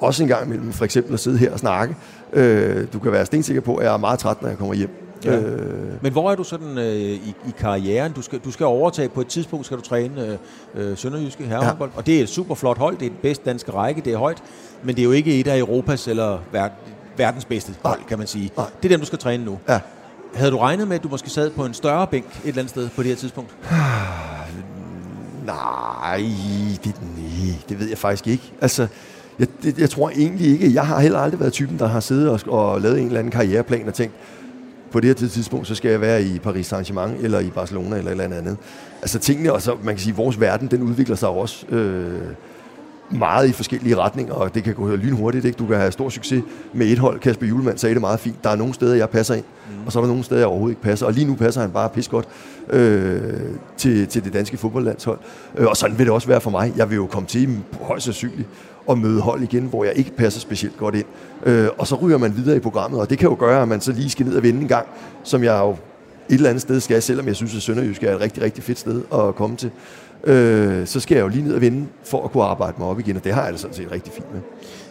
Også 0.00 0.22
en 0.22 0.28
gang 0.28 0.46
imellem 0.46 0.72
for 0.72 0.84
eksempel 0.84 1.14
at 1.14 1.20
sidde 1.20 1.38
her 1.38 1.52
og 1.52 1.58
snakke. 1.58 1.96
Øh, 2.32 2.86
du 2.92 2.98
kan 2.98 3.12
være 3.12 3.26
stensikker 3.26 3.62
på, 3.62 3.76
at 3.76 3.86
jeg 3.86 3.94
er 3.94 3.98
meget 3.98 4.18
træt, 4.18 4.42
når 4.42 4.48
jeg 4.48 4.58
kommer 4.58 4.74
hjem. 4.74 4.90
Ja. 5.24 5.40
Øh. 5.40 6.02
Men 6.02 6.12
hvor 6.12 6.30
er 6.30 6.34
du 6.34 6.44
sådan 6.44 6.78
øh, 6.78 6.94
i, 6.94 7.34
i 7.48 7.52
karrieren? 7.58 8.12
Du 8.12 8.22
skal, 8.22 8.38
du 8.38 8.50
skal 8.50 8.66
overtage 8.66 9.08
på 9.08 9.20
et 9.20 9.26
tidspunkt, 9.26 9.66
skal 9.66 9.76
du 9.76 9.82
træne 9.82 10.38
øh, 10.74 10.90
øh 10.90 10.96
Sønderjyske 10.96 11.44
herrehåndbold, 11.44 11.90
ja. 11.94 11.98
og 11.98 12.06
det 12.06 12.18
er 12.18 12.22
et 12.22 12.28
super 12.28 12.54
flot 12.54 12.78
hold, 12.78 12.96
det 12.96 13.06
er 13.06 13.10
den 13.10 13.18
bedste 13.22 13.44
danske 13.44 13.72
række, 13.72 14.00
det 14.00 14.12
er 14.12 14.16
højt, 14.16 14.42
men 14.82 14.94
det 14.94 15.02
er 15.02 15.04
jo 15.04 15.12
ikke 15.12 15.40
et 15.40 15.46
af 15.46 15.58
Europas 15.58 16.08
eller 16.08 16.38
verdens 17.16 17.44
bedste 17.44 17.74
hold, 17.84 18.00
kan 18.08 18.18
man 18.18 18.26
sige. 18.26 18.50
Nej. 18.56 18.66
Det 18.82 18.88
er 18.88 18.88
dem, 18.88 19.00
du 19.00 19.06
skal 19.06 19.18
træne 19.18 19.44
nu. 19.44 19.58
Ja. 19.68 19.80
Havde 20.34 20.50
du 20.50 20.58
regnet 20.58 20.88
med, 20.88 20.96
at 20.96 21.02
du 21.02 21.08
måske 21.08 21.30
sad 21.30 21.50
på 21.50 21.64
en 21.64 21.74
større 21.74 22.06
bænk 22.06 22.26
et 22.26 22.32
eller 22.44 22.58
andet 22.58 22.70
sted 22.70 22.88
på 22.96 23.02
det 23.02 23.08
her 23.08 23.16
tidspunkt? 23.16 23.56
nej, 25.46 26.16
det, 26.84 26.94
nej, 27.02 27.54
det 27.68 27.80
ved 27.80 27.88
jeg 27.88 27.98
faktisk 27.98 28.26
ikke. 28.26 28.52
Altså, 28.60 28.86
jeg, 29.38 29.48
det, 29.62 29.78
jeg 29.78 29.90
tror 29.90 30.10
egentlig 30.10 30.46
ikke. 30.46 30.74
Jeg 30.74 30.86
har 30.86 31.00
heller 31.00 31.18
aldrig 31.18 31.40
været 31.40 31.52
typen, 31.52 31.78
der 31.78 31.86
har 31.86 32.00
siddet 32.00 32.30
og, 32.30 32.40
og 32.46 32.80
lavet 32.80 32.98
en 32.98 33.06
eller 33.06 33.18
anden 33.18 33.30
karriereplan 33.30 33.88
og 33.88 33.94
tænkt, 33.94 34.14
på 34.92 35.00
det 35.00 35.20
her 35.20 35.28
tidspunkt, 35.28 35.66
så 35.66 35.74
skal 35.74 35.90
jeg 35.90 36.00
være 36.00 36.22
i 36.22 36.38
Paris 36.38 36.72
Saint-Germain, 36.72 37.24
eller 37.24 37.40
i 37.40 37.50
Barcelona, 37.50 37.96
eller 37.96 38.10
et 38.10 38.22
eller 38.22 38.36
andet. 38.36 38.56
Altså 39.02 39.18
tingene, 39.18 39.52
og 39.52 39.62
så 39.62 39.76
man 39.82 39.94
kan 39.94 40.02
sige, 40.02 40.16
vores 40.16 40.40
verden, 40.40 40.68
den 40.68 40.82
udvikler 40.82 41.16
sig 41.16 41.28
også. 41.28 41.66
Øh, 41.66 42.20
meget 43.10 43.48
i 43.48 43.52
forskellige 43.52 43.96
retninger, 43.96 44.34
og 44.34 44.54
det 44.54 44.64
kan 44.64 44.74
gå 44.74 44.96
lynhurtigt. 44.96 45.44
Ikke? 45.44 45.56
Du 45.56 45.66
kan 45.66 45.76
have 45.76 45.92
stor 45.92 46.08
succes 46.08 46.42
med 46.72 46.86
et 46.86 46.98
hold. 46.98 47.20
Kasper 47.20 47.46
Julemand 47.46 47.78
sagde 47.78 47.94
det 47.94 48.00
meget 48.00 48.20
fint. 48.20 48.44
Der 48.44 48.50
er 48.50 48.56
nogle 48.56 48.74
steder, 48.74 48.94
jeg 48.94 49.10
passer 49.10 49.34
ind, 49.34 49.44
mm. 49.44 49.86
og 49.86 49.92
så 49.92 49.98
er 49.98 50.02
der 50.02 50.08
nogle 50.08 50.24
steder, 50.24 50.40
jeg 50.40 50.48
overhovedet 50.48 50.72
ikke 50.72 50.82
passer. 50.82 51.06
Og 51.06 51.12
lige 51.12 51.26
nu 51.26 51.34
passer 51.34 51.60
han 51.60 51.70
bare 51.70 51.88
pis 51.88 52.08
godt 52.08 52.28
øh, 52.70 53.20
til, 53.76 54.06
til 54.06 54.24
det 54.24 54.32
danske 54.32 54.56
fodboldlandshold. 54.56 55.18
Øh, 55.56 55.66
og 55.66 55.76
sådan 55.76 55.98
vil 55.98 56.06
det 56.06 56.14
også 56.14 56.28
være 56.28 56.40
for 56.40 56.50
mig. 56.50 56.72
Jeg 56.76 56.90
vil 56.90 56.96
jo 56.96 57.06
komme 57.06 57.26
til 57.26 57.58
højst 57.80 58.04
sandsynligt 58.04 58.48
og 58.86 58.98
møde 58.98 59.20
hold 59.20 59.42
igen, 59.42 59.64
hvor 59.64 59.84
jeg 59.84 59.92
ikke 59.96 60.16
passer 60.16 60.40
specielt 60.40 60.76
godt 60.76 60.94
ind. 60.94 61.06
Øh, 61.46 61.68
og 61.78 61.86
så 61.86 61.94
ryger 61.94 62.18
man 62.18 62.36
videre 62.36 62.56
i 62.56 62.60
programmet, 62.60 63.00
og 63.00 63.10
det 63.10 63.18
kan 63.18 63.28
jo 63.28 63.36
gøre, 63.38 63.62
at 63.62 63.68
man 63.68 63.80
så 63.80 63.92
lige 63.92 64.10
skal 64.10 64.26
ned 64.26 64.36
og 64.36 64.42
vende 64.42 64.60
en 64.60 64.68
gang, 64.68 64.86
som 65.22 65.44
jeg 65.44 65.58
jo 65.58 65.76
et 66.28 66.34
eller 66.34 66.48
andet 66.48 66.62
sted 66.62 66.80
skal, 66.80 67.02
selvom 67.02 67.26
jeg 67.26 67.36
synes, 67.36 67.56
at 67.56 67.62
Sønderjysk 67.62 68.02
er 68.02 68.14
et 68.14 68.20
rigtig, 68.20 68.42
rigtig 68.42 68.64
fedt 68.64 68.78
sted 68.78 69.02
at 69.14 69.34
komme 69.34 69.56
til 69.56 69.70
øh, 70.24 70.86
så 70.86 71.00
skal 71.00 71.14
jeg 71.14 71.22
jo 71.22 71.28
lige 71.28 71.44
ned 71.44 71.54
og 71.54 71.60
vinde 71.60 71.86
for 72.04 72.24
at 72.24 72.30
kunne 72.30 72.44
arbejde 72.44 72.74
mig 72.78 72.88
op 72.88 72.98
igen, 72.98 73.16
og 73.16 73.24
det 73.24 73.34
har 73.34 73.42
jeg 73.44 73.52
det 73.52 73.60
sådan 73.60 73.76
set 73.76 73.92
rigtig 73.92 74.12
fint 74.12 74.32
med. 74.34 74.40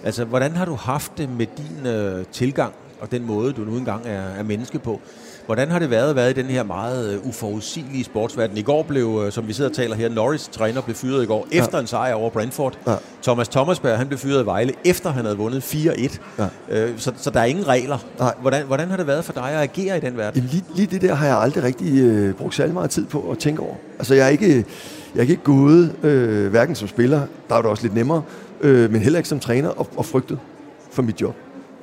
Altså, 0.03 0.26
hvordan 0.26 0.51
har 0.51 0.65
du 0.65 0.76
haft 0.76 1.17
det 1.17 1.30
med 1.30 1.45
din 1.57 1.88
øh, 1.88 2.26
tilgang 2.32 2.73
og 3.01 3.11
den 3.11 3.26
måde, 3.26 3.53
du 3.53 3.61
nu 3.61 3.78
engang 3.78 4.05
er, 4.05 4.21
er 4.39 4.43
menneske 4.43 4.80
på? 4.80 5.01
Hvordan 5.45 5.71
har 5.71 5.80
det 5.80 5.89
været 5.89 6.09
at 6.09 6.15
være 6.15 6.30
i 6.30 6.34
den 6.34 6.45
her 6.45 6.63
meget 6.63 7.13
øh, 7.13 7.28
uforudsigelige 7.28 8.03
sportsverden? 8.03 8.57
I 8.57 8.61
går 8.61 8.84
blev, 8.84 9.21
øh, 9.26 9.32
som 9.32 9.47
vi 9.47 9.53
sidder 9.53 9.69
og 9.69 9.76
taler 9.76 9.95
her, 9.95 10.09
Norris 10.09 10.47
træner 10.47 10.82
blev 10.82 10.95
fyret 10.95 11.23
i 11.23 11.26
går 11.26 11.47
efter 11.51 11.80
en 11.80 11.88
sejr 11.88 12.13
over 12.13 12.30
Brentford. 12.30 12.78
Ja. 12.88 12.95
Thomas 13.23 13.47
Thomasberg, 13.47 13.97
han 13.97 14.07
blev 14.07 14.19
fyret 14.19 14.43
i 14.43 14.45
Vejle 14.45 14.73
efter 14.86 15.09
han 15.09 15.26
havde 15.26 15.38
vundet 15.38 15.63
4-1. 15.63 16.19
Ja. 16.39 16.47
Øh, 16.69 16.99
så, 16.99 17.11
så 17.17 17.30
der 17.30 17.39
er 17.39 17.45
ingen 17.45 17.67
regler. 17.67 17.97
Nej. 18.19 18.34
Hvordan, 18.41 18.65
hvordan 18.65 18.89
har 18.89 18.97
det 18.97 19.07
været 19.07 19.26
for 19.26 19.34
dig 19.34 19.51
at 19.51 19.61
agere 19.61 19.97
i 19.97 19.99
den 19.99 20.17
verden? 20.17 20.41
Jamen, 20.41 20.49
lige, 20.49 20.63
lige 20.76 20.88
det 20.88 21.01
der 21.01 21.13
har 21.13 21.26
jeg 21.26 21.38
aldrig 21.38 21.63
rigtig 21.63 21.99
øh, 22.01 22.34
brugt 22.34 22.55
særlig 22.55 22.73
meget 22.73 22.89
tid 22.89 23.05
på 23.05 23.32
at 23.32 23.38
tænke 23.38 23.61
over. 23.61 23.76
Altså, 23.99 24.15
jeg 24.15 24.26
er 24.26 24.30
ikke, 24.30 24.65
jeg 25.16 25.26
er 25.26 25.30
ikke 25.30 25.43
gået, 25.43 25.95
øh, 26.03 26.49
hverken 26.49 26.76
som 26.76 26.88
spiller, 26.88 27.22
der 27.49 27.55
er 27.55 27.61
det 27.61 27.70
også 27.70 27.84
lidt 27.84 27.95
nemmere, 27.95 28.22
øh, 28.61 28.91
men 28.91 29.01
heller 29.01 29.20
ikke 29.20 29.30
som 29.30 29.39
træner 29.39 29.70
og, 29.70 29.88
og 29.97 30.05
frygtet 30.05 30.39
for 30.91 31.01
mit 31.01 31.22
job. 31.22 31.36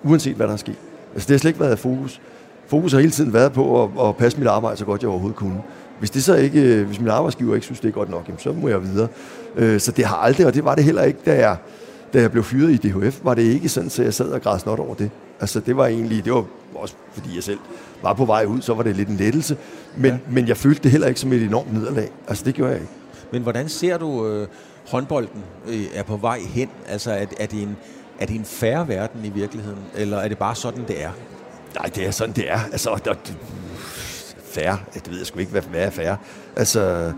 Uanset 0.04 0.36
hvad 0.36 0.46
der 0.46 0.52
er 0.52 0.56
sket. 0.56 0.76
Altså, 1.14 1.26
det 1.26 1.34
har 1.34 1.38
slet 1.38 1.50
ikke 1.50 1.60
været 1.60 1.78
fokus. 1.78 2.20
Fokus 2.66 2.92
har 2.92 3.00
hele 3.00 3.12
tiden 3.12 3.32
været 3.32 3.52
på 3.52 3.84
at, 3.84 3.90
at 4.08 4.16
passe 4.16 4.38
mit 4.38 4.48
arbejde 4.48 4.76
så 4.76 4.84
godt 4.84 5.02
jeg 5.02 5.10
overhovedet 5.10 5.36
kunne. 5.36 5.62
Hvis 5.98 6.10
det 6.10 6.24
så 6.24 6.34
ikke, 6.34 6.60
øh, 6.60 6.86
hvis 6.86 7.00
min 7.00 7.08
arbejdsgiver 7.08 7.54
ikke 7.54 7.64
synes, 7.64 7.80
det 7.80 7.88
er 7.88 7.92
godt 7.92 8.10
nok, 8.10 8.28
jamen, 8.28 8.38
så 8.38 8.52
må 8.52 8.68
jeg 8.68 8.82
videre. 8.82 9.08
Øh, 9.56 9.80
så 9.80 9.92
det 9.92 10.04
har 10.04 10.16
aldrig, 10.16 10.46
og 10.46 10.54
det 10.54 10.64
var 10.64 10.74
det 10.74 10.84
heller 10.84 11.02
ikke, 11.02 11.18
da 11.26 11.38
jeg, 11.38 11.56
da 12.12 12.20
jeg 12.20 12.30
blev 12.32 12.44
fyret 12.44 12.70
i 12.70 12.76
DHF, 12.88 13.20
var 13.24 13.34
det 13.34 13.42
ikke 13.42 13.68
sådan, 13.68 13.86
at 13.86 13.98
jeg 13.98 14.14
sad 14.14 14.26
og 14.26 14.42
græd 14.42 14.66
over 14.66 14.94
det. 14.94 15.10
Altså 15.40 15.60
det 15.60 15.76
var 15.76 15.86
egentlig, 15.86 16.24
det 16.24 16.32
var 16.32 16.44
også 16.74 16.94
fordi 17.12 17.34
jeg 17.34 17.42
selv 17.42 17.58
var 18.02 18.12
på 18.12 18.24
vej 18.24 18.44
ud, 18.44 18.60
så 18.60 18.74
var 18.74 18.82
det 18.82 18.96
lidt 18.96 19.08
en 19.08 19.16
lettelse. 19.16 19.56
Men, 19.96 20.10
ja. 20.10 20.18
men 20.30 20.48
jeg 20.48 20.56
følte 20.56 20.82
det 20.82 20.90
heller 20.90 21.08
ikke 21.08 21.20
som 21.20 21.32
et 21.32 21.42
enormt 21.42 21.72
nederlag. 21.72 22.10
Altså 22.28 22.44
det 22.44 22.54
gjorde 22.54 22.72
jeg 22.72 22.80
ikke. 22.80 22.92
Men 23.32 23.42
hvordan 23.42 23.68
ser 23.68 23.98
du 23.98 24.26
øh, 24.26 24.48
håndbolden 24.88 25.42
øh, 25.68 25.84
er 25.94 26.02
på 26.02 26.16
vej 26.16 26.38
hen? 26.38 26.68
Altså 26.88 27.10
er, 27.10 27.26
er, 27.40 27.46
det 27.46 27.62
en, 27.62 27.76
er 28.20 28.26
det 28.26 28.36
en 28.36 28.44
færre 28.44 28.88
verden 28.88 29.24
i 29.24 29.30
virkeligheden, 29.30 29.82
eller 29.94 30.18
er 30.18 30.28
det 30.28 30.38
bare 30.38 30.54
sådan, 30.54 30.84
det 30.88 31.02
er? 31.02 31.10
Nej, 31.74 31.90
det 31.94 32.06
er 32.06 32.10
sådan, 32.10 32.34
det 32.34 32.50
er. 32.50 32.60
Altså, 32.72 33.00
der, 33.04 33.14
færre, 34.44 34.78
det 34.94 35.10
ved 35.10 35.18
jeg 35.18 35.26
sgu 35.26 35.38
ikke, 35.38 35.52
hvad, 35.52 35.62
hvad 35.62 35.80
er 35.86 35.90
færre. 35.90 36.16
Altså, 36.56 37.12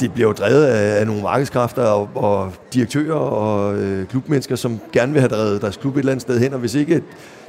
det 0.00 0.12
bliver 0.12 0.28
jo 0.28 0.32
drevet 0.32 0.64
af, 0.64 1.00
af 1.00 1.06
nogle 1.06 1.22
markedskræfter 1.22 1.82
og, 1.82 2.10
og 2.14 2.52
direktører 2.74 3.14
og 3.14 3.74
øh, 3.74 4.06
klubmennesker, 4.06 4.56
som 4.56 4.80
gerne 4.92 5.12
vil 5.12 5.20
have 5.20 5.28
drevet 5.28 5.62
deres 5.62 5.76
klub 5.76 5.94
et 5.94 5.98
eller 5.98 6.12
andet 6.12 6.22
sted 6.22 6.38
hen, 6.38 6.52
og 6.52 6.58
hvis 6.58 6.74
ikke 6.74 7.02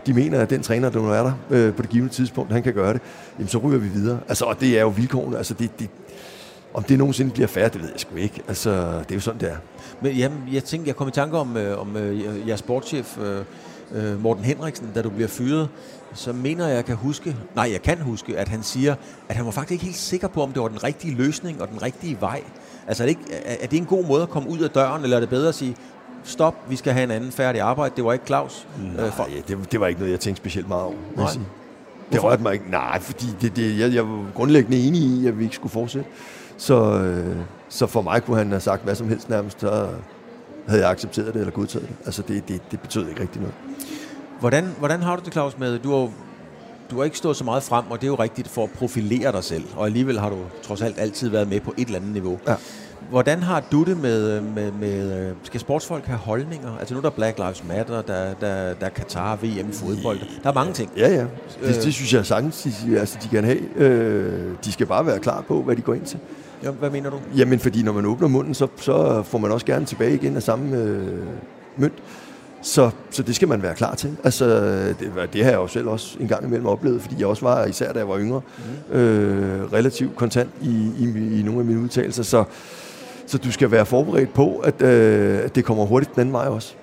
de 0.05 0.13
mener, 0.13 0.39
at 0.39 0.49
den 0.49 0.61
træner, 0.61 0.89
der 0.89 0.99
nu 0.99 1.09
er 1.11 1.23
der 1.23 1.33
øh, 1.49 1.73
på 1.73 1.81
det 1.81 1.89
givende 1.89 2.13
tidspunkt, 2.13 2.51
han 2.51 2.63
kan 2.63 2.73
gøre 2.73 2.93
det, 2.93 3.01
jamen 3.37 3.47
så 3.47 3.57
ryger 3.57 3.79
vi 3.79 3.87
videre. 3.87 4.19
Altså, 4.27 4.45
og 4.45 4.59
det 4.59 4.77
er 4.77 4.81
jo 4.81 4.89
vilkårene. 4.89 5.37
Altså, 5.37 5.53
det, 5.53 5.79
det, 5.79 5.89
om 6.73 6.83
det 6.83 6.97
nogensinde 6.97 7.31
bliver 7.31 7.47
færre, 7.47 7.69
det 7.69 7.81
ved 7.81 7.89
jeg 7.89 7.99
sgu 7.99 8.15
ikke. 8.15 8.41
Altså, 8.47 8.71
det 8.99 9.11
er 9.11 9.15
jo 9.15 9.19
sådan, 9.19 9.41
det 9.41 9.51
er. 9.51 9.57
Men 10.01 10.15
jamen, 10.15 10.43
jeg 10.51 10.63
tænkte, 10.63 10.87
jeg 10.87 10.95
kom 10.95 11.07
i 11.07 11.11
tanke 11.11 11.37
om, 11.37 11.57
øh, 11.57 11.79
om 11.79 11.97
øh, 11.97 12.47
jeres 12.47 12.59
sportschef, 12.59 13.17
øh, 13.17 13.43
øh, 13.91 14.21
Morten 14.21 14.43
Henriksen, 14.43 14.91
da 14.95 15.01
du 15.01 15.09
bliver 15.09 15.27
fyret, 15.27 15.69
så 16.13 16.33
mener 16.33 16.67
jeg, 16.67 16.75
jeg 16.75 16.85
kan 16.85 16.95
huske, 16.95 17.35
nej, 17.55 17.69
jeg 17.71 17.81
kan 17.81 17.97
huske, 17.97 18.37
at 18.37 18.47
han 18.47 18.63
siger, 18.63 18.95
at 19.29 19.35
han 19.35 19.45
var 19.45 19.51
faktisk 19.51 19.71
ikke 19.71 19.85
helt 19.85 19.97
sikker 19.97 20.27
på, 20.27 20.43
om 20.43 20.51
det 20.51 20.61
var 20.61 20.67
den 20.67 20.83
rigtige 20.83 21.15
løsning 21.15 21.61
og 21.61 21.69
den 21.69 21.81
rigtige 21.81 22.17
vej. 22.21 22.41
Altså, 22.87 23.03
er 23.03 23.07
det, 23.07 23.09
ikke, 23.09 23.33
er, 23.45 23.55
er 23.61 23.67
det 23.67 23.77
en 23.77 23.85
god 23.85 24.05
måde 24.05 24.23
at 24.23 24.29
komme 24.29 24.49
ud 24.49 24.59
af 24.59 24.69
døren, 24.69 25.03
eller 25.03 25.17
er 25.17 25.19
det 25.21 25.29
bedre 25.29 25.47
at 25.47 25.55
sige, 25.55 25.75
stop, 26.23 26.55
vi 26.69 26.75
skal 26.75 26.93
have 26.93 27.03
en 27.03 27.11
anden 27.11 27.31
færdig 27.31 27.61
arbejde, 27.61 27.93
det 27.95 28.05
var 28.05 28.13
ikke 28.13 28.25
Claus? 28.25 28.67
Nej, 28.95 29.05
øh, 29.05 29.11
for, 29.11 29.27
det, 29.47 29.71
det 29.71 29.79
var 29.79 29.87
ikke 29.87 29.99
noget, 29.99 30.11
jeg 30.11 30.19
tænkte 30.19 30.41
specielt 30.41 30.67
meget 30.67 30.83
over. 30.83 30.95
Nej. 31.15 31.31
sige. 31.31 31.45
Det 32.11 32.23
rørte 32.23 32.43
mig 32.43 32.53
ikke. 32.53 32.71
Nej, 32.71 32.99
fordi 32.99 33.25
det, 33.41 33.55
det, 33.55 33.79
jeg, 33.79 33.93
jeg 33.93 34.07
var 34.07 34.25
grundlæggende 34.35 34.77
enig 34.77 35.01
i, 35.01 35.27
at 35.27 35.39
vi 35.39 35.43
ikke 35.43 35.55
skulle 35.55 35.71
fortsætte. 35.71 36.09
Så, 36.61 36.93
øh, 36.93 37.35
så 37.69 37.87
for 37.87 38.01
mig 38.01 38.23
kunne 38.23 38.37
han 38.37 38.49
have 38.49 38.59
sagt 38.59 38.83
hvad 38.83 38.95
som 38.95 39.09
helst 39.09 39.29
nærmest, 39.29 39.61
så 39.61 39.87
havde 40.67 40.81
jeg 40.81 40.91
accepteret 40.91 41.33
det 41.33 41.39
eller 41.39 41.51
godtaget 41.51 41.87
det. 41.87 41.95
Altså 42.05 42.21
det, 42.27 42.47
det, 42.47 42.61
det 42.71 42.79
betød 42.79 43.09
ikke 43.09 43.21
rigtig 43.21 43.41
noget. 43.41 43.55
Hvordan, 44.39 44.75
hvordan 44.79 45.01
har 45.01 45.15
du 45.15 45.21
det, 45.25 45.33
Claus, 45.33 45.57
med, 45.57 45.79
du 45.79 45.91
har, 45.91 46.09
du 46.91 46.97
har 46.97 47.03
ikke 47.03 47.17
stået 47.17 47.37
så 47.37 47.43
meget 47.43 47.63
frem, 47.63 47.85
og 47.89 48.01
det 48.01 48.07
er 48.07 48.11
jo 48.11 48.15
rigtigt 48.15 48.47
for 48.47 48.63
at 48.63 48.69
profilere 48.69 49.31
dig 49.31 49.43
selv, 49.43 49.63
og 49.75 49.85
alligevel 49.85 50.19
har 50.19 50.29
du 50.29 50.37
trods 50.63 50.81
alt 50.81 50.99
altid 50.99 51.29
været 51.29 51.49
med 51.49 51.59
på 51.59 51.73
et 51.77 51.85
eller 51.85 51.99
andet 51.99 52.13
niveau. 52.13 52.39
Ja. 52.47 52.55
Hvordan 53.09 53.43
har 53.43 53.63
du 53.71 53.83
det 53.83 53.97
med, 53.97 54.41
med, 54.41 54.71
med, 54.71 55.27
øh, 55.29 55.35
skal 55.43 55.59
sportsfolk 55.59 56.05
have 56.05 56.17
holdninger? 56.17 56.77
Altså 56.77 56.93
nu 56.93 56.97
er 56.97 57.01
der 57.01 57.09
Black 57.09 57.37
Lives 57.37 57.63
Matter, 57.67 58.01
der, 58.01 58.33
der, 58.33 58.73
der 58.73 58.85
er 58.85 58.89
Qatar, 58.89 59.35
VM 59.35 59.69
i 59.69 59.73
fodbold, 59.73 60.19
der 60.43 60.49
er 60.49 60.53
mange 60.53 60.73
ting. 60.73 60.91
Ja, 60.97 61.09
ja. 61.09 61.21
Det, 61.21 61.29
Øh. 61.61 61.83
det 61.83 61.93
synes 61.93 62.13
jeg 62.13 62.25
sagtens, 62.25 62.61
de, 62.85 62.99
altså, 62.99 63.17
de 63.23 63.27
kan 63.27 63.43
have. 63.43 63.59
Øh, 63.75 64.51
de 64.65 64.71
skal 64.71 64.85
bare 64.85 65.05
være 65.05 65.19
klar 65.19 65.41
på, 65.41 65.61
hvad 65.61 65.75
de 65.75 65.81
går 65.81 65.93
ind 65.93 66.05
til. 66.05 66.19
Ja, 66.63 66.71
hvad 66.71 66.89
mener 66.89 67.09
du? 67.09 67.17
Jamen, 67.37 67.59
fordi 67.59 67.83
når 67.83 67.91
man 67.91 68.05
åbner 68.05 68.27
munden, 68.27 68.53
så, 68.53 68.67
så 68.77 69.23
får 69.23 69.37
man 69.37 69.51
også 69.51 69.65
gerne 69.65 69.85
tilbage 69.85 70.13
igen 70.15 70.35
af 70.35 70.43
samme 70.43 70.77
øh, 70.77 71.17
mønt. 71.77 72.03
Så, 72.61 72.89
så 73.09 73.23
det 73.23 73.35
skal 73.35 73.47
man 73.47 73.61
være 73.61 73.75
klar 73.75 73.95
til. 73.95 74.17
Altså, 74.23 74.45
det, 74.99 75.29
det 75.33 75.43
har 75.43 75.51
jeg 75.51 75.57
jo 75.59 75.67
selv 75.67 75.87
også 75.87 76.17
en 76.19 76.27
gang 76.27 76.45
imellem 76.45 76.65
oplevet, 76.65 77.01
fordi 77.01 77.15
jeg 77.19 77.27
også 77.27 77.45
var, 77.45 77.65
især 77.65 77.93
da 77.93 77.99
jeg 77.99 78.09
var 78.09 78.19
yngre, 78.19 78.41
mm. 78.91 78.95
øh, 78.95 79.73
relativt 79.73 80.15
kontant 80.15 80.49
i, 80.61 80.91
i, 80.99 81.39
i 81.39 81.43
nogle 81.43 81.59
af 81.59 81.65
mine 81.65 81.79
udtalelser. 81.79 82.23
Så, 82.23 82.43
så 83.25 83.37
du 83.37 83.51
skal 83.51 83.71
være 83.71 83.85
forberedt 83.85 84.33
på, 84.33 84.55
at, 84.57 84.81
øh, 84.81 85.49
det 85.55 85.65
kommer 85.65 85.85
hurtigt 85.85 86.13
den 86.15 86.21
anden 86.21 86.33
vej 86.33 86.47
også. 86.47 86.75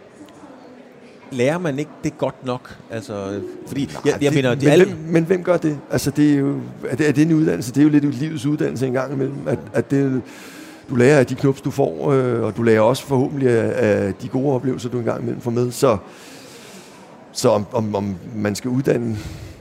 Lærer 1.31 1.59
man 1.59 1.79
ikke 1.79 1.91
det 2.05 2.19
godt 2.19 2.47
nok? 2.47 2.77
Altså, 2.91 3.41
fordi, 3.67 3.91
jeg, 4.05 4.13
jeg 4.23 4.31
det, 4.31 4.35
mener, 4.35 4.51
men, 4.51 4.61
det 4.61 4.69
alle, 4.69 4.85
hvem, 4.85 4.99
men 5.07 5.25
hvem 5.25 5.45
gør 5.45 5.57
det? 5.57 5.79
Altså, 5.91 6.11
det 6.11 6.33
er 6.33 6.39
jo, 6.39 6.57
er 6.89 6.97
det, 6.97 7.09
er 7.09 7.13
det 7.13 7.23
en 7.23 7.33
uddannelse? 7.33 7.73
Det 7.73 7.81
er 7.81 7.85
jo 7.85 7.89
lidt 7.89 8.05
livets 8.05 8.47
uddannelse 8.47 8.87
en 8.87 8.93
gang 8.93 9.13
imellem. 9.13 9.37
At, 9.47 9.59
at 9.73 9.91
det, 9.91 10.23
du 10.91 10.95
lærer 10.95 11.19
af 11.19 11.27
de 11.27 11.35
knups, 11.35 11.61
du 11.61 11.71
får, 11.71 12.13
øh, 12.13 12.43
og 12.43 12.57
du 12.57 12.63
lærer 12.63 12.81
også 12.81 13.07
forhåbentlig 13.07 13.49
af, 13.49 13.73
af 13.77 14.15
de 14.15 14.29
gode 14.29 14.55
oplevelser, 14.55 14.89
du 14.89 14.99
engang 14.99 15.21
imellem 15.21 15.41
får 15.41 15.51
med. 15.51 15.71
Så, 15.71 15.97
så 17.33 17.49
om, 17.49 17.67
om, 17.73 17.95
om 17.95 18.17
man 18.35 18.55
skal 18.55 18.71
uddanne 18.71 19.17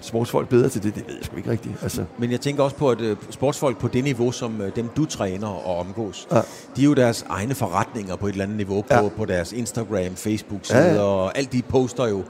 sportsfolk 0.08 0.50
bedre 0.50 0.70
til 0.70 0.84
det, 0.84 0.96
det 0.96 1.04
ved 1.08 1.16
jeg 1.16 1.26
sgu 1.26 1.38
ikke 1.38 1.52
rigtigt. 1.52 1.76
Altså, 1.84 2.04
Men 2.18 2.32
jeg 2.32 2.42
tænker 2.42 2.64
også 2.64 2.76
på, 2.76 2.90
at 2.90 3.02
øh, 3.02 3.18
sportsfolk 3.30 3.78
på 3.80 3.88
det 3.88 4.04
niveau, 4.04 4.32
som 4.32 4.62
øh, 4.62 4.76
dem 4.76 4.88
du 4.98 5.06
træner 5.06 5.48
og 5.48 5.78
omgås, 5.80 6.28
Ja. 6.32 6.42
de 6.76 6.82
er 6.82 6.86
jo 6.86 6.94
deres 6.94 7.26
egne 7.30 7.56
forretninger 7.56 8.16
på 8.16 8.28
et 8.28 8.32
eller 8.32 8.44
andet 8.44 8.58
niveau, 8.58 8.82
på, 8.82 8.88
Ja. 8.94 9.08
på 9.18 9.26
deres 9.26 9.52
Instagram, 9.54 10.16
Facebook-sider, 10.16 10.80
Ja, 10.86 10.94
ja. 10.94 11.02
og 11.02 11.38
alt 11.38 11.52
de 11.52 11.62
poster 11.62 12.08
jo 12.08 12.24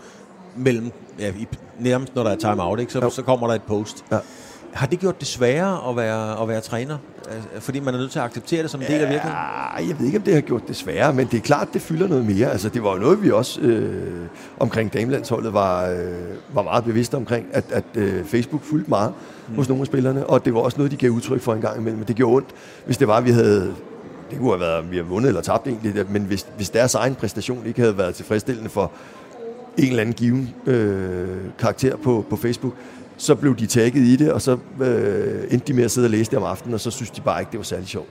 mellem, 0.55 0.91
ja, 1.19 1.29
i, 1.29 1.47
nærmest 1.79 2.15
når 2.15 2.23
der 2.23 2.31
er 2.31 2.35
time 2.35 2.63
out, 2.63 2.79
ikke, 2.79 2.91
så, 2.93 2.99
Jo. 2.99 3.09
så 3.09 3.21
kommer 3.21 3.47
der 3.47 3.53
et 3.53 3.63
post. 3.63 4.05
Ja. 4.11 4.17
Har 4.73 4.87
det 4.87 4.99
gjort 4.99 5.19
det 5.19 5.27
sværere 5.27 5.89
at 5.89 5.95
være, 5.95 6.41
at 6.41 6.47
være 6.47 6.61
træner? 6.61 6.97
Altså, 7.31 7.49
Fordi 7.59 7.79
man 7.79 7.93
er 7.93 7.97
nødt 7.97 8.11
til 8.11 8.19
at 8.19 8.25
acceptere 8.25 8.63
det 8.63 8.71
som 8.71 8.81
en 8.81 8.87
del 8.87 8.93
af 8.93 8.99
virkeligheden? 8.99 9.37
Ja, 9.77 9.87
jeg 9.87 9.99
ved 9.99 10.05
ikke, 10.05 10.17
om 10.17 10.23
det 10.23 10.33
har 10.33 10.41
gjort 10.41 10.67
det 10.67 10.75
sværere, 10.75 11.13
men 11.13 11.27
det 11.27 11.37
er 11.37 11.41
klart, 11.41 11.67
det 11.73 11.81
fylder 11.81 12.07
noget 12.07 12.25
mere. 12.25 12.51
Altså, 12.51 12.69
det 12.69 12.83
var 12.83 12.93
jo 12.93 12.99
noget, 12.99 13.23
vi 13.23 13.31
også 13.31 13.61
øh, 13.61 14.27
omkring 14.59 14.93
damelandsholdet 14.93 15.53
var, 15.53 15.85
øh, 15.85 15.97
var 16.53 16.61
meget 16.61 16.83
bevidste 16.83 17.15
omkring, 17.15 17.45
at, 17.53 17.65
at 17.71 17.83
øh, 17.95 18.25
Facebook 18.25 18.63
fyldte 18.63 18.89
meget 18.89 19.13
mm. 19.49 19.55
hos 19.55 19.69
nogle 19.69 19.81
af 19.81 19.87
spillerne, 19.87 20.27
og 20.27 20.45
det 20.45 20.53
var 20.53 20.59
også 20.59 20.77
noget, 20.77 20.91
de 20.91 20.97
gav 20.97 21.09
udtryk 21.09 21.41
for 21.41 21.53
en 21.53 21.61
gang 21.61 21.77
imellem. 21.77 21.97
Men 21.99 22.07
det 22.07 22.15
gjorde 22.15 22.35
ondt, 22.35 22.49
hvis 22.85 22.97
det 22.97 23.07
var, 23.07 23.21
vi 23.21 23.31
havde 23.31 23.75
det 24.31 24.39
kunne 24.39 24.49
have 24.49 24.59
været, 24.59 24.79
om 24.79 24.91
vi 24.91 24.97
har 24.97 25.03
vundet 25.03 25.27
eller 25.27 25.41
tabt 25.41 25.67
egentlig, 25.67 26.05
men 26.09 26.21
hvis, 26.21 26.47
hvis 26.55 26.69
deres 26.69 26.95
egen 26.95 27.15
præstation 27.15 27.65
ikke 27.65 27.81
havde 27.81 27.97
været 27.97 28.15
tilfredsstillende 28.15 28.69
for 28.69 28.91
en 29.77 29.87
eller 29.87 30.01
anden 30.01 30.15
given 30.15 30.53
øh, 30.65 31.27
karakter 31.59 31.95
på, 31.97 32.25
på 32.29 32.35
Facebook, 32.35 32.73
så 33.17 33.35
blev 33.35 33.55
de 33.55 33.65
tagget 33.65 34.01
i 34.01 34.15
det, 34.15 34.31
og 34.31 34.41
så 34.41 34.57
øh, 34.81 35.43
endte 35.51 35.67
de 35.67 35.73
med 35.73 35.83
at 35.83 35.91
sidde 35.91 36.05
og 36.05 36.11
læse 36.11 36.31
det 36.31 36.39
om 36.39 36.43
aftenen, 36.43 36.73
og 36.73 36.79
så 36.79 36.91
synes 36.91 37.09
de 37.09 37.21
bare 37.21 37.39
ikke, 37.39 37.51
det 37.51 37.57
var 37.57 37.63
særlig 37.63 37.87
sjovt. 37.87 38.09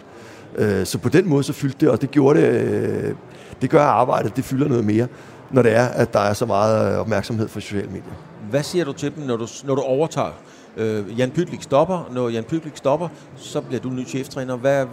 Øh, 0.57 0.86
så 0.86 0.98
på 0.98 1.09
den 1.09 1.28
måde 1.28 1.42
så 1.42 1.52
fyldte 1.52 1.78
det, 1.80 1.88
og 1.88 2.02
det 2.02 2.11
gjorde 2.11 2.40
det, 2.40 2.48
øh, 2.48 3.14
det 3.62 3.70
gør 3.70 3.82
arbejdet, 3.82 4.36
det 4.36 4.44
fylder 4.44 4.68
noget 4.68 4.84
mere, 4.84 5.07
når 5.50 5.62
det 5.62 5.76
er, 5.76 5.86
at 5.86 6.12
der 6.12 6.20
er 6.20 6.32
så 6.32 6.46
meget 6.46 6.92
øh, 6.92 6.98
opmærksomhed 6.98 7.48
fra 7.48 7.61
sociale 7.61 7.86
medier. 7.86 8.12
Hvad 8.50 8.62
siger 8.62 8.84
du 8.84 8.92
til 8.92 9.14
dem, 9.16 9.24
når 9.24 9.36
du, 9.36 9.46
når 9.64 9.74
du 9.74 9.82
overtager? 9.82 10.32
Øh, 10.76 11.18
Jan 11.18 11.30
Pytlik 11.30 11.62
stopper. 11.62 12.11
Når 12.12 12.28
Jan 12.28 12.44
Pytlik 12.44 12.76
stopper, 12.76 13.09
så 13.36 13.61
bliver 13.61 13.80
du 13.80 13.88
ny 13.88 14.07
cheftræner. 14.07 14.57
Hvad, 14.57 14.86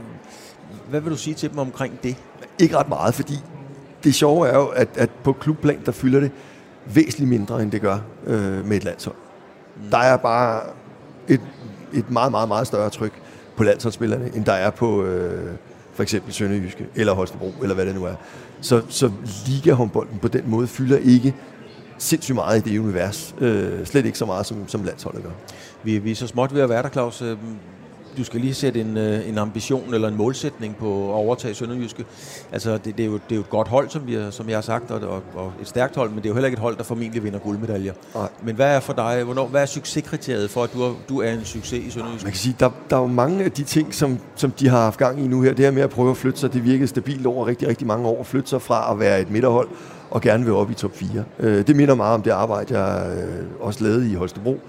hvad 0.90 1.02
vil 1.02 1.12
du 1.12 1.18
sige 1.18 1.34
til 1.34 1.50
dem 1.50 1.58
omkring 1.58 2.04
det? 2.04 2.16
Ikke 2.60 2.78
ret 2.78 2.90
meget, 2.90 3.14
fordi 3.14 3.34
det 4.04 4.16
sjove 4.16 4.48
er 4.48 4.58
jo, 4.58 4.66
at, 4.66 4.90
at 4.96 5.10
på 5.24 5.34
klubplan, 5.34 5.80
der 5.86 5.92
fylder 5.92 6.20
det 6.20 6.32
væsentligt 6.86 7.30
mindre, 7.30 7.62
end 7.62 7.72
det 7.72 7.82
gør 7.82 7.98
øh, 8.28 8.66
med 8.66 8.78
et 8.78 8.84
landshold. 8.84 9.16
Mm. 9.76 9.90
Der 9.92 9.98
er 9.98 10.18
bare 10.18 10.62
et, 11.28 11.42
et 11.94 12.12
meget, 12.12 12.32
meget, 12.32 12.48
meget 12.48 12.68
større 12.68 12.90
tryk 12.90 13.12
på 13.58 13.64
landsholdsspillerne, 13.64 14.32
end 14.36 14.46
der 14.46 14.54
er 14.54 14.70
på 14.70 15.04
øh, 15.04 15.52
for 15.94 16.04
eksempel 16.04 16.34
Sønderjyske 16.34 16.88
eller 16.96 17.14
Holstebro, 17.14 17.54
eller 17.62 17.76
hvad 17.76 17.86
det 17.86 17.96
nu 17.96 18.06
er. 18.06 18.16
Så, 18.62 18.82
så 18.90 19.12
ligahåndbolden 19.48 20.20
på 20.20 20.28
den 20.28 20.44
måde 20.50 20.68
fylder 20.68 20.98
ikke 20.98 21.36
sindssygt 21.98 22.36
meget 22.36 22.68
i 22.68 22.70
det 22.70 22.80
univers. 22.80 23.36
Øh, 23.40 23.86
slet 23.86 24.06
ikke 24.06 24.18
så 24.18 24.26
meget, 24.26 24.46
som, 24.46 24.68
som 24.68 24.84
landsholdet 24.84 25.24
gør. 25.24 25.32
Vi, 25.84 25.98
vi 25.98 26.12
er 26.12 26.16
så 26.16 26.28
småt 26.28 26.54
ved 26.54 26.62
at 26.62 26.70
være 26.70 26.84
der, 26.84 26.90
Claus. 26.90 27.22
Øh, 27.22 27.38
du 28.18 28.24
skal 28.24 28.42
lige 28.42 28.54
sætte 28.54 28.82
en, 28.82 28.98
øh, 28.98 29.30
en 29.30 29.38
ambition 29.38 29.94
eller 29.94 30.08
en 30.08 30.16
målsætning 30.16 30.76
på 30.76 31.10
at 31.10 31.16
overtage 31.16 31.54
Sønderjyske. 31.54 32.06
Altså, 32.52 32.78
det, 32.78 32.98
det, 32.98 33.00
er, 33.00 33.06
jo, 33.06 33.14
det 33.14 33.32
er 33.32 33.36
jo 33.36 33.42
et 33.42 33.50
godt 33.50 33.68
hold, 33.68 33.90
som, 33.90 34.08
vi, 34.08 34.18
som 34.32 34.50
jeg 34.50 34.58
har 34.58 34.62
sagt, 34.62 34.92
og, 34.92 35.10
og, 35.10 35.24
og 35.36 35.54
et 35.62 35.68
stærkt 35.68 35.96
hold, 35.96 36.10
men 36.10 36.18
det 36.18 36.26
er 36.26 36.30
jo 36.30 36.34
heller 36.34 36.48
ikke 36.48 36.56
et 36.56 36.62
hold, 36.62 36.78
der 36.78 36.84
formentlig 36.84 37.24
vinder 37.24 37.40
guldmedaljer. 37.40 37.94
Nej. 38.16 38.30
Men 38.44 38.56
hvad 38.56 38.76
er 38.76 38.80
for 38.80 38.94
dig, 38.94 39.24
hvornår, 39.24 39.48
hvad 39.48 39.62
er 39.62 39.66
succeskriteriet 39.66 40.50
for, 40.50 40.64
at 40.64 40.74
du 40.74 40.82
er, 40.82 40.94
du 41.10 41.22
er 41.22 41.32
en 41.32 41.46
succes 41.46 41.86
i 41.86 41.90
Sønderjyske? 41.90 42.26
Man 42.26 42.32
kan 42.32 42.40
sige, 42.40 42.56
der, 42.60 42.70
der 42.90 42.96
er 42.96 43.02
jo 43.02 43.08
mange 43.08 43.44
af 43.44 43.52
de 43.52 43.64
ting, 43.64 43.94
som, 43.94 44.20
som 44.36 44.52
de 44.52 44.68
har 44.68 44.80
haft 44.80 45.00
gang 45.00 45.24
i 45.24 45.28
nu 45.28 45.42
her. 45.42 45.54
Det 45.54 45.66
her 45.66 45.72
med 45.72 45.82
at 45.82 45.90
prøve 45.90 46.12
at 46.12 46.18
flytte 46.18 46.40
sig, 46.40 46.54
det 46.54 46.64
virkede 46.64 46.88
stabilt 46.88 47.26
over 47.26 47.48
rigtig, 47.48 47.68
rigtig 47.68 47.88
mange 47.88 48.08
år. 48.08 48.24
Flytte 48.24 48.50
sig 48.50 48.62
fra 48.62 48.92
at 48.92 49.00
være 49.00 49.22
et 49.22 49.32
midterhold 49.32 49.68
og 50.10 50.22
gerne 50.22 50.44
vil 50.44 50.54
op 50.54 50.72
i 50.72 50.74
top 50.74 50.96
4. 50.96 51.24
Øh, 51.40 51.68
det 51.68 51.76
minder 51.76 51.96
meget 51.96 52.14
om 52.14 52.22
det 52.22 52.32
arbejde, 52.32 52.80
jeg 52.80 53.18
øh, 53.18 53.46
også 53.60 53.84
lavede 53.84 54.12
i 54.12 54.14
Holstebro. 54.14 54.60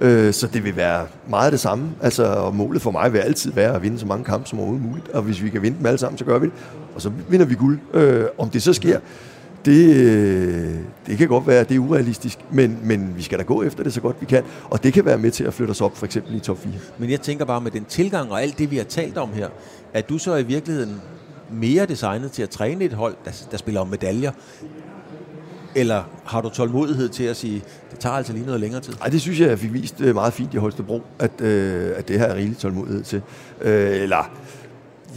Øh, 0.00 0.32
så 0.32 0.46
det 0.46 0.64
vil 0.64 0.76
være 0.76 1.06
meget 1.28 1.52
det 1.52 1.60
samme. 1.60 1.90
Altså, 2.02 2.24
og 2.24 2.54
målet 2.54 2.82
for 2.82 2.90
mig 2.90 3.12
vil 3.12 3.18
altid 3.18 3.52
være 3.52 3.74
at 3.74 3.82
vinde 3.82 3.98
så 3.98 4.06
mange 4.06 4.24
kampe 4.24 4.48
som 4.48 4.58
overhovedet 4.58 4.86
muligt. 4.86 5.08
Og 5.08 5.22
hvis 5.22 5.42
vi 5.42 5.50
kan 5.50 5.62
vinde 5.62 5.78
dem 5.78 5.86
alle 5.86 5.98
sammen, 5.98 6.18
så 6.18 6.24
gør 6.24 6.38
vi 6.38 6.46
det. 6.46 6.54
Og 6.94 7.02
så 7.02 7.10
vinder 7.28 7.46
vi 7.46 7.54
guld. 7.54 7.78
Øh, 7.94 8.24
om 8.38 8.50
det 8.50 8.62
så 8.62 8.72
sker, 8.72 9.00
det, 9.64 9.96
øh, 9.96 10.74
det 11.06 11.18
kan 11.18 11.28
godt 11.28 11.46
være, 11.46 11.60
at 11.60 11.68
det 11.68 11.74
er 11.74 11.78
urealistisk, 11.78 12.38
men, 12.50 12.78
men 12.82 13.12
vi 13.16 13.22
skal 13.22 13.38
da 13.38 13.44
gå 13.44 13.62
efter 13.62 13.82
det 13.82 13.92
så 13.92 14.00
godt 14.00 14.16
vi 14.20 14.26
kan. 14.26 14.42
Og 14.64 14.82
det 14.82 14.92
kan 14.92 15.04
være 15.04 15.18
med 15.18 15.30
til 15.30 15.44
at 15.44 15.54
flytte 15.54 15.70
os 15.70 15.80
op, 15.80 15.96
for 15.96 16.06
eksempel 16.06 16.36
i 16.36 16.40
top 16.40 16.58
4. 16.58 16.72
Men 16.98 17.10
jeg 17.10 17.20
tænker 17.20 17.44
bare 17.44 17.60
med 17.60 17.70
den 17.70 17.84
tilgang 17.84 18.32
og 18.32 18.42
alt 18.42 18.58
det, 18.58 18.70
vi 18.70 18.76
har 18.76 18.84
talt 18.84 19.18
om 19.18 19.32
her, 19.32 19.48
at 19.94 20.08
du 20.08 20.18
så 20.18 20.36
i 20.36 20.42
virkeligheden 20.42 21.00
mere 21.50 21.86
designet 21.86 22.32
til 22.32 22.42
at 22.42 22.50
træne 22.50 22.84
et 22.84 22.92
hold, 22.92 23.14
der, 23.24 23.30
der 23.50 23.56
spiller 23.56 23.80
om 23.80 23.88
medaljer, 23.88 24.32
eller 25.76 26.02
har 26.24 26.40
du 26.40 26.48
tålmodighed 26.48 27.08
til 27.08 27.24
at 27.24 27.36
sige, 27.36 27.62
det 27.90 27.98
tager 27.98 28.14
altså 28.14 28.32
lige 28.32 28.46
noget 28.46 28.60
længere 28.60 28.80
tid? 28.80 28.92
Ej, 29.00 29.08
det 29.08 29.20
synes 29.20 29.40
jeg, 29.40 29.48
jeg 29.48 29.58
fik 29.58 29.72
vist 29.72 30.00
øh, 30.00 30.14
meget 30.14 30.32
fint 30.32 30.54
i 30.54 30.56
Holstebro, 30.56 31.02
at, 31.18 31.40
øh, 31.40 31.90
at 31.96 32.08
det 32.08 32.18
her 32.18 32.26
er 32.26 32.34
rigelig 32.34 32.58
tålmodighed 32.58 33.02
til. 33.02 33.22
Øh, 33.60 34.02
eller 34.02 34.30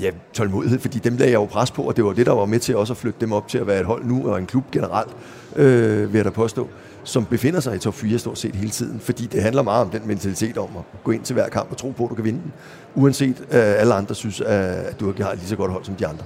ja, 0.01 0.11
tålmodighed, 0.33 0.79
fordi 0.79 0.99
dem 0.99 1.17
lagde 1.17 1.31
jeg 1.31 1.39
jo 1.39 1.45
pres 1.45 1.71
på, 1.71 1.81
og 1.81 1.95
det 1.95 2.05
var 2.05 2.13
det, 2.13 2.25
der 2.25 2.31
var 2.31 2.45
med 2.45 2.59
til 2.59 2.75
også 2.75 2.93
at 2.93 2.97
flytte 2.97 3.19
dem 3.21 3.31
op 3.31 3.47
til 3.47 3.57
at 3.57 3.67
være 3.67 3.79
et 3.79 3.85
hold 3.85 4.05
nu, 4.05 4.29
og 4.29 4.39
en 4.39 4.45
klub 4.45 4.71
generelt, 4.71 5.11
øh, 5.55 6.13
vil 6.13 6.17
jeg 6.19 6.25
da 6.25 6.29
påstå, 6.29 6.67
som 7.03 7.25
befinder 7.25 7.59
sig 7.59 7.75
i 7.75 7.79
top 7.79 7.93
4 7.93 8.19
stort 8.19 8.39
set 8.39 8.55
hele 8.55 8.71
tiden, 8.71 8.99
fordi 8.99 9.25
det 9.25 9.41
handler 9.41 9.61
meget 9.61 9.85
om 9.85 9.89
den 9.89 10.01
mentalitet 10.05 10.57
om 10.57 10.69
at 10.77 11.03
gå 11.03 11.11
ind 11.11 11.23
til 11.23 11.33
hver 11.33 11.49
kamp 11.49 11.71
og 11.71 11.77
tro 11.77 11.91
på, 11.91 12.03
at 12.03 12.09
du 12.09 12.15
kan 12.15 12.23
vinde 12.23 12.39
den, 12.43 12.53
uanset 12.95 13.41
at 13.49 13.61
alle 13.61 13.93
andre 13.93 14.15
synes, 14.15 14.41
at 14.41 14.99
du 14.99 15.13
har 15.19 15.33
lige 15.33 15.47
så 15.47 15.55
godt 15.55 15.71
hold 15.71 15.83
som 15.83 15.95
de 15.95 16.07
andre. 16.07 16.23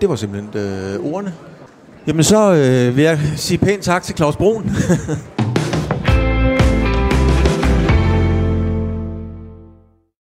Det 0.00 0.08
var 0.08 0.16
simpelthen 0.16 0.60
øh, 0.60 1.12
ordene. 1.12 1.34
Jamen 2.10 2.24
så 2.24 2.52
øh, 2.52 2.96
vil 2.96 3.04
jeg 3.04 3.18
sige 3.36 3.58
pænt 3.58 3.82
tak 3.82 4.02
til 4.02 4.16
Claus 4.16 4.36
Brun. 4.36 4.70